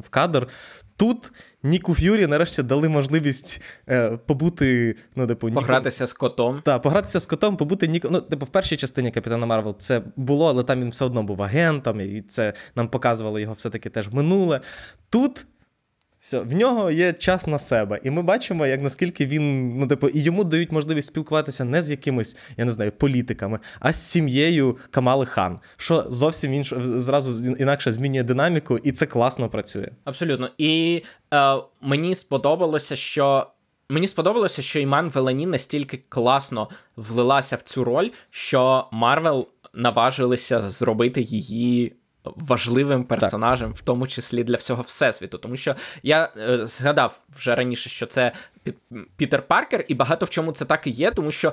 в 0.00 0.08
кадр. 0.10 0.48
Тут 0.96 1.32
Ніку 1.62 1.94
Ф'юрі 1.94 2.26
нарешті 2.26 2.62
дали 2.62 2.88
можливість 2.88 3.62
е, 3.88 4.18
побути. 4.26 4.96
ну, 5.16 5.26
типу, 5.26 5.52
Погратися 5.52 6.06
з 6.06 6.12
котом. 6.12 6.60
Так, 6.64 6.82
погратися 6.82 7.20
з 7.20 7.26
котом, 7.26 7.56
побути 7.56 7.86
Ніком. 7.86 8.08
Ну, 8.10 8.20
типу, 8.20 8.46
в 8.46 8.48
першій 8.48 8.76
частині 8.76 9.10
Капітана 9.10 9.46
Марвел 9.46 9.76
це 9.78 10.02
було, 10.16 10.48
але 10.48 10.62
там 10.62 10.80
він 10.80 10.88
все 10.88 11.04
одно 11.04 11.22
був 11.22 11.42
агентом, 11.42 12.00
і 12.00 12.20
це 12.28 12.52
нам 12.74 12.88
показувало 12.88 13.38
його 13.38 13.54
все-таки 13.54 13.90
теж 13.90 14.08
минуле. 14.12 14.60
Тут. 15.10 15.46
Все, 16.20 16.40
в 16.40 16.52
нього 16.52 16.90
є 16.90 17.12
час 17.12 17.46
на 17.46 17.58
себе, 17.58 18.00
і 18.02 18.10
ми 18.10 18.22
бачимо, 18.22 18.66
як 18.66 18.82
наскільки 18.82 19.26
він, 19.26 19.78
ну, 19.78 19.86
типу, 19.86 20.08
і 20.08 20.20
йому 20.20 20.44
дають 20.44 20.72
можливість 20.72 21.08
спілкуватися 21.08 21.64
не 21.64 21.82
з 21.82 21.90
якимись, 21.90 22.36
я 22.56 22.64
не 22.64 22.72
знаю, 22.72 22.92
політиками, 22.92 23.58
а 23.80 23.92
з 23.92 24.10
сім'єю 24.10 24.78
Камали 24.90 25.26
Хан, 25.26 25.58
що 25.76 26.04
зовсім 26.08 26.54
інш, 26.54 26.72
зразу 26.76 27.52
інакше 27.52 27.92
змінює 27.92 28.22
динаміку, 28.22 28.78
і 28.78 28.92
це 28.92 29.06
класно 29.06 29.48
працює. 29.48 29.88
Абсолютно. 30.04 30.50
І 30.58 31.02
е, 31.34 31.56
мені 31.80 32.14
сподобалося, 32.14 32.96
що. 32.96 33.46
Мені 33.90 34.08
сподобалося, 34.08 34.62
що 34.62 34.80
Іман 34.80 35.08
Велані 35.08 35.46
настільки 35.46 36.02
класно 36.08 36.68
влилася 36.96 37.56
в 37.56 37.62
цю 37.62 37.84
роль, 37.84 38.08
що 38.30 38.88
Марвел 38.92 39.48
наважилися 39.74 40.60
зробити 40.60 41.20
її 41.20 41.96
важливим 42.36 43.04
персонажем, 43.04 43.72
так. 43.72 43.78
в 43.78 43.84
тому 43.84 44.06
числі 44.06 44.44
для 44.44 44.56
всього 44.56 44.82
всесвіту. 44.82 45.38
Тому 45.38 45.56
що 45.56 45.74
я 46.02 46.32
е, 46.36 46.66
згадав 46.66 47.20
вже 47.36 47.54
раніше, 47.54 47.90
що 47.90 48.06
це 48.06 48.32
Пітер 49.16 49.42
Паркер, 49.42 49.84
і 49.88 49.94
багато 49.94 50.26
в 50.26 50.30
чому 50.30 50.52
це 50.52 50.64
так 50.64 50.86
і 50.86 50.90
є, 50.90 51.10
тому 51.10 51.30
що. 51.30 51.52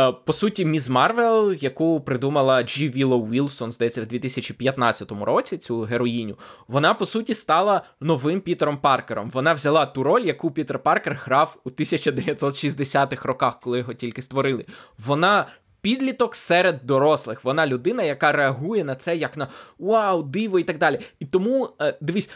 Е, 0.00 0.12
по 0.24 0.32
суті, 0.32 0.64
Міс 0.64 0.88
Марвел, 0.88 1.52
яку 1.52 2.00
придумала 2.00 2.62
Джі 2.62 2.88
Віллоу 2.88 3.16
Вілсон, 3.16 3.72
здається, 3.72 4.02
в 4.02 4.06
2015 4.06 5.12
році, 5.12 5.58
цю 5.58 5.80
героїню, 5.80 6.38
вона 6.68 6.94
по 6.94 7.06
суті 7.06 7.34
стала 7.34 7.82
новим 8.00 8.40
Пітером 8.40 8.78
Паркером. 8.78 9.30
Вона 9.30 9.52
взяла 9.52 9.86
ту 9.86 10.02
роль, 10.02 10.22
яку 10.22 10.50
Пітер 10.50 10.78
Паркер 10.78 11.20
грав 11.24 11.56
у 11.64 11.70
1960-х 11.70 13.28
роках, 13.28 13.60
коли 13.60 13.78
його 13.78 13.94
тільки 13.94 14.22
створили. 14.22 14.64
Вона 14.98 15.46
підліток 15.84 16.36
серед 16.36 16.80
дорослих. 16.84 17.44
Вона 17.44 17.66
людина, 17.66 18.02
яка 18.02 18.32
реагує 18.32 18.84
на 18.84 18.94
це 18.94 19.16
як 19.16 19.36
на 19.36 19.48
вау, 19.78 20.22
диво 20.22 20.58
і 20.58 20.64
так 20.64 20.78
далі. 20.78 20.98
І 21.20 21.26
тому 21.26 21.70
е, 21.80 21.98
дивись, 22.00 22.30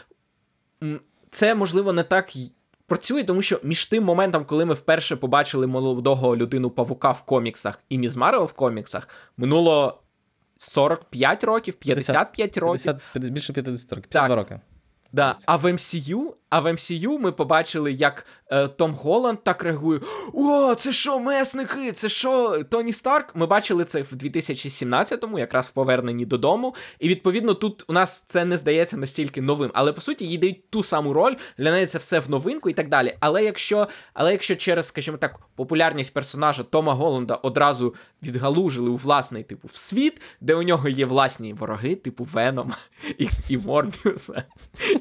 це 1.29 1.55
можливо 1.55 1.93
не 1.93 2.03
так. 2.03 2.29
Працює, 2.87 3.23
тому 3.23 3.41
що 3.41 3.59
між 3.63 3.85
тим 3.85 4.03
моментом, 4.03 4.45
коли 4.45 4.65
ми 4.65 4.73
вперше 4.73 5.15
побачили 5.15 5.67
молодого 5.67 6.37
людину 6.37 6.69
павука 6.69 7.11
в 7.11 7.21
коміксах 7.21 7.79
і 7.89 7.97
Міз 7.97 8.15
Марвел 8.15 8.45
в 8.45 8.53
коміксах, 8.53 9.07
минуло 9.37 10.01
45 10.57 11.43
років, 11.43 11.73
55 11.73 12.31
50, 12.31 12.57
років. 12.57 12.83
50, 13.13 13.31
більше 13.31 13.53
50 13.53 13.91
років, 13.91 14.09
52 14.09 14.35
роки. 14.35 14.59
Да. 15.11 15.37
А 15.45 15.55
в 15.55 15.65
MCU 15.65 16.33
а 16.49 16.59
в 16.59 16.65
MCU 16.65 17.19
ми 17.19 17.31
побачили, 17.31 17.91
як 17.91 18.25
е, 18.51 18.67
Том 18.67 18.93
Голланд 18.93 19.43
так 19.43 19.63
реагує: 19.63 19.99
О, 20.33 20.75
це 20.75 20.91
що, 20.91 21.19
месники? 21.19 21.91
Це 21.91 22.09
що, 22.09 22.63
Тоні 22.69 22.93
Старк? 22.93 23.35
Ми 23.35 23.45
бачили 23.45 23.85
це 23.85 24.01
в 24.01 24.13
2017-му, 24.13 25.39
якраз 25.39 25.67
в 25.67 25.71
поверненні 25.71 26.25
додому. 26.25 26.75
І 26.99 27.09
відповідно 27.09 27.53
тут 27.53 27.85
у 27.87 27.93
нас 27.93 28.21
це 28.21 28.45
не 28.45 28.57
здається 28.57 28.97
настільки 28.97 29.41
новим. 29.41 29.71
Але 29.73 29.93
по 29.93 30.01
суті 30.01 30.27
їй 30.27 30.37
дають 30.37 30.69
ту 30.69 30.83
саму 30.83 31.13
роль, 31.13 31.35
для 31.57 31.71
неї 31.71 31.85
це 31.85 31.97
все 31.97 32.19
в 32.19 32.29
новинку 32.29 32.69
і 32.69 32.73
так 32.73 32.89
далі. 32.89 33.15
Але 33.19 33.43
якщо 33.43 33.87
але 34.13 34.31
якщо 34.31 34.55
через, 34.55 34.87
скажімо 34.87 35.17
так, 35.17 35.39
популярність 35.55 36.13
персонажа 36.13 36.63
Тома 36.63 36.93
Голланда 36.93 37.35
одразу 37.35 37.95
відгалужили 38.23 38.89
у 38.89 38.95
власний 38.95 39.43
типу 39.43 39.67
в 39.67 39.75
світ, 39.75 40.21
де 40.41 40.55
у 40.55 40.63
нього 40.63 40.89
є 40.89 41.05
власні 41.05 41.53
вороги, 41.53 41.95
типу 41.95 42.23
Венома 42.23 42.77
і, 43.17 43.29
і 43.49 43.57
Морбіуса, 43.57 44.43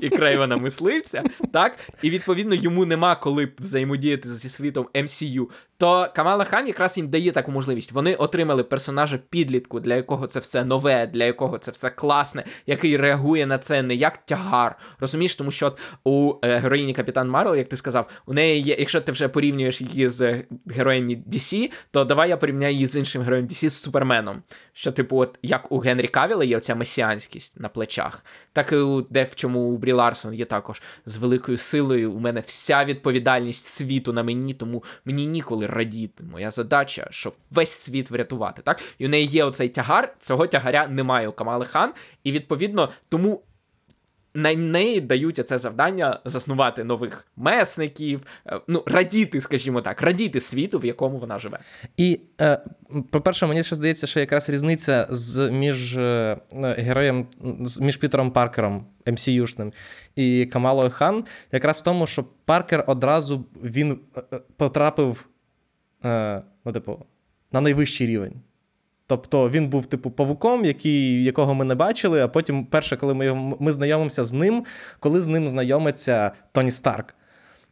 і 0.01 0.09
Крейвена 0.09 0.57
Мисливця 0.57 1.23
так? 1.53 1.79
І 2.03 2.11
відповідно 2.11 2.55
йому 2.55 2.85
нема 2.85 3.17
коли 3.17 3.49
взаємодіяти 3.59 4.29
зі 4.29 4.49
світом 4.49 4.89
MCU 4.95 5.47
то 5.79 6.09
Камала 6.15 6.45
Хан 6.45 6.67
якраз 6.67 6.97
їм 6.97 7.09
дає 7.09 7.33
таку 7.33 7.53
можливість. 7.53 7.93
Вони 7.93 8.15
отримали 8.15 8.65
персонажа 8.65 9.19
підлітку, 9.31 9.81
для 9.81 9.95
якого 9.95 10.27
це 10.27 10.41
все 10.41 10.65
нове, 10.65 11.07
для 11.07 11.25
якого 11.25 11.59
це 11.59 11.71
все 11.71 11.91
класне, 11.91 12.45
який 12.67 12.97
реагує 12.97 13.47
на 13.47 13.59
це 13.59 13.83
не 13.83 13.95
як 13.95 14.19
тягар. 14.19 14.79
Розумієш, 15.01 15.37
тому 15.37 15.51
що 15.51 15.67
от 15.67 15.81
у 16.05 16.35
е, 16.43 16.59
героїні 16.59 16.93
Капітан 16.93 17.29
Марвел, 17.29 17.57
як 17.57 17.69
ти 17.69 17.77
сказав, 17.77 18.11
у 18.27 18.35
неї 18.35 18.63
є, 18.63 18.77
якщо 18.79 19.01
ти 19.01 19.13
вже 19.13 19.29
порівнюєш 19.29 19.81
її 19.81 20.09
з 20.09 20.43
героєм 20.67 21.09
DC, 21.09 21.71
то 21.91 22.05
давай 22.05 22.29
я 22.29 22.37
порівняю 22.37 22.75
її 22.75 22.87
з 22.87 22.97
іншим 22.97 23.23
героєм 23.23 23.47
DC 23.47 23.69
з 23.69 23.83
Суперменом. 23.83 24.43
Що, 24.73 24.93
типу, 24.93 25.19
от 25.19 25.39
як 25.43 25.73
у 25.73 25.79
Генрі 25.79 26.09
Кавіла 26.09 26.45
є 26.45 26.57
оця 26.57 26.75
месіанськість 26.75 27.61
на 27.61 27.69
плечах, 27.69 28.25
так 28.53 28.73
і 28.73 28.77
у 28.77 29.03
де 29.03 29.25
в 29.25 29.35
чому 29.35 29.61
у 29.61 29.77
Брі 29.89 29.93
Ларсон 29.93 30.35
є 30.35 30.45
також 30.45 30.83
з 31.07 31.17
великою 31.17 31.59
силою. 31.59 32.13
У 32.13 32.19
мене 32.19 32.41
вся 32.41 32.85
відповідальність 32.85 33.65
світу 33.65 34.13
на 34.13 34.23
мені, 34.23 34.55
тому 34.55 34.85
мені 35.05 35.27
ніколи 35.27 35.67
радіти. 35.67 36.25
Моя 36.33 36.51
задача, 36.51 37.09
щоб 37.11 37.35
весь 37.51 37.71
світ 37.71 38.11
врятувати. 38.11 38.63
Так? 38.63 38.81
І 38.99 39.07
у 39.07 39.09
неї 39.09 39.27
є 39.27 39.45
оцей 39.45 39.69
тягар, 39.69 40.15
цього 40.19 40.47
тягаря 40.47 40.89
немає 40.89 41.29
у 41.29 41.33
Камали 41.33 41.65
Хан, 41.65 41.93
і 42.25 42.33
відповідно 42.33 42.89
тому. 43.09 43.43
На 44.39 44.55
неї 44.55 45.01
дають 45.01 45.49
це 45.49 45.59
завдання 45.59 46.21
заснувати 46.25 46.85
нових 46.85 47.27
месників, 47.37 48.23
е, 48.47 48.61
ну 48.69 48.83
радіти, 48.87 49.41
скажімо 49.41 49.81
так, 49.81 50.03
радіти 50.03 50.41
світу, 50.41 50.79
в 50.79 50.85
якому 50.85 51.19
вона 51.19 51.39
живе. 51.39 51.59
І 51.97 52.21
е, 52.41 52.61
по-перше, 53.11 53.47
мені 53.47 53.63
ще 53.63 53.77
здається, 53.77 54.07
що 54.07 54.21
якраз 54.21 54.51
різниця 54.51 55.07
з 55.11 55.51
між 55.51 55.97
е, 55.97 56.37
героєм 56.63 57.27
між 57.81 57.97
Пітером 57.97 58.31
Паркером, 58.31 58.87
MCU-шним, 59.07 59.73
і 60.17 60.47
Камалою 60.47 60.91
Хан, 60.91 61.25
якраз 61.53 61.77
в 61.77 61.83
тому, 61.83 62.07
що 62.07 62.25
Паркер 62.45 62.85
одразу 62.87 63.45
він 63.65 63.99
потрапив 64.57 65.29
ну, 66.65 66.73
типу, 66.73 67.07
на 67.53 67.61
найвищий 67.61 68.07
рівень. 68.07 68.41
Тобто 69.09 69.51
він 69.51 69.69
був, 69.69 69.87
типу, 69.87 70.11
павуком, 70.11 70.65
який, 70.65 71.25
якого 71.25 71.55
ми 71.55 71.65
не 71.65 71.75
бачили, 71.75 72.23
а 72.23 72.29
потім, 72.29 72.67
перше, 72.67 72.97
коли 72.97 73.15
ми 73.15 73.25
його, 73.25 73.57
ми 73.61 73.73
знайомимося 73.73 74.25
з 74.25 74.33
ним, 74.33 74.65
коли 75.01 75.21
з 75.21 75.27
ним 75.27 75.49
знайомиться 75.49 76.31
Тоні 76.53 76.71
Старк. 76.71 77.15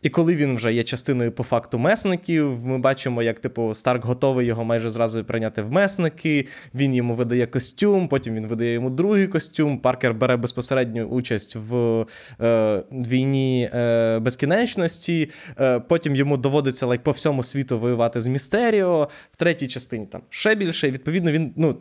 І 0.02 0.08
коли 0.08 0.36
він 0.36 0.56
вже 0.56 0.72
є 0.72 0.82
частиною 0.82 1.32
по 1.32 1.42
факту 1.42 1.78
месників, 1.78 2.66
ми 2.66 2.78
бачимо, 2.78 3.22
як 3.22 3.38
типу 3.38 3.74
Старк 3.74 4.04
готовий 4.04 4.46
його 4.46 4.64
майже 4.64 4.90
зразу 4.90 5.24
прийняти 5.24 5.62
в 5.62 5.72
месники. 5.72 6.46
Він 6.74 6.94
йому 6.94 7.14
видає 7.14 7.46
костюм, 7.46 8.08
потім 8.08 8.34
він 8.34 8.46
видає 8.46 8.72
йому 8.72 8.90
другий 8.90 9.26
костюм. 9.26 9.78
Паркер 9.78 10.14
бере 10.14 10.36
безпосередню 10.36 11.04
участь 11.04 11.56
в 11.56 12.06
е, 12.40 12.82
війні 12.90 13.70
е, 13.74 14.18
безкінечності. 14.18 15.30
Е, 15.60 15.80
потім 15.80 16.16
йому 16.16 16.36
доводиться 16.36 16.86
лайк, 16.86 17.02
по 17.02 17.10
всьому 17.10 17.42
світу 17.42 17.78
воювати 17.78 18.20
з 18.20 18.26
Містеріо. 18.26 19.08
В 19.30 19.36
третій 19.36 19.68
частині 19.68 20.06
там 20.06 20.20
ще 20.30 20.54
більше. 20.54 20.90
відповідно, 20.90 21.32
він 21.32 21.52
ну 21.56 21.76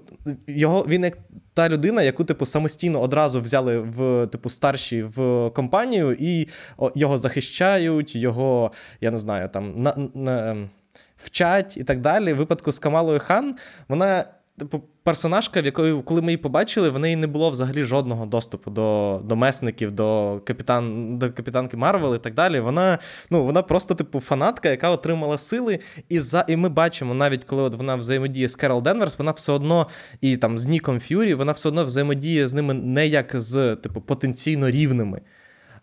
його 0.47 0.86
він 0.88 1.03
як 1.03 1.18
та 1.55 1.70
людина, 1.70 2.03
яку 2.03 2.24
типу 2.24 2.45
самостійно 2.45 3.01
одразу 3.01 3.41
взяли 3.41 3.80
в 3.80 4.28
типу 4.28 4.49
старші 4.49 5.03
в 5.03 5.49
компанію, 5.49 6.18
і 6.20 6.47
його 6.95 7.18
захищають, 7.18 8.05
його, 8.16 8.72
я 9.01 9.12
не 9.12 9.18
знаю, 9.18 9.49
там 9.49 9.82
на, 9.82 10.10
на, 10.14 10.51
ем, 10.51 10.70
вчать 11.18 11.78
і 11.78 11.84
так 11.84 12.01
далі. 12.01 12.34
В 12.34 12.38
випадку 12.38 12.72
з 12.72 12.80
Камалою 12.80 13.20
Хан 13.20 13.56
вона 13.88 14.26
типу, 14.60 14.84
персонажка, 15.03 15.62
в 15.62 15.66
якої, 15.66 16.01
коли 16.01 16.22
ми 16.22 16.28
її 16.28 16.38
побачили, 16.38 16.89
в 16.89 16.99
неї 16.99 17.16
не 17.16 17.28
було 17.28 17.49
взагалі 17.49 17.84
жодного 17.84 18.26
доступу 18.26 18.72
до 18.72 19.22
до 19.24 19.36
месників, 19.36 19.91
до 19.91 20.41
капітан, 20.45 21.18
до 21.18 21.32
капітанки 21.32 21.78
Марвел 21.78 22.16
і 22.16 22.18
так 22.18 22.34
далі. 22.34 22.60
Вона 22.60 22.99
ну, 23.30 23.43
вона 23.43 23.62
просто, 23.62 23.95
типу, 23.95 24.20
фанатка, 24.20 24.70
яка 24.70 24.89
отримала 24.89 25.38
сили. 25.38 25.80
І 26.10 26.20
за, 26.20 26.45
і 26.47 26.56
ми 26.56 26.70
бачимо, 26.70 27.14
навіть 27.14 27.43
коли 27.43 27.62
от 27.62 27.76
вона 27.76 27.95
взаємодіє 27.95 28.49
з 28.49 28.56
Керол 28.56 28.82
Денверс, 28.82 29.20
вона 29.20 29.32
все 29.32 29.51
одно 29.51 29.88
і 30.22 30.38
там 30.38 30.58
з 30.58 30.66
Ніком 30.66 30.99
Ф'юрі, 30.99 31.34
вона 31.34 31.51
все 31.51 31.70
одно 31.70 31.86
взаємодіє 31.86 32.47
з 32.47 32.53
ними 32.53 32.74
не 32.74 33.08
як 33.08 33.32
з 33.34 33.76
типу, 33.76 34.01
потенційно 34.01 34.70
рівними. 34.70 35.22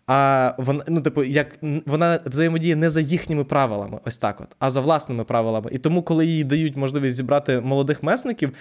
А 0.07 0.51
вона, 0.57 0.83
ну, 0.87 1.01
типу, 1.01 1.23
як 1.23 1.59
вона 1.85 2.19
взаємодіє 2.25 2.75
не 2.75 2.89
за 2.89 3.01
їхніми 3.01 3.43
правилами, 3.43 3.99
ось 4.05 4.17
так 4.17 4.41
от, 4.41 4.55
а 4.59 4.69
за 4.69 4.81
власними 4.81 5.23
правилами. 5.23 5.69
І 5.73 5.77
тому, 5.77 6.03
коли 6.03 6.25
їй 6.25 6.43
дають 6.43 6.75
можливість 6.75 7.17
зібрати 7.17 7.61
молодих 7.61 8.03
месників, 8.03 8.53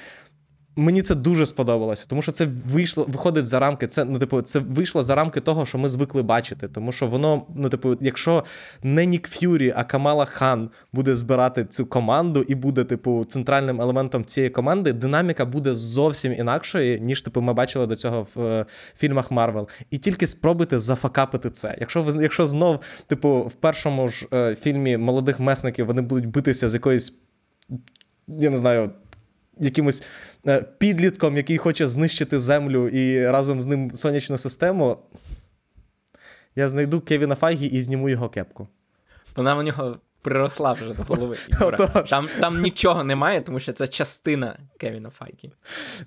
Мені 0.77 1.03
це 1.03 1.15
дуже 1.15 1.47
сподобалося, 1.47 2.07
тому 2.09 2.23
що 2.23 2.33
це 2.33 2.49
вийшло, 2.67 3.07
виходить 3.09 3.47
за 3.47 3.59
рамки. 3.59 3.87
Це 3.87 4.05
ну, 4.05 4.19
типу, 4.19 4.43
це 4.43 4.59
вийшло 4.59 5.03
за 5.03 5.15
рамки 5.15 5.41
того, 5.41 5.67
що 5.67 5.79
ми 5.79 5.89
звикли 5.89 6.23
бачити. 6.23 6.69
Тому 6.69 6.93
що 6.93 7.07
воно, 7.07 7.47
ну, 7.55 7.69
типу, 7.69 7.97
якщо 8.01 8.45
не 8.83 9.07
Нік 9.07 9.29
Ф'юрі, 9.29 9.73
а 9.77 9.85
Камала 9.85 10.25
Хан 10.25 10.71
буде 10.93 11.15
збирати 11.15 11.65
цю 11.65 11.87
команду 11.87 12.45
і 12.49 12.55
буде, 12.55 12.85
типу, 12.85 13.25
центральним 13.25 13.81
елементом 13.81 14.25
цієї 14.25 14.51
команди, 14.51 14.93
динаміка 14.93 15.45
буде 15.45 15.75
зовсім 15.75 16.33
інакшою, 16.33 16.99
ніж 16.99 17.23
типу, 17.23 17.41
ми 17.41 17.53
бачили 17.53 17.87
до 17.87 17.97
цього 17.97 18.27
в 18.35 18.41
е, 18.41 18.67
фільмах 18.97 19.31
Марвел. 19.31 19.69
І 19.91 19.99
тільки 19.99 20.27
спробуйте 20.27 20.79
зафакапити 20.79 21.51
це. 21.51 21.77
Якщо 21.81 22.03
ви 22.03 22.23
якщо 22.23 22.47
знов, 22.47 22.81
типу, 23.07 23.41
в 23.41 23.55
першому 23.55 24.09
ж 24.09 24.27
е, 24.35 24.55
фільмі 24.55 24.97
молодих 24.97 25.41
месників 25.41 25.87
вони 25.87 26.03
будуть 26.03 26.27
битися 26.27 26.69
з 26.69 26.75
якоюсь, 26.75 27.13
я 28.29 28.51
не 28.51 28.57
знаю 28.57 28.91
якимось 29.61 30.03
е, 30.47 30.63
підлітком, 30.63 31.37
який 31.37 31.59
хоче 31.59 31.89
знищити 31.89 32.39
землю 32.39 32.89
і 32.89 33.31
разом 33.31 33.63
з 33.63 33.67
ним 33.67 33.91
сонячну 33.91 34.39
систему, 34.39 34.99
я 36.57 36.69
знайду 36.69 37.01
Кевіна 37.01 37.35
Файгі 37.35 37.67
і 37.67 37.83
зніму 37.83 38.09
його 38.09 38.29
кепку. 38.29 38.69
Вона 39.37 39.55
в 39.55 39.63
нього 39.63 39.99
приросла 40.23 40.73
вже 40.73 40.95
до 40.95 41.03
голови. 41.03 41.37
Там 42.09 42.29
там 42.41 42.63
нічого 42.63 43.05
немає, 43.05 43.41
тому 43.41 43.61
що 43.61 43.73
це 43.73 43.89
частина 43.89 44.59
Кевіна 44.79 45.11
Файгі. 45.11 45.53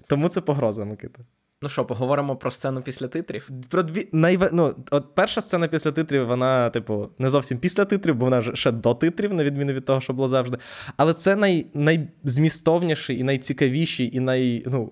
Тому 0.08 0.30
це 0.30 0.41
погроза, 0.41 0.86
Микита. 0.86 1.20
Ну 1.66 1.70
що, 1.70 1.86
поговоримо 1.86 2.36
про 2.36 2.51
сцену 2.51 2.82
після 2.82 3.07
титрів? 3.07 3.49
Про 3.70 3.84
дві 3.84 4.07
найве... 4.11 4.49
ну, 4.53 4.76
от 4.91 5.16
перша 5.16 5.41
сцена 5.41 5.68
після 5.68 5.91
титрів, 5.91 6.28
вона, 6.28 6.70
типу, 6.70 7.09
не 7.20 7.30
зовсім 7.30 7.57
після 7.57 7.86
титрів, 7.86 8.16
бо 8.16 8.26
вона 8.26 8.55
ще 8.55 8.72
до 8.72 8.93
титрів, 8.93 9.34
на 9.34 9.43
відміну 9.43 9.74
від 9.74 9.86
того, 9.86 10.01
що 10.01 10.13
було 10.13 10.28
завжди. 10.28 10.57
Але 10.97 11.13
це 11.13 11.36
най... 11.36 11.66
найзмістовніший 11.74 13.20
і 13.20 13.24
найцікавіший, 13.24 14.18
і 14.18 14.20
най... 14.20 14.63
ну, 14.66 14.91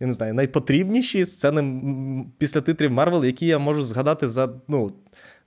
я 0.00 0.06
не 0.06 0.12
знаю, 0.12 0.34
найпотрібніші 0.34 1.26
сцени 1.26 1.84
після 2.38 2.60
титрів 2.60 2.92
Марвел, 2.92 3.24
які 3.24 3.46
я 3.46 3.58
можу 3.58 3.82
згадати 3.82 4.28
за, 4.28 4.48
ну, 4.68 4.92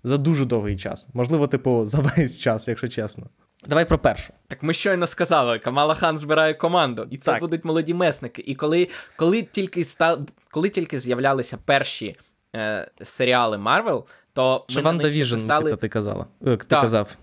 за 0.04 0.18
дуже 0.18 0.46
довгий 0.46 0.78
час. 0.78 1.08
Можливо, 1.14 1.48
типу, 1.48 1.86
за 1.86 2.00
весь 2.00 2.40
час, 2.40 2.68
якщо 2.68 2.88
чесно. 2.88 3.26
Давай 3.68 3.86
про 3.86 4.00
першу. 4.00 4.34
Так 4.48 4.64
ми 4.64 4.74
щойно 4.74 5.08
сказали, 5.08 5.60
Камала 5.60 5.96
Хан 5.96 6.18
збирає 6.18 6.54
команду, 6.54 7.08
і 7.12 7.18
це 7.18 7.32
так. 7.32 7.42
будуть 7.42 7.66
молоді 7.66 7.94
месники. 7.94 8.44
І 8.46 8.56
коли 8.56 8.88
коли 9.16 9.42
тільки 9.42 9.82
ста, 9.82 10.18
коли 10.52 10.70
тільки 10.70 11.00
з'являлися 11.00 11.58
перші 11.66 12.16
е, 12.56 12.92
серіали 13.02 13.58
Марвел, 13.58 14.06
то 14.34 14.66
ми 14.76 14.82
WandaVision, 14.82 15.36
писали... 15.36 15.76
ти 15.76 15.90
казала. 15.90 16.26
Е, 16.48 16.58
ти 16.58 16.66
так, 16.66 16.82
казав. 16.82 17.16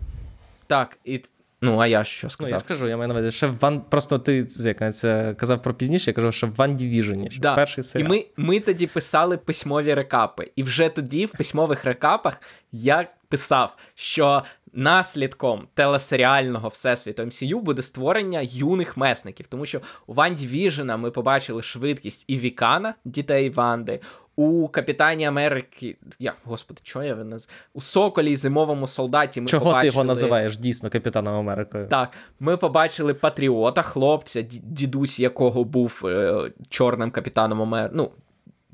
Так, 0.66 0.98
і 1.04 1.22
Ну, 1.62 1.78
а 1.78 1.86
я 1.86 2.04
що 2.04 2.30
сказав? 2.30 2.52
Ну, 2.52 2.58
я 2.58 2.68
кажу, 2.68 2.88
я 2.88 2.96
маю 2.96 3.08
на 3.08 3.14
увазі, 3.14 3.30
ще 3.30 3.46
Ван... 3.46 3.80
Просто 3.80 4.18
ти 4.18 4.46
як, 4.60 4.94
це 4.94 5.34
казав 5.34 5.62
про 5.62 5.74
пізніше, 5.74 6.10
я 6.10 6.14
кажу, 6.14 6.32
що 6.32 6.46
в 6.46 6.54
WandaVision 6.54 6.76
і. 6.76 7.28
Да. 7.40 7.54
Перший 7.54 7.84
серіал. 7.84 8.06
І 8.06 8.10
ми 8.10 8.26
ми 8.36 8.60
тоді 8.60 8.86
писали 8.86 9.36
письмові 9.36 9.94
рекапи. 9.94 10.50
І 10.56 10.62
вже 10.62 10.88
тоді, 10.88 11.26
в 11.26 11.30
письмових 11.30 11.84
рекапах, 11.84 12.42
я 12.72 13.08
писав, 13.30 13.76
що 13.94 14.42
наслідком 14.72 15.68
телесеріального 15.74 16.68
всесвіту 16.68 17.22
MCU 17.22 17.60
буде 17.60 17.82
створення 17.82 18.40
юних 18.42 18.96
месників. 18.96 19.46
Тому 19.46 19.66
що 19.66 19.80
у 20.06 20.14
Ванді 20.14 20.46
Віжена 20.46 20.96
ми 20.96 21.10
побачили 21.10 21.62
швидкість 21.62 22.24
і 22.26 22.38
Вікана, 22.38 22.94
дітей 23.04 23.50
Ванди. 23.50 24.00
У 24.36 24.68
Капітані 24.68 25.24
Америки. 25.24 25.96
Я, 26.18 26.32
Господи, 26.44 26.80
що 26.84 27.02
я 27.02 27.14
наз... 27.14 27.48
У 27.74 27.80
Соколі 27.80 28.30
і 28.30 28.36
зимовому 28.36 28.86
солдаті 28.86 29.40
ми 29.40 29.46
Чого 29.46 29.64
побачили... 29.64 29.82
ти 29.82 29.86
його 29.94 30.04
називаєш 30.04 30.58
дійсно 30.58 30.90
Капітаном 30.90 31.34
Америкою? 31.34 31.86
Так, 31.88 32.10
ми 32.40 32.56
побачили 32.56 33.14
Патріота, 33.14 33.82
хлопця, 33.82 34.42
дідусь 34.42 35.20
якого 35.20 35.64
був 35.64 36.02
е, 36.04 36.50
чорним 36.68 37.10
капітаном 37.10 37.62
Америки. 37.62 37.92
Ну, 37.94 38.10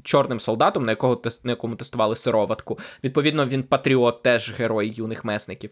чорним 0.06 0.40
солдатом, 0.40 0.82
на 0.82 0.92
якого 0.92 1.22
на 1.44 1.52
якому 1.52 1.74
тестували 1.74 2.16
сироватку. 2.16 2.78
Відповідно, 3.04 3.46
він 3.46 3.62
патріот, 3.62 4.22
теж 4.22 4.54
герой 4.58 4.92
юних 4.96 5.24
месників. 5.24 5.70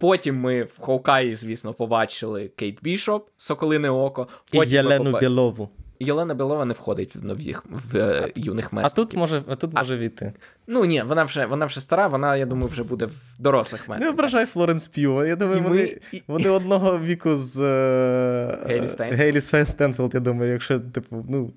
Потім 0.00 0.40
ми 0.40 0.62
в 0.62 0.78
Hawkeye 0.80 1.18
ї, 1.18 1.34
звісно, 1.34 1.74
побачили 1.74 2.50
Кейт 2.56 2.78
Бішоп, 2.82 3.28
Соколине 3.38 3.90
Око. 3.90 4.28
Потім 4.52 4.72
І 4.72 4.76
Єлену 4.76 5.04
побач... 5.04 5.20
Білову. 5.20 5.70
Єлена 6.00 6.34
Білова 6.34 6.64
не 6.64 6.74
входить 6.74 7.16
в 7.16 7.24
нових 7.24 7.64
в 7.68 7.96
е, 7.96 8.32
юних 8.36 8.72
месників. 8.72 9.02
А 9.02 9.06
тут 9.06 9.16
може 9.16 9.42
а 9.48 9.54
тут 9.54 9.74
може 9.74 9.96
ввійти. 9.96 10.32
Ну 10.66 10.84
ні, 10.84 11.02
вона 11.02 11.24
вже 11.24 11.46
вона 11.46 11.66
вже 11.66 11.80
стара, 11.80 12.06
вона, 12.06 12.36
я 12.36 12.46
думаю, 12.46 12.68
вже 12.68 12.84
буде 12.84 13.06
в 13.06 13.36
дорослих 13.38 13.88
месниках. 13.88 14.00
Не 14.00 14.14
ображай 14.14 14.46
Флоренс 14.46 14.88
П'ю. 14.88 15.26
Я 15.26 15.36
думаю, 15.36 15.58
і 15.58 15.62
вони 15.62 15.98
ми... 16.12 16.20
вони 16.26 16.48
одного 16.48 16.98
віку 16.98 17.34
з 17.34 17.60
е... 17.60 18.58
Гейлі 18.98 19.40
Стейнфілд, 19.40 20.14
я 20.14 20.20
думаю, 20.20 20.52
якщо, 20.52 20.80
типу, 20.80 21.26
ну. 21.28 21.52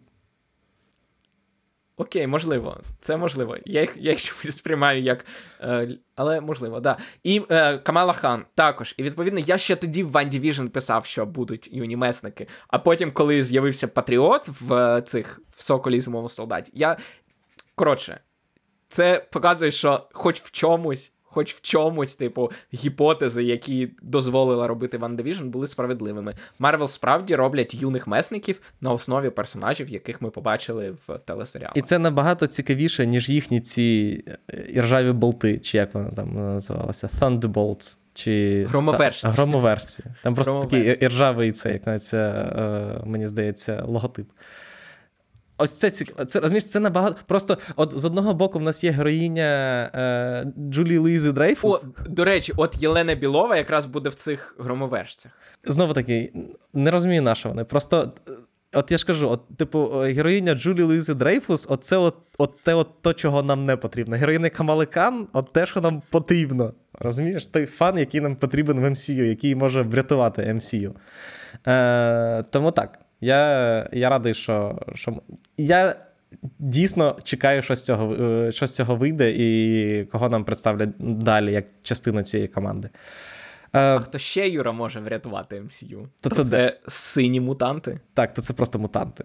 Окей, 1.99 2.27
можливо, 2.27 2.77
це 2.99 3.17
можливо. 3.17 3.57
Я 3.65 3.81
їх 3.81 3.97
я 3.97 4.11
їх 4.11 4.23
чомусь 4.23 4.57
сприймаю 4.57 5.01
як. 5.01 5.25
Е, 5.61 5.89
але 6.15 6.41
можливо, 6.41 6.79
да. 6.79 6.97
І 7.23 7.41
е, 7.49 7.77
Камала 7.77 8.13
Хан 8.13 8.45
також. 8.55 8.95
І 8.97 9.03
відповідно, 9.03 9.39
я 9.39 9.57
ще 9.57 9.75
тоді 9.75 10.03
в 10.03 10.15
WandaVision 10.15 10.69
писав, 10.69 11.05
що 11.05 11.25
будуть 11.25 11.69
юні 11.71 11.95
месники. 11.95 12.47
А 12.67 12.79
потім, 12.79 13.11
коли 13.11 13.43
з'явився 13.43 13.87
Патріот 13.87 14.47
в 14.47 14.73
е, 14.73 15.01
цих 15.01 15.41
в 15.49 15.61
Соколі 15.61 16.01
зимовому 16.01 16.29
солдаті, 16.29 16.71
я. 16.75 16.97
Коротше, 17.75 18.19
це 18.89 19.25
показує, 19.31 19.71
що 19.71 20.07
хоч 20.13 20.41
в 20.41 20.51
чомусь 20.51 21.11
хоч 21.29 21.53
в 21.53 21.61
чомусь, 21.61 22.15
типу, 22.15 22.51
гіпотези, 22.73 23.43
які 23.43 23.89
дозволила 24.01 24.67
робити 24.67 24.97
WandaVision, 24.97 25.45
були 25.45 25.67
справедливими. 25.67 26.33
Марвел 26.59 26.87
справді 26.87 27.35
роблять 27.35 27.73
юних 27.73 28.07
месників 28.07 28.61
на 28.81 28.91
основі 28.91 29.29
персонажів, 29.29 29.89
яких 29.89 30.21
ми 30.21 30.29
побачили 30.29 30.95
в 31.07 31.17
телесеріалах. 31.17 31.77
І 31.77 31.81
це 31.81 31.99
набагато 31.99 32.47
цікавіше, 32.47 33.05
ніж 33.05 33.29
їхні 33.29 33.61
ці 33.61 34.23
е, 34.27 34.67
іржаві 34.69 35.11
болти, 35.11 35.57
чи 35.59 35.77
як 35.77 35.93
вони 35.93 36.11
там 36.15 36.35
називалося, 36.35 37.09
Thunderbolts. 37.19 37.97
Чи 38.13 38.65
Громоверсці. 38.69 39.27
Громоверсці. 39.27 40.03
Там 40.23 40.35
просто 40.35 40.59
такий 40.59 40.97
іржавий 41.05 41.51
цей, 41.51 41.73
як 41.73 42.13
е, 42.13 43.01
мені 43.05 43.27
здається, 43.27 43.83
логотип. 43.87 44.27
Ось 45.61 45.73
це 45.73 45.89
це, 46.25 46.39
розумієш, 46.39 46.65
це 46.65 46.79
набагато. 46.79 47.15
Просто 47.27 47.57
от 47.75 47.99
з 47.99 48.05
одного 48.05 48.33
боку 48.33 48.59
в 48.59 48.61
нас 48.61 48.83
є 48.83 48.91
героїня 48.91 49.43
е, 49.95 50.45
Джулі 50.69 50.97
Луїзи 50.97 51.31
Дрейфус. 51.31 51.83
О, 51.83 51.87
До 52.09 52.25
речі, 52.25 52.53
от 52.57 52.81
Єлена 52.81 53.15
Білова 53.15 53.57
якраз 53.57 53.85
буде 53.85 54.09
в 54.09 54.13
цих 54.13 54.55
громовержцях. 54.59 55.31
Знову 55.65 55.93
таки, 55.93 56.33
не 56.73 56.91
розумію, 56.91 57.21
на 57.21 57.35
що 57.35 57.49
вони. 57.49 57.63
Просто, 57.63 58.11
от 58.73 58.91
я 58.91 58.97
ж 58.97 59.05
кажу, 59.05 59.29
от, 59.29 59.57
типу, 59.57 59.87
героїня 59.89 60.53
Джулі 60.53 60.83
Луїзи 60.83 61.13
Дрейфус, 61.13 61.67
от 61.69 61.83
це 61.83 61.97
от, 61.97 62.15
от 62.37 62.63
те, 62.63 62.73
от 62.73 62.87
то, 63.01 63.13
чого 63.13 63.43
нам 63.43 63.65
не 63.65 63.77
потрібно. 63.77 64.15
Героїня 64.15 64.49
Камали 64.49 64.85
Кан, 64.85 65.27
от 65.33 65.53
те, 65.53 65.65
що 65.65 65.81
нам 65.81 66.01
потрібно. 66.09 66.69
Розумієш, 66.99 67.45
той 67.45 67.65
фан, 67.65 67.97
який 67.97 68.21
нам 68.21 68.35
потрібен 68.35 68.79
в 68.79 68.83
MCU, 68.83 69.23
який 69.23 69.55
може 69.55 69.81
врятувати 69.81 70.41
MCU. 70.41 70.91
Е, 71.67 72.43
Тому 72.43 72.71
так. 72.71 72.99
Я 73.21 73.89
я 73.93 74.09
радий, 74.09 74.33
що 74.33 74.79
що 74.95 75.21
я 75.57 75.95
дійсно 76.59 77.17
чекаю, 77.23 77.61
що 77.61 77.75
з 77.75 77.85
цього 77.85 78.15
е, 78.15 78.51
що 78.51 78.67
з 78.67 78.75
цього 78.75 78.95
вийде, 78.95 79.31
і 79.31 80.05
кого 80.05 80.29
нам 80.29 80.45
представлять 80.45 80.89
далі 80.99 81.51
як 81.51 81.65
частину 81.83 82.21
цієї 82.21 82.47
команди. 82.47 82.89
Е, 83.73 83.79
а 83.79 83.99
хто 83.99 84.17
ще 84.17 84.49
Юра 84.49 84.71
може 84.71 84.99
врятувати 84.99 85.61
МСЮ? 85.61 86.07
То 86.21 86.29
це, 86.29 86.45
це 86.45 86.79
сині 86.87 87.39
мутанти? 87.39 87.99
Так, 88.13 88.33
то 88.33 88.41
це 88.41 88.53
просто 88.53 88.79
мутанти. 88.79 89.23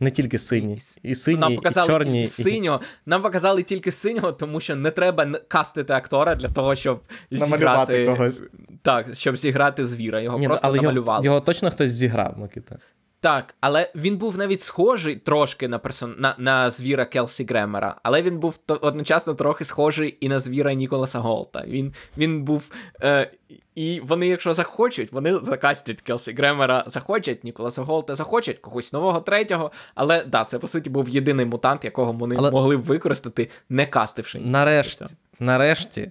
Не 0.00 0.10
тільки 0.10 0.38
сині, 0.38 0.78
і 1.02 1.14
сині, 1.14 1.38
нам 1.38 1.56
показали 1.56 1.86
і 1.86 1.90
чорні. 1.90 2.26
Тільки 2.26 2.42
синього. 2.42 2.80
Нам 3.06 3.22
показали 3.22 3.62
тільки 3.62 3.92
синього, 3.92 4.32
тому 4.32 4.60
що 4.60 4.76
не 4.76 4.90
треба 4.90 5.38
кастити 5.48 5.92
актора 5.92 6.34
для 6.34 6.48
того, 6.48 6.74
щоб 6.74 7.00
зіграти 7.30 8.06
когось. 8.06 8.42
Так, 8.82 9.06
щоб 9.14 9.36
зіграти 9.36 9.84
звіра. 9.84 10.20
Його 10.20 10.38
Ні, 10.38 10.42
ну, 10.42 10.48
просто 10.48 10.66
але 10.66 10.76
намалювали. 10.76 11.24
Його, 11.24 11.34
його 11.34 11.40
точно 11.40 11.70
хтось 11.70 11.90
зіграв, 11.90 12.38
Микита. 12.38 12.78
Так, 13.22 13.54
але 13.60 13.90
він 13.94 14.16
був 14.16 14.38
навіть 14.38 14.62
схожий 14.62 15.16
трошки 15.16 15.68
на 15.68 15.78
персон... 15.78 16.14
на, 16.18 16.34
на 16.38 16.70
звіра 16.70 17.04
Келсі 17.04 17.44
Гремера, 17.44 17.96
але 18.02 18.22
він 18.22 18.38
був 18.38 18.56
то... 18.56 18.74
одночасно 18.74 19.34
трохи 19.34 19.64
схожий 19.64 20.16
і 20.20 20.28
на 20.28 20.40
звіра 20.40 20.74
Ніколаса 20.74 21.18
Голта. 21.18 21.64
Він 21.66 21.94
він 22.18 22.42
був. 22.42 22.70
Е... 23.02 23.30
І 23.74 24.00
вони, 24.00 24.26
якщо 24.26 24.52
захочуть, 24.54 25.12
вони 25.12 25.40
закастять 25.40 26.00
Келсі 26.00 26.32
Гремера, 26.32 26.84
захочуть 26.86 27.44
Ніколаса 27.44 27.82
Голта, 27.82 28.14
захочуть 28.14 28.58
когось 28.58 28.92
нового 28.92 29.20
третього. 29.20 29.72
Але 29.94 30.24
да, 30.24 30.44
це 30.44 30.58
по 30.58 30.68
суті 30.68 30.90
був 30.90 31.08
єдиний 31.08 31.46
мутант, 31.46 31.84
якого 31.84 32.12
вони 32.12 32.34
але... 32.38 32.50
могли 32.50 32.76
б 32.76 32.80
використати, 32.80 33.50
не 33.68 33.86
кастивши. 33.86 34.38
Нарешті, 34.38 35.04
нарешті, 35.40 36.10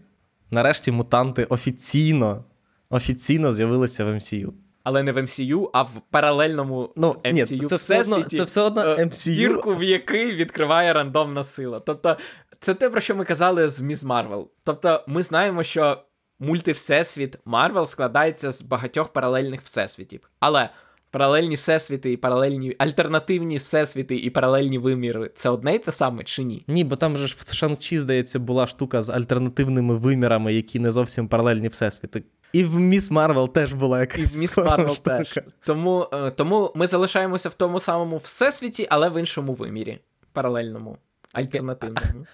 нарешті, 0.52 0.92
мутанти 0.92 1.44
офіційно, 1.44 2.44
офіційно 2.90 3.54
з'явилися 3.54 4.06
в 4.06 4.08
MCU 4.08 4.52
але 4.84 5.04
не 5.04 5.12
в 5.12 5.18
MCU, 5.18 5.70
а 5.74 5.82
в 5.82 6.02
паралельному 6.12 6.94
ну, 6.96 7.16
MCU 7.24 7.62
ні, 7.62 7.68
це 7.68 7.76
все 7.76 8.02
одно 8.02 8.24
це 8.24 8.44
все 8.44 8.62
одно 8.62 8.82
MCU. 8.82 9.34
Дірку, 9.34 9.76
в 9.76 9.84
який 9.84 10.34
відкриває 10.34 10.94
рандомна 10.94 11.44
сила. 11.44 11.80
Тобто, 11.80 12.18
це 12.60 12.74
те, 12.74 12.90
про 12.90 13.02
що 13.02 13.16
ми 13.16 13.26
казали 13.26 13.70
з 13.70 13.82
Міз 13.82 14.04
Марвел. 14.04 14.52
Тобто, 14.64 15.04
ми 15.08 15.24
знаємо, 15.24 15.64
що 15.64 16.04
мультивсесвіт 16.40 17.38
Марвел 17.46 17.86
складається 17.86 18.52
з 18.52 18.62
багатьох 18.62 19.10
паралельних 19.10 19.62
всесвітів. 19.62 20.30
Але 20.40 20.70
Паралельні 21.12 21.56
всесвіти 21.56 22.12
і 22.12 22.18
паралельні 22.18 22.76
альтернативні 22.78 23.58
всесвіти 23.58 24.16
і 24.16 24.30
паралельні 24.30 24.78
виміри 24.78 25.32
це 25.34 25.50
одне 25.50 25.76
й 25.76 25.80
те 25.80 25.92
саме 25.92 26.24
чи 26.24 26.44
ні? 26.44 26.64
Ні, 26.68 26.84
бо 26.84 26.96
там 26.96 27.18
же 27.18 27.28
ж 27.28 27.36
в 27.40 27.54
Шан-Чі, 27.54 28.00
здається, 28.00 28.40
була 28.40 28.68
штука 28.68 29.02
з 29.02 29.10
альтернативними 29.10 29.98
вимірами, 29.98 30.54
які 30.54 30.80
не 30.80 30.92
зовсім 30.92 31.28
паралельні 31.28 31.68
всесвіти. 31.68 32.24
І 32.54 32.64
в 32.64 32.80
Міс 32.80 33.12
Марвел 33.12 33.54
теж 33.54 33.74
була 33.74 34.00
якась. 34.00 34.36
І 34.36 34.38
в 34.38 34.42
Міс 34.42 34.58
Марвел 34.58 34.96
штука. 34.96 35.18
теж. 35.18 35.40
Тому, 35.66 36.08
е, 36.14 36.32
тому 36.32 36.72
ми 36.76 36.88
залишаємося 36.88 37.50
в 37.50 37.54
тому 37.54 37.80
самому 37.80 38.18
всесвіті, 38.18 38.88
але 38.90 39.10
в 39.10 39.20
іншому 39.20 39.54
вимірі. 39.54 40.00
Паралельному, 40.34 40.98
альтернативному. 41.34 42.26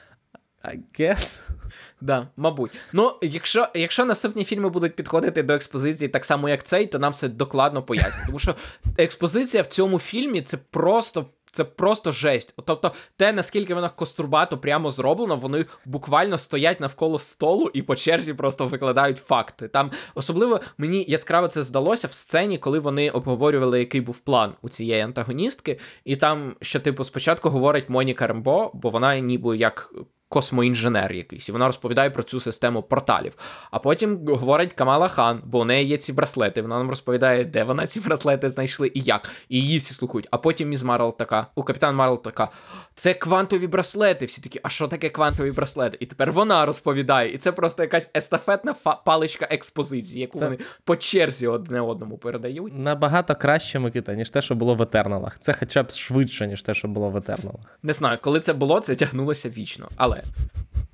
I 0.64 0.78
guess. 1.00 1.42
Да, 2.02 2.28
мабуть. 2.38 2.72
Ну, 2.94 3.16
якщо, 3.22 3.68
якщо 3.76 4.06
наступні 4.06 4.44
фільми 4.44 4.70
будуть 4.70 4.96
підходити 4.96 5.44
до 5.44 5.54
експозиції 5.54 6.10
так 6.10 6.26
само, 6.26 6.50
як 6.50 6.64
цей, 6.64 6.88
то 6.88 7.00
нам 7.00 7.12
все 7.12 7.28
докладно 7.28 7.84
пояснять. 7.84 8.26
Тому 8.26 8.40
що 8.40 8.56
експозиція 8.98 9.64
в 9.64 9.66
цьому 9.66 10.00
фільмі 10.00 10.42
це 10.42 10.58
просто. 10.58 11.26
Це 11.52 11.64
просто 11.64 12.12
жесть. 12.12 12.54
Тобто, 12.66 12.92
те, 13.18 13.34
наскільки 13.34 13.76
вона 13.76 13.90
кострубато 13.90 14.58
прямо 14.58 14.92
зроблено, 14.92 15.36
вони 15.36 15.66
буквально 15.86 16.38
стоять 16.38 16.80
навколо 16.80 17.20
столу 17.20 17.72
і 17.74 17.82
по 17.82 17.96
черзі 17.96 18.34
просто 18.34 18.68
викладають 18.68 19.18
факти. 19.18 19.68
Там 19.68 19.92
особливо 20.16 20.62
мені 20.78 21.06
яскраво 21.08 21.48
це 21.48 21.64
здалося 21.64 22.08
в 22.08 22.14
сцені, 22.14 22.58
коли 22.58 22.80
вони 22.80 23.10
обговорювали, 23.10 23.80
який 23.80 24.02
був 24.02 24.20
план 24.20 24.54
у 24.62 24.70
цієї 24.70 25.02
антагоністки, 25.02 25.80
і 26.06 26.16
там, 26.16 26.56
що, 26.62 26.80
типу, 26.80 27.04
спочатку 27.04 27.50
говорить 27.50 27.90
Моніка 27.90 28.28
Рембо, 28.28 28.72
бо 28.74 28.90
вона 28.90 29.20
ніби 29.20 29.58
як 29.58 29.94
космоінженер 30.30 31.14
якийсь, 31.14 31.50
і 31.50 31.52
вона 31.52 31.68
розповідає 31.68 32.10
про 32.10 32.24
цю 32.24 32.40
систему 32.40 32.84
порталів. 32.84 33.34
А 33.72 33.80
потім 33.80 34.28
говорить 34.28 34.74
Камала 34.74 35.08
Хан, 35.08 35.42
бо 35.46 35.60
у 35.60 35.66
неї 35.66 35.88
є 35.88 35.98
ці 35.98 36.14
браслети. 36.14 36.62
Вона 36.62 36.78
нам 36.78 36.90
розповідає, 36.90 37.46
де 37.46 37.64
вона 37.64 37.88
ці 37.88 38.00
браслети 38.00 38.50
знайшли 38.50 38.92
і 38.94 39.02
як. 39.02 39.30
І 39.50 39.62
її 39.62 39.78
всі 39.78 39.94
слухають. 39.94 40.28
А 40.32 40.38
потім 40.38 40.70
міс 40.70 40.84
Марвел 40.84 41.18
така, 41.18 41.48
у 41.56 41.64
капітан 41.64 41.96
Марвел 41.96 42.22
така: 42.24 42.50
це 42.94 43.14
квантові 43.14 43.68
браслети. 43.68 44.26
Всі 44.26 44.42
такі, 44.42 44.60
а 44.64 44.70
що 44.70 44.88
таке 44.88 45.10
квантові 45.10 45.52
браслети? 45.52 45.98
І 46.00 46.06
тепер 46.06 46.32
вона 46.32 46.66
розповідає. 46.66 47.34
І 47.34 47.38
це 47.38 47.52
просто 47.52 47.84
якась 47.84 48.10
естафетна 48.18 48.76
фа- 48.86 48.98
паличка 49.06 49.48
експозиції, 49.52 50.22
яку 50.22 50.38
Це- 50.40 50.46
вони 50.46 50.58
по 50.84 50.96
черзі 50.96 51.48
одне 51.48 51.82
одному 51.82 52.18
передають. 52.18 52.74
Набагато 52.76 53.36
краще, 53.36 53.80
Микита, 53.80 54.14
ніж 54.14 54.30
те, 54.30 54.42
що 54.42 54.56
було 54.56 54.76
в 54.76 54.82
Етерналах. 54.82 55.40
Це 55.40 55.54
хоча 55.54 55.84
б 55.84 55.92
швидше, 55.92 56.48
ніж 56.48 56.64
те, 56.64 56.74
що 56.74 56.88
було 56.88 57.10
в 57.10 57.18
Етерналах. 57.18 57.80
Не 57.84 57.94
знаю, 57.94 58.18
коли 58.22 58.40
це 58.40 58.54
було, 58.54 58.80
це 58.80 58.96
тягнулося 58.96 59.50
вічно. 59.50 59.88
Але 59.98 60.17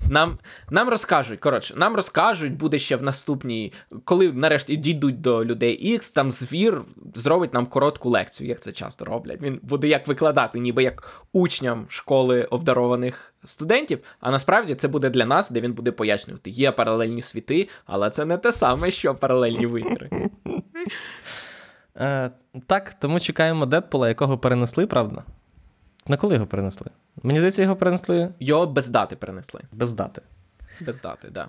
нам, 0.10 0.38
нам 0.70 0.90
розкажуть, 0.90 1.40
коротше, 1.40 1.74
нам 1.78 1.96
розкажуть, 1.96 2.54
буде 2.54 2.80
ще 2.80 2.96
в 2.96 3.04
наступній, 3.04 3.74
коли 4.04 4.34
нарешті 4.34 4.76
дійдуть 4.76 5.22
до 5.22 5.46
людей 5.46 5.98
X, 5.98 6.14
там 6.14 6.32
звір 6.32 6.82
зробить 7.16 7.54
нам 7.54 7.66
коротку 7.66 8.10
лекцію, 8.10 8.50
як 8.50 8.60
це 8.60 8.72
часто 8.72 9.06
роблять. 9.06 9.42
Він 9.42 9.60
буде 9.64 9.88
як 9.88 10.08
викладати, 10.08 10.60
ніби 10.60 10.84
як 10.84 11.24
учням 11.34 11.86
школи 11.90 12.44
обдарованих 12.44 13.34
студентів. 13.44 14.00
А 14.20 14.32
насправді 14.32 14.76
це 14.76 14.88
буде 14.88 15.10
для 15.10 15.26
нас, 15.26 15.52
де 15.52 15.62
він 15.62 15.74
буде 15.74 15.92
пояснювати, 15.92 16.50
є 16.50 16.72
паралельні 16.72 17.22
світи, 17.22 17.70
але 17.86 18.10
це 18.10 18.26
не 18.26 18.38
те 18.38 18.52
саме, 18.52 18.92
що 18.92 19.16
паралельні 19.16 19.66
виміри. 19.66 20.10
Е, 21.98 22.32
так, 22.68 22.94
тому 22.94 23.20
чекаємо 23.20 23.66
Дедпула, 23.66 24.08
якого 24.08 24.38
перенесли, 24.38 24.88
правда? 24.88 25.24
На 26.08 26.18
коли 26.18 26.34
його 26.34 26.46
перенесли? 26.48 26.88
Мені 27.24 27.40
здається, 27.40 27.62
його 27.62 27.76
перенесли 27.76 28.30
Його 28.40 28.68
без 28.68 28.90
дати 28.90 29.16
перенесли. 29.16 29.62
без 29.72 29.94
дати. 29.94 30.22
Без 30.82 31.02
дати, 31.02 31.22
так. 31.22 31.32
Да. 31.32 31.48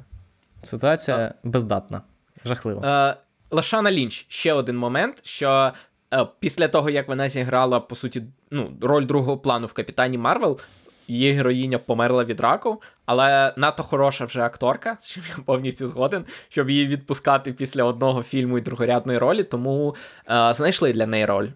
Ситуація 0.63 1.35
бездатна. 1.45 2.03
Жахливо. 2.45 2.85
Е, 2.85 3.17
Лашана 3.51 3.91
Лінч 3.93 4.27
ще 4.29 4.53
один 4.53 4.77
момент, 4.77 5.27
що 5.27 5.73
е, 6.15 6.27
після 6.41 6.69
того, 6.69 6.91
як 6.91 7.09
вона 7.09 7.29
зіграла, 7.29 7.81
по 7.81 7.95
суті, 7.95 8.23
ну, 8.51 8.73
роль 8.81 9.07
другого 9.07 9.39
плану 9.39 9.67
в 9.67 9.73
Капітані 9.73 10.19
Марвел, 10.19 10.61
її 11.09 11.33
героїня 11.33 11.79
померла 11.79 12.25
від 12.25 12.41
раку, 12.41 12.83
але 13.07 13.55
надто 13.57 13.83
хороша 13.83 14.25
вже 14.25 14.41
акторка, 14.41 14.97
з 15.01 15.11
чим 15.11 15.23
я 15.39 15.45
повністю 15.45 15.87
згоден, 15.87 16.25
щоб 16.49 16.71
її 16.71 16.87
відпускати 16.87 17.53
після 17.53 17.85
одного 17.85 18.23
фільму 18.23 18.59
і 18.59 18.61
другорядної 18.61 19.19
ролі, 19.19 19.43
тому 19.43 19.95
е, 20.31 20.55
знайшли 20.55 20.93
для 20.93 21.07
неї 21.07 21.25
роль. 21.27 21.49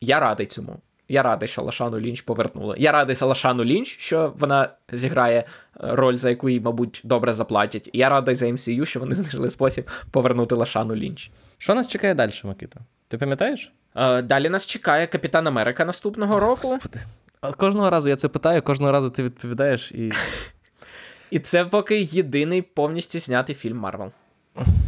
Я 0.00 0.20
радий 0.20 0.46
цьому. 0.46 0.80
Я 1.08 1.22
радий, 1.22 1.48
що 1.48 1.62
Лашану 1.62 2.00
Лінч 2.00 2.22
повернули. 2.22 2.76
Я 2.78 2.92
радий 2.92 3.16
за 3.16 3.26
Лашану 3.26 3.64
Лінч, 3.64 3.96
що 3.98 4.34
вона 4.38 4.68
зіграє 4.92 5.38
е, 5.38 5.44
роль, 5.76 6.16
за 6.16 6.30
яку 6.30 6.48
їй, 6.48 6.60
мабуть, 6.60 7.00
добре 7.04 7.32
заплатять. 7.32 7.90
Я 7.92 8.08
радий 8.08 8.34
за 8.34 8.46
MCU, 8.46 8.84
що 8.84 9.00
вони 9.00 9.14
знайшли 9.14 9.50
спосіб 9.50 9.90
повернути 10.10 10.54
Лашану 10.54 10.96
Лінч. 10.96 11.30
Що 11.58 11.74
нас 11.74 11.88
чекає 11.88 12.14
далі, 12.14 12.32
Микита? 12.44 12.80
Ти 13.08 13.18
пам'ятаєш? 13.18 13.72
Е, 13.94 14.22
далі 14.22 14.48
нас 14.48 14.66
чекає 14.66 15.06
Капітан 15.06 15.46
Америка 15.46 15.84
наступного 15.84 16.40
року. 16.40 16.68
Господи. 16.68 16.98
Кожного 17.56 17.90
разу 17.90 18.08
я 18.08 18.16
це 18.16 18.28
питаю, 18.28 18.62
кожного 18.62 18.92
разу 18.92 19.10
ти 19.10 19.22
відповідаєш 19.22 19.92
і. 19.92 20.12
І 21.30 21.38
це 21.38 21.64
поки 21.64 22.00
єдиний 22.00 22.62
повністю 22.62 23.18
знятий 23.18 23.54
фільм 23.54 23.76
Марвел. 23.76 24.10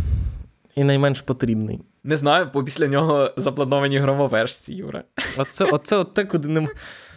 і 0.79 0.85
найменш 0.85 1.21
потрібний. 1.21 1.81
Не 2.05 2.17
знаю, 2.17 2.51
бо 2.55 2.65
після 2.65 2.87
нього 2.87 3.33
заплановані 3.37 3.99
громовержці, 3.99 4.75
Юра. 4.75 5.05
Оце, 5.39 5.65
оце 5.65 5.97
от 5.97 6.15
те, 6.15 6.25
куди 6.25 6.49
не. 6.49 6.69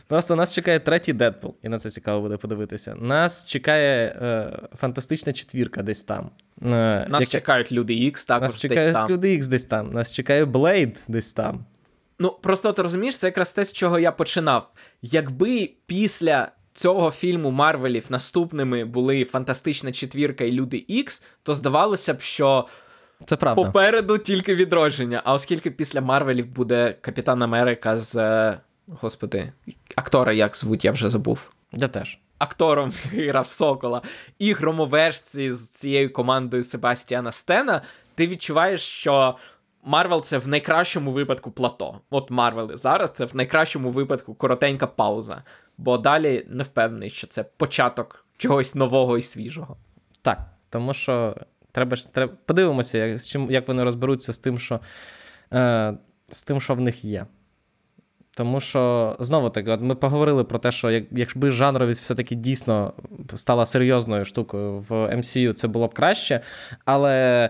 Просто 0.07 0.35
нас 0.35 0.53
чекає 0.55 0.79
третій 0.79 1.13
Дедпул, 1.13 1.55
і 1.63 1.69
на 1.69 1.79
це 1.79 1.89
цікаво 1.89 2.21
буде 2.21 2.37
подивитися. 2.37 2.95
Нас 2.95 3.45
чекає 3.45 4.17
е, 4.21 4.59
фантастична 4.77 5.33
четвірка 5.33 5.83
десь 5.83 6.03
там. 6.03 6.29
Е, 6.61 6.65
Нас 6.65 7.09
яка- 7.11 7.25
чекають 7.25 7.71
люди 7.71 7.93
Ікс, 7.93 8.25
також 8.25 8.43
нас 8.43 8.53
десь 8.53 8.61
чекають 8.61 8.93
там. 8.93 9.09
люди 9.09 9.33
Ікс 9.33 9.47
десь 9.47 9.65
там. 9.65 9.89
Нас 9.89 10.13
чекає 10.13 10.45
Блейд 10.45 10.99
десь 11.07 11.33
там. 11.33 11.65
Ну, 12.19 12.31
просто 12.41 12.73
ти 12.73 12.81
розумієш, 12.81 13.17
це 13.17 13.27
якраз 13.27 13.53
те, 13.53 13.63
з 13.65 13.73
чого 13.73 13.99
я 13.99 14.11
починав. 14.11 14.71
Якби 15.01 15.71
після 15.85 16.51
цього 16.73 17.11
фільму 17.11 17.51
Марвелів 17.51 18.05
наступними 18.09 18.85
були 18.85 19.25
Фантастична 19.25 19.91
четвірка 19.91 20.43
і 20.43 20.51
Люди 20.51 20.85
Ікс, 20.87 21.23
то 21.43 21.53
здавалося 21.53 22.13
б, 22.13 22.21
що 22.21 22.67
Це 23.25 23.35
правда. 23.35 23.63
попереду 23.63 24.17
тільки 24.17 24.55
відродження. 24.55 25.21
А 25.25 25.33
оскільки 25.33 25.71
після 25.71 26.01
Марвелів 26.01 26.47
буде 26.47 26.97
Капітан 27.01 27.43
Америка 27.43 27.97
з. 27.97 28.15
е, 28.15 28.59
Господи, 29.01 29.51
актора 29.95 30.33
як 30.33 30.57
звуть, 30.57 30.85
я 30.85 30.91
вже 30.91 31.09
забув. 31.09 31.51
Я 31.71 31.87
теж. 31.87 32.19
Актором 32.37 32.93
грав 33.11 33.47
Сокола, 33.47 34.01
і 34.39 34.53
громовержці 34.53 35.51
з 35.51 35.69
цією 35.69 36.13
командою 36.13 36.63
Себастіана 36.63 37.31
Стена, 37.31 37.81
ти 38.15 38.27
відчуваєш, 38.27 38.81
що 38.81 39.35
Марвел 39.83 40.21
це 40.21 40.37
в 40.37 40.47
найкращому 40.47 41.11
випадку 41.11 41.51
плато. 41.51 41.99
От 42.09 42.31
Марвели 42.31 42.77
зараз 42.77 43.11
це 43.11 43.25
в 43.25 43.35
найкращому 43.35 43.89
випадку 43.89 44.35
коротенька 44.35 44.87
пауза. 44.87 45.43
Бо 45.77 45.97
далі 45.97 46.45
не 46.49 46.63
впевнений, 46.63 47.09
що 47.09 47.27
це 47.27 47.43
початок 47.43 48.25
чогось 48.37 48.75
нового 48.75 49.17
і 49.17 49.21
свіжого. 49.21 49.77
Так, 50.21 50.39
тому 50.69 50.93
що 50.93 51.35
треба 51.71 51.95
ж 51.95 52.13
треба. 52.13 52.33
Подивимося, 52.45 52.97
як, 52.97 53.19
з 53.19 53.29
чим, 53.29 53.51
як 53.51 53.67
вони 53.67 53.83
розберуться 53.83 54.33
з 54.33 54.39
тим, 54.39 54.59
що, 54.59 54.79
е, 55.53 55.93
з 56.29 56.43
тим, 56.43 56.61
що 56.61 56.75
в 56.75 56.81
них 56.81 57.05
є. 57.05 57.25
Тому 58.35 58.59
що 58.59 59.15
знову 59.19 59.49
таки, 59.49 59.77
ми 59.77 59.95
поговорили 59.95 60.43
про 60.43 60.59
те, 60.59 60.71
що 60.71 60.91
як, 60.91 61.03
якби 61.11 61.51
жанровість 61.51 62.01
все-таки 62.01 62.35
дійсно 62.35 62.93
стала 63.33 63.65
серйозною 63.65 64.25
штукою 64.25 64.79
в 64.79 64.91
MCU, 64.91 65.53
це 65.53 65.67
було 65.67 65.87
б 65.87 65.93
краще. 65.93 66.41
Але 66.85 67.49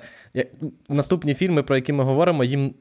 наступні 0.90 1.34
фільми, 1.34 1.64
про 1.64 1.76
які 1.76 1.94
ми 1.94 2.04
говоримо, 2.04 2.44
їм. 2.44 2.74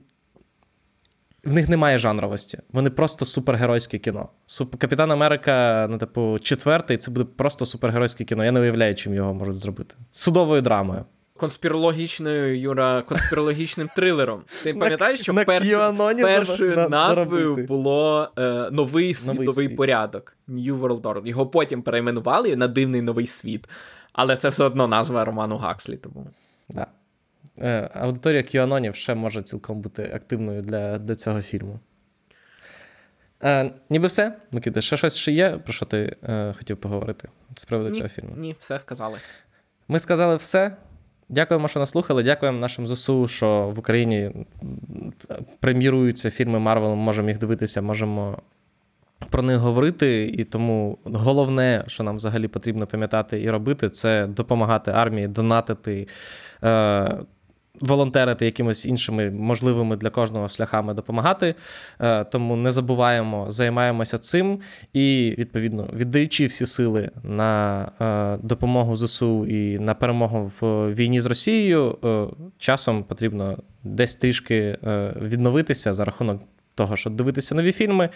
В 1.45 1.53
них 1.53 1.68
немає 1.68 1.99
жанровості. 1.99 2.59
Вони 2.72 2.91
просто 2.91 3.24
супергеройське 3.24 3.99
кіно. 3.99 4.28
Суп... 4.47 4.76
Капітан 4.76 5.11
Америка, 5.12 5.86
ну, 5.91 5.99
типу, 5.99 6.38
четвертий, 6.38 6.97
це 6.97 7.11
буде 7.11 7.26
просто 7.36 7.66
супергеройське 7.66 8.24
кіно. 8.24 8.45
Я 8.45 8.53
не 8.53 8.61
уявляю, 8.61 8.95
чим 8.95 9.14
його 9.14 9.34
можуть 9.34 9.59
зробити. 9.59 9.95
Судовою 10.11 10.62
драмою. 10.62 11.05
Конспірологічною, 11.41 12.61
Юра, 12.61 13.03
конспірологічним 13.03 13.91
трилером. 13.97 14.43
Ти 14.62 14.74
пам'ятаєш, 14.74 15.20
що 15.20 15.32
на 15.32 15.45
перш- 15.45 15.66
QAnon 15.66 16.22
першою 16.22 16.88
назвою 16.88 17.57
було 17.57 18.32
е, 18.38 18.68
новий 18.70 19.14
світовий 19.14 19.68
світ. 19.68 19.76
порядок 19.76 20.36
New 20.49 20.80
World 20.80 21.01
Order. 21.01 21.28
Його 21.28 21.47
потім 21.47 21.82
перейменували 21.82 22.57
на 22.57 22.68
дивний 22.68 23.03
новий 23.03 23.26
світ. 23.26 23.68
Але 24.12 24.36
це 24.36 24.49
все 24.49 24.64
одно 24.64 24.86
назва 24.86 25.24
роману 25.24 25.57
Гакслі. 25.57 25.97
Тому 25.97 26.26
Да. 26.68 26.86
Е, 27.59 27.91
аудиторія 27.95 28.43
QAnonів 28.43 28.93
ще 28.93 29.14
може 29.14 29.43
цілком 29.43 29.80
бути 29.80 30.11
активною 30.14 30.61
для, 30.61 30.99
для 30.99 31.14
цього 31.14 31.43
фільму. 31.43 31.80
Е, 33.45 33.70
ніби 33.91 34.07
все, 34.07 34.36
Микита, 34.51 34.80
ще 34.80 34.97
щось 34.97 35.16
ще 35.16 35.32
є, 35.32 35.51
про 35.64 35.72
що 35.72 35.86
ти 35.86 36.16
е, 36.22 36.55
хотів 36.59 36.76
поговорити 36.76 37.28
з 37.57 37.64
приводу 37.64 37.91
цього 37.91 38.09
фільму? 38.09 38.30
ні, 38.36 38.57
все 38.59 38.78
сказали. 38.78 39.18
Ми 39.88 39.99
сказали 39.99 40.36
все. 40.36 40.76
Дякуємо, 41.31 41.68
що 41.68 41.81
нас 41.81 41.91
слухали. 41.91 42.22
Дякуємо 42.22 42.59
нашим 42.59 42.87
ЗСУ, 42.87 43.28
що 43.28 43.72
в 43.76 43.78
Україні 43.78 44.31
преміруються 45.61 46.31
фільми 46.31 46.59
Марвел. 46.59 46.95
Можемо 46.95 47.28
їх 47.28 47.39
дивитися, 47.39 47.83
можемо 47.83 48.39
про 49.31 49.43
них 49.43 49.57
говорити. 49.59 50.26
І 50.26 50.45
тому 50.45 50.99
головне, 51.05 51.85
що 51.87 52.05
нам 52.05 52.16
взагалі 52.16 52.49
потрібно 52.49 52.87
пам'ятати 52.87 53.43
і 53.43 53.51
робити, 53.51 53.91
це 53.91 54.26
допомагати 54.26 54.91
армії, 54.91 55.28
донатити, 55.28 56.07
е, 56.64 57.18
волонтерити 57.81 58.45
якимось 58.45 58.87
іншими 58.87 59.31
можливими 59.31 59.97
для 59.97 60.11
кожного 60.11 60.49
шляхами 60.49 60.95
допомагати. 60.95 61.55
Е, 62.01 62.24
Тому 62.24 62.57
не 62.57 62.72
забуваємо, 62.72 63.47
займаємося 63.49 64.18
цим 64.18 64.61
і, 64.93 65.35
відповідно, 65.39 65.89
віддаючи 65.95 66.47
всі 66.47 66.66
сили 66.66 67.11
на 67.22 67.83
е, 68.01 68.39
допомогу 68.43 68.97
ЗСУ 68.97 69.47
і 69.47 69.78
на 69.78 69.95
перемогу 69.95 70.53
в 70.61 70.95
війні 70.95 71.20
з 71.20 71.26
Росією, 71.26 71.99
е, 72.05 72.26
часом 72.59 73.05
потрібно 73.05 73.59
десь 73.85 74.14
трішки 74.14 74.78
відновитися 75.20 75.95
за 75.95 76.05
рахунок 76.05 76.43
того, 76.81 76.97
щоб 76.97 77.16
дивитися 77.16 77.55
нові 77.55 77.72
фільми. 77.72 78.09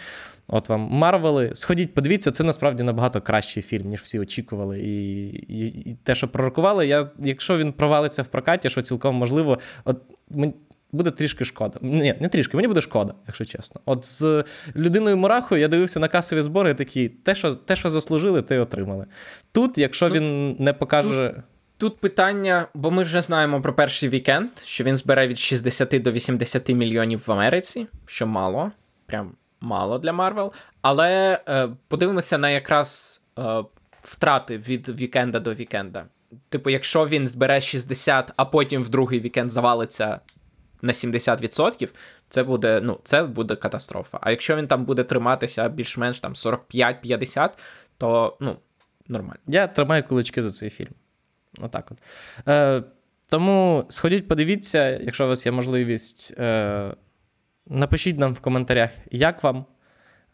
От 0.49 0.69
вам 0.69 0.81
Марвели. 0.81 1.51
Сходіть, 1.55 1.95
подивіться, 1.95 2.31
це 2.31 2.45
насправді 2.45 2.83
набагато 2.83 3.21
кращий 3.21 3.63
фільм, 3.63 3.89
ніж 3.89 4.01
всі 4.01 4.19
очікували. 4.19 4.81
І, 4.81 5.25
і, 5.29 5.67
і 5.67 5.97
те, 6.03 6.15
що 6.15 6.29
пророкували, 6.29 6.87
я, 6.87 7.11
якщо 7.19 7.59
він 7.59 7.73
провалиться 7.73 8.23
в 8.23 8.27
прокаті, 8.27 8.71
що 8.71 8.83
цілком 8.83 9.15
можливо, 9.17 9.59
от 9.85 10.03
мені 10.31 10.55
буде 10.93 11.11
трішки 11.11 11.45
шкода. 11.45 11.79
Ні, 11.83 12.15
не 12.21 12.29
трішки, 12.29 12.57
мені 12.57 12.69
буде 12.69 12.81
шкода, 12.81 13.15
якщо 13.27 13.45
чесно. 13.45 13.81
От 13.85 14.05
з 14.05 14.45
людиною 14.77 15.17
Мурахою 15.17 15.61
я 15.61 15.69
дивився 15.69 16.01
на 16.01 16.09
касові 16.09 16.43
збори, 16.43 16.75
такі, 16.75 17.09
те, 17.09 17.35
що, 17.35 17.55
те, 17.55 17.77
що 17.77 17.91
заслужили, 17.91 18.43
те 18.43 18.55
й 18.55 18.59
отримали. 18.59 19.07
Тут, 19.53 19.79
якщо 19.79 20.09
Ну, 20.09 20.15
він 20.15 20.57
не 20.59 20.73
покаже. 20.73 21.43
Тут 21.79 21.99
питання, 21.99 22.69
бо 22.75 22.91
ми 22.91 23.03
вже 23.03 23.23
знаємо 23.23 23.61
про 23.61 23.75
перший 23.75 24.09
вікенд, 24.09 24.51
що 24.63 24.85
він 24.85 24.97
збере 24.97 25.27
від 25.27 25.39
60 25.39 26.03
до 26.03 26.13
80 26.13 26.69
мільйонів 26.69 27.23
в 27.27 27.33
Америці, 27.33 27.87
що 28.07 28.27
мало, 28.27 28.73
прям 29.07 29.35
мало 29.61 29.99
для 29.99 30.13
Марвел. 30.13 30.53
Але 30.83 31.41
е, 31.49 31.69
подивимося 31.89 32.39
на 32.39 32.51
якраз 32.51 33.23
е, 33.39 33.65
втрати 34.03 34.59
від 34.59 34.89
вікенда 35.01 35.41
до 35.41 35.55
вікенда. 35.55 36.07
Типу, 36.49 36.71
якщо 36.71 37.07
він 37.07 37.29
збере 37.29 37.61
60, 37.61 38.33
а 38.37 38.45
потім 38.45 38.83
в 38.83 38.89
другий 38.89 39.21
вікенд 39.21 39.51
завалиться 39.51 40.21
на 40.83 40.93
70%, 40.93 41.89
це 42.29 42.43
буде, 42.43 42.81
ну, 42.83 43.01
це 43.05 43.23
буде 43.23 43.57
катастрофа. 43.57 44.19
А 44.21 44.31
якщо 44.31 44.57
він 44.57 44.67
там 44.67 44.85
буде 44.85 45.05
триматися 45.05 45.69
більш-менш 45.69 46.21
там 46.21 46.33
45-50, 46.33 47.51
то 47.99 48.37
ну, 48.41 48.57
нормально. 49.09 49.41
Я 49.47 49.67
тримаю 49.67 50.05
кулички 50.05 50.43
за 50.43 50.51
цей 50.51 50.71
фільм. 50.71 50.93
Отак 51.61 51.93
от. 51.93 51.99
Е, 52.49 52.83
тому 53.29 53.85
сходіть, 53.89 54.29
подивіться, 54.29 54.91
якщо 54.91 55.25
у 55.25 55.29
вас 55.29 55.47
є 55.47 55.53
можливість. 55.53 56.35
Е, 56.39 56.95
напишіть 57.67 58.19
нам 58.19 58.35
в 58.35 58.41
коментарях, 58.41 58.91
як 59.11 59.43
вам. 59.43 59.65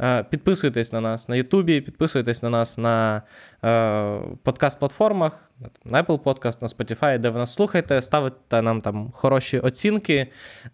Е, 0.03 0.23
підписуйтесь 0.23 0.93
на 0.93 1.01
нас 1.01 1.29
на 1.29 1.37
Ютубі, 1.37 1.81
підписуйтесь 1.81 2.43
на 2.43 2.51
нас 2.51 2.79
на 2.79 3.23
е, 3.65 3.69
подкаст-платформах, 4.45 5.33
на 5.85 6.03
Apple 6.03 6.19
Podcast, 6.19 6.63
на 6.63 6.69
Spotify, 6.69 7.19
де 7.19 7.29
ви 7.31 7.39
нас 7.39 7.55
слухаєте, 7.55 8.03
ставите 8.03 8.63
нам 8.63 8.81
там 8.81 9.11
хороші 9.15 9.59
оцінки. 9.59 10.27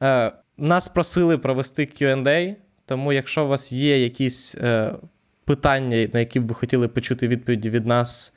Е, 0.03 0.32
нас 0.59 0.88
просили 0.88 1.38
провести 1.38 1.82
QA, 1.82 2.55
тому 2.84 3.12
якщо 3.12 3.44
у 3.44 3.49
вас 3.49 3.72
є 3.72 4.03
якісь 4.03 4.55
е, 4.55 4.94
питання, 5.44 6.09
на 6.12 6.20
які 6.20 6.40
б 6.40 6.47
ви 6.47 6.55
хотіли 6.55 6.88
почути 6.88 7.28
відповіді 7.28 7.70
від 7.70 7.86
нас. 7.86 8.36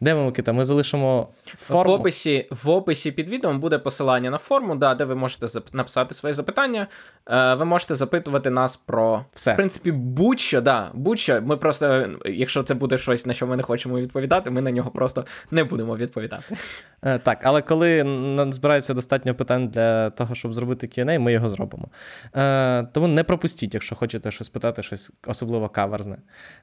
Де 0.00 0.14
ми, 0.14 0.24
Микита? 0.24 0.52
Ми 0.52 0.64
залишимо 0.64 1.28
форму. 1.44 1.92
В 1.96 2.00
описі, 2.00 2.48
в 2.50 2.68
описі 2.68 3.12
під 3.12 3.28
відео 3.28 3.54
буде 3.54 3.78
посилання 3.78 4.30
на 4.30 4.38
форму, 4.38 4.74
да, 4.74 4.94
де 4.94 5.04
ви 5.04 5.14
можете 5.14 5.46
зап- 5.46 5.74
написати 5.74 6.14
свої 6.14 6.34
запитання. 6.34 6.86
Е, 7.26 7.54
ви 7.54 7.64
можете 7.64 7.94
запитувати 7.94 8.50
нас 8.50 8.76
про 8.76 9.24
Все. 9.32 9.52
в 9.52 9.56
принципі 9.56 9.92
будь-що, 9.92 10.60
да, 10.60 10.90
будь-що. 10.94 11.42
Ми 11.42 11.56
просто, 11.56 12.08
якщо 12.24 12.62
це 12.62 12.74
буде 12.74 12.98
щось, 12.98 13.26
на 13.26 13.32
що 13.34 13.46
ми 13.46 13.56
не 13.56 13.62
хочемо 13.62 13.98
відповідати, 13.98 14.50
ми 14.50 14.60
на 14.60 14.70
нього 14.70 14.90
просто 14.90 15.24
не 15.50 15.64
будемо 15.64 15.96
відповідати. 15.96 16.56
Е, 17.02 17.18
так, 17.18 17.38
але 17.42 17.62
коли 17.62 18.06
збирається 18.50 18.94
достатньо 18.94 19.34
питань 19.34 19.68
для 19.68 20.10
того, 20.10 20.34
щоб 20.34 20.54
зробити 20.54 20.86
Q&A, 20.86 21.18
ми 21.18 21.32
його 21.32 21.48
зробимо. 21.48 21.88
Е, 22.36 22.82
тому 22.82 23.08
не 23.08 23.24
пропустіть, 23.24 23.74
якщо 23.74 23.94
хочете 23.94 24.30
щось 24.30 24.48
питати, 24.48 24.82
щось 24.82 25.12
особливо 25.26 25.68
каверзне. 25.68 26.16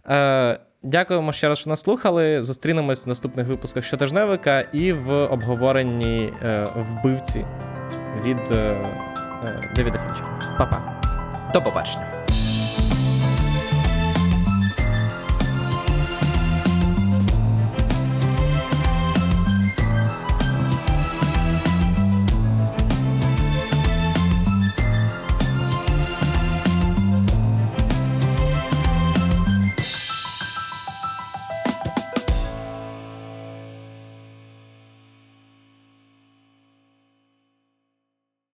Е, 0.09 0.59
дякуємо 0.83 1.31
ще 1.31 1.47
раз, 1.47 1.57
що 1.57 1.69
нас 1.69 1.81
слухали. 1.81 2.43
Зустрінемось 2.43 3.05
в 3.05 3.09
наступних 3.09 3.47
випусках 3.47 3.83
щотижневика 3.83 4.59
і 4.59 4.93
в 4.93 5.11
обговоренні 5.13 6.33
е, 6.43 6.67
вбивці 6.75 7.45
від 8.23 8.51
е, 8.51 8.55
е, 9.45 9.71
Девіда 9.75 9.97
Фінча. 9.97 10.39
Па-па. 10.57 11.01
До 11.53 11.61
побачення. 11.61 12.16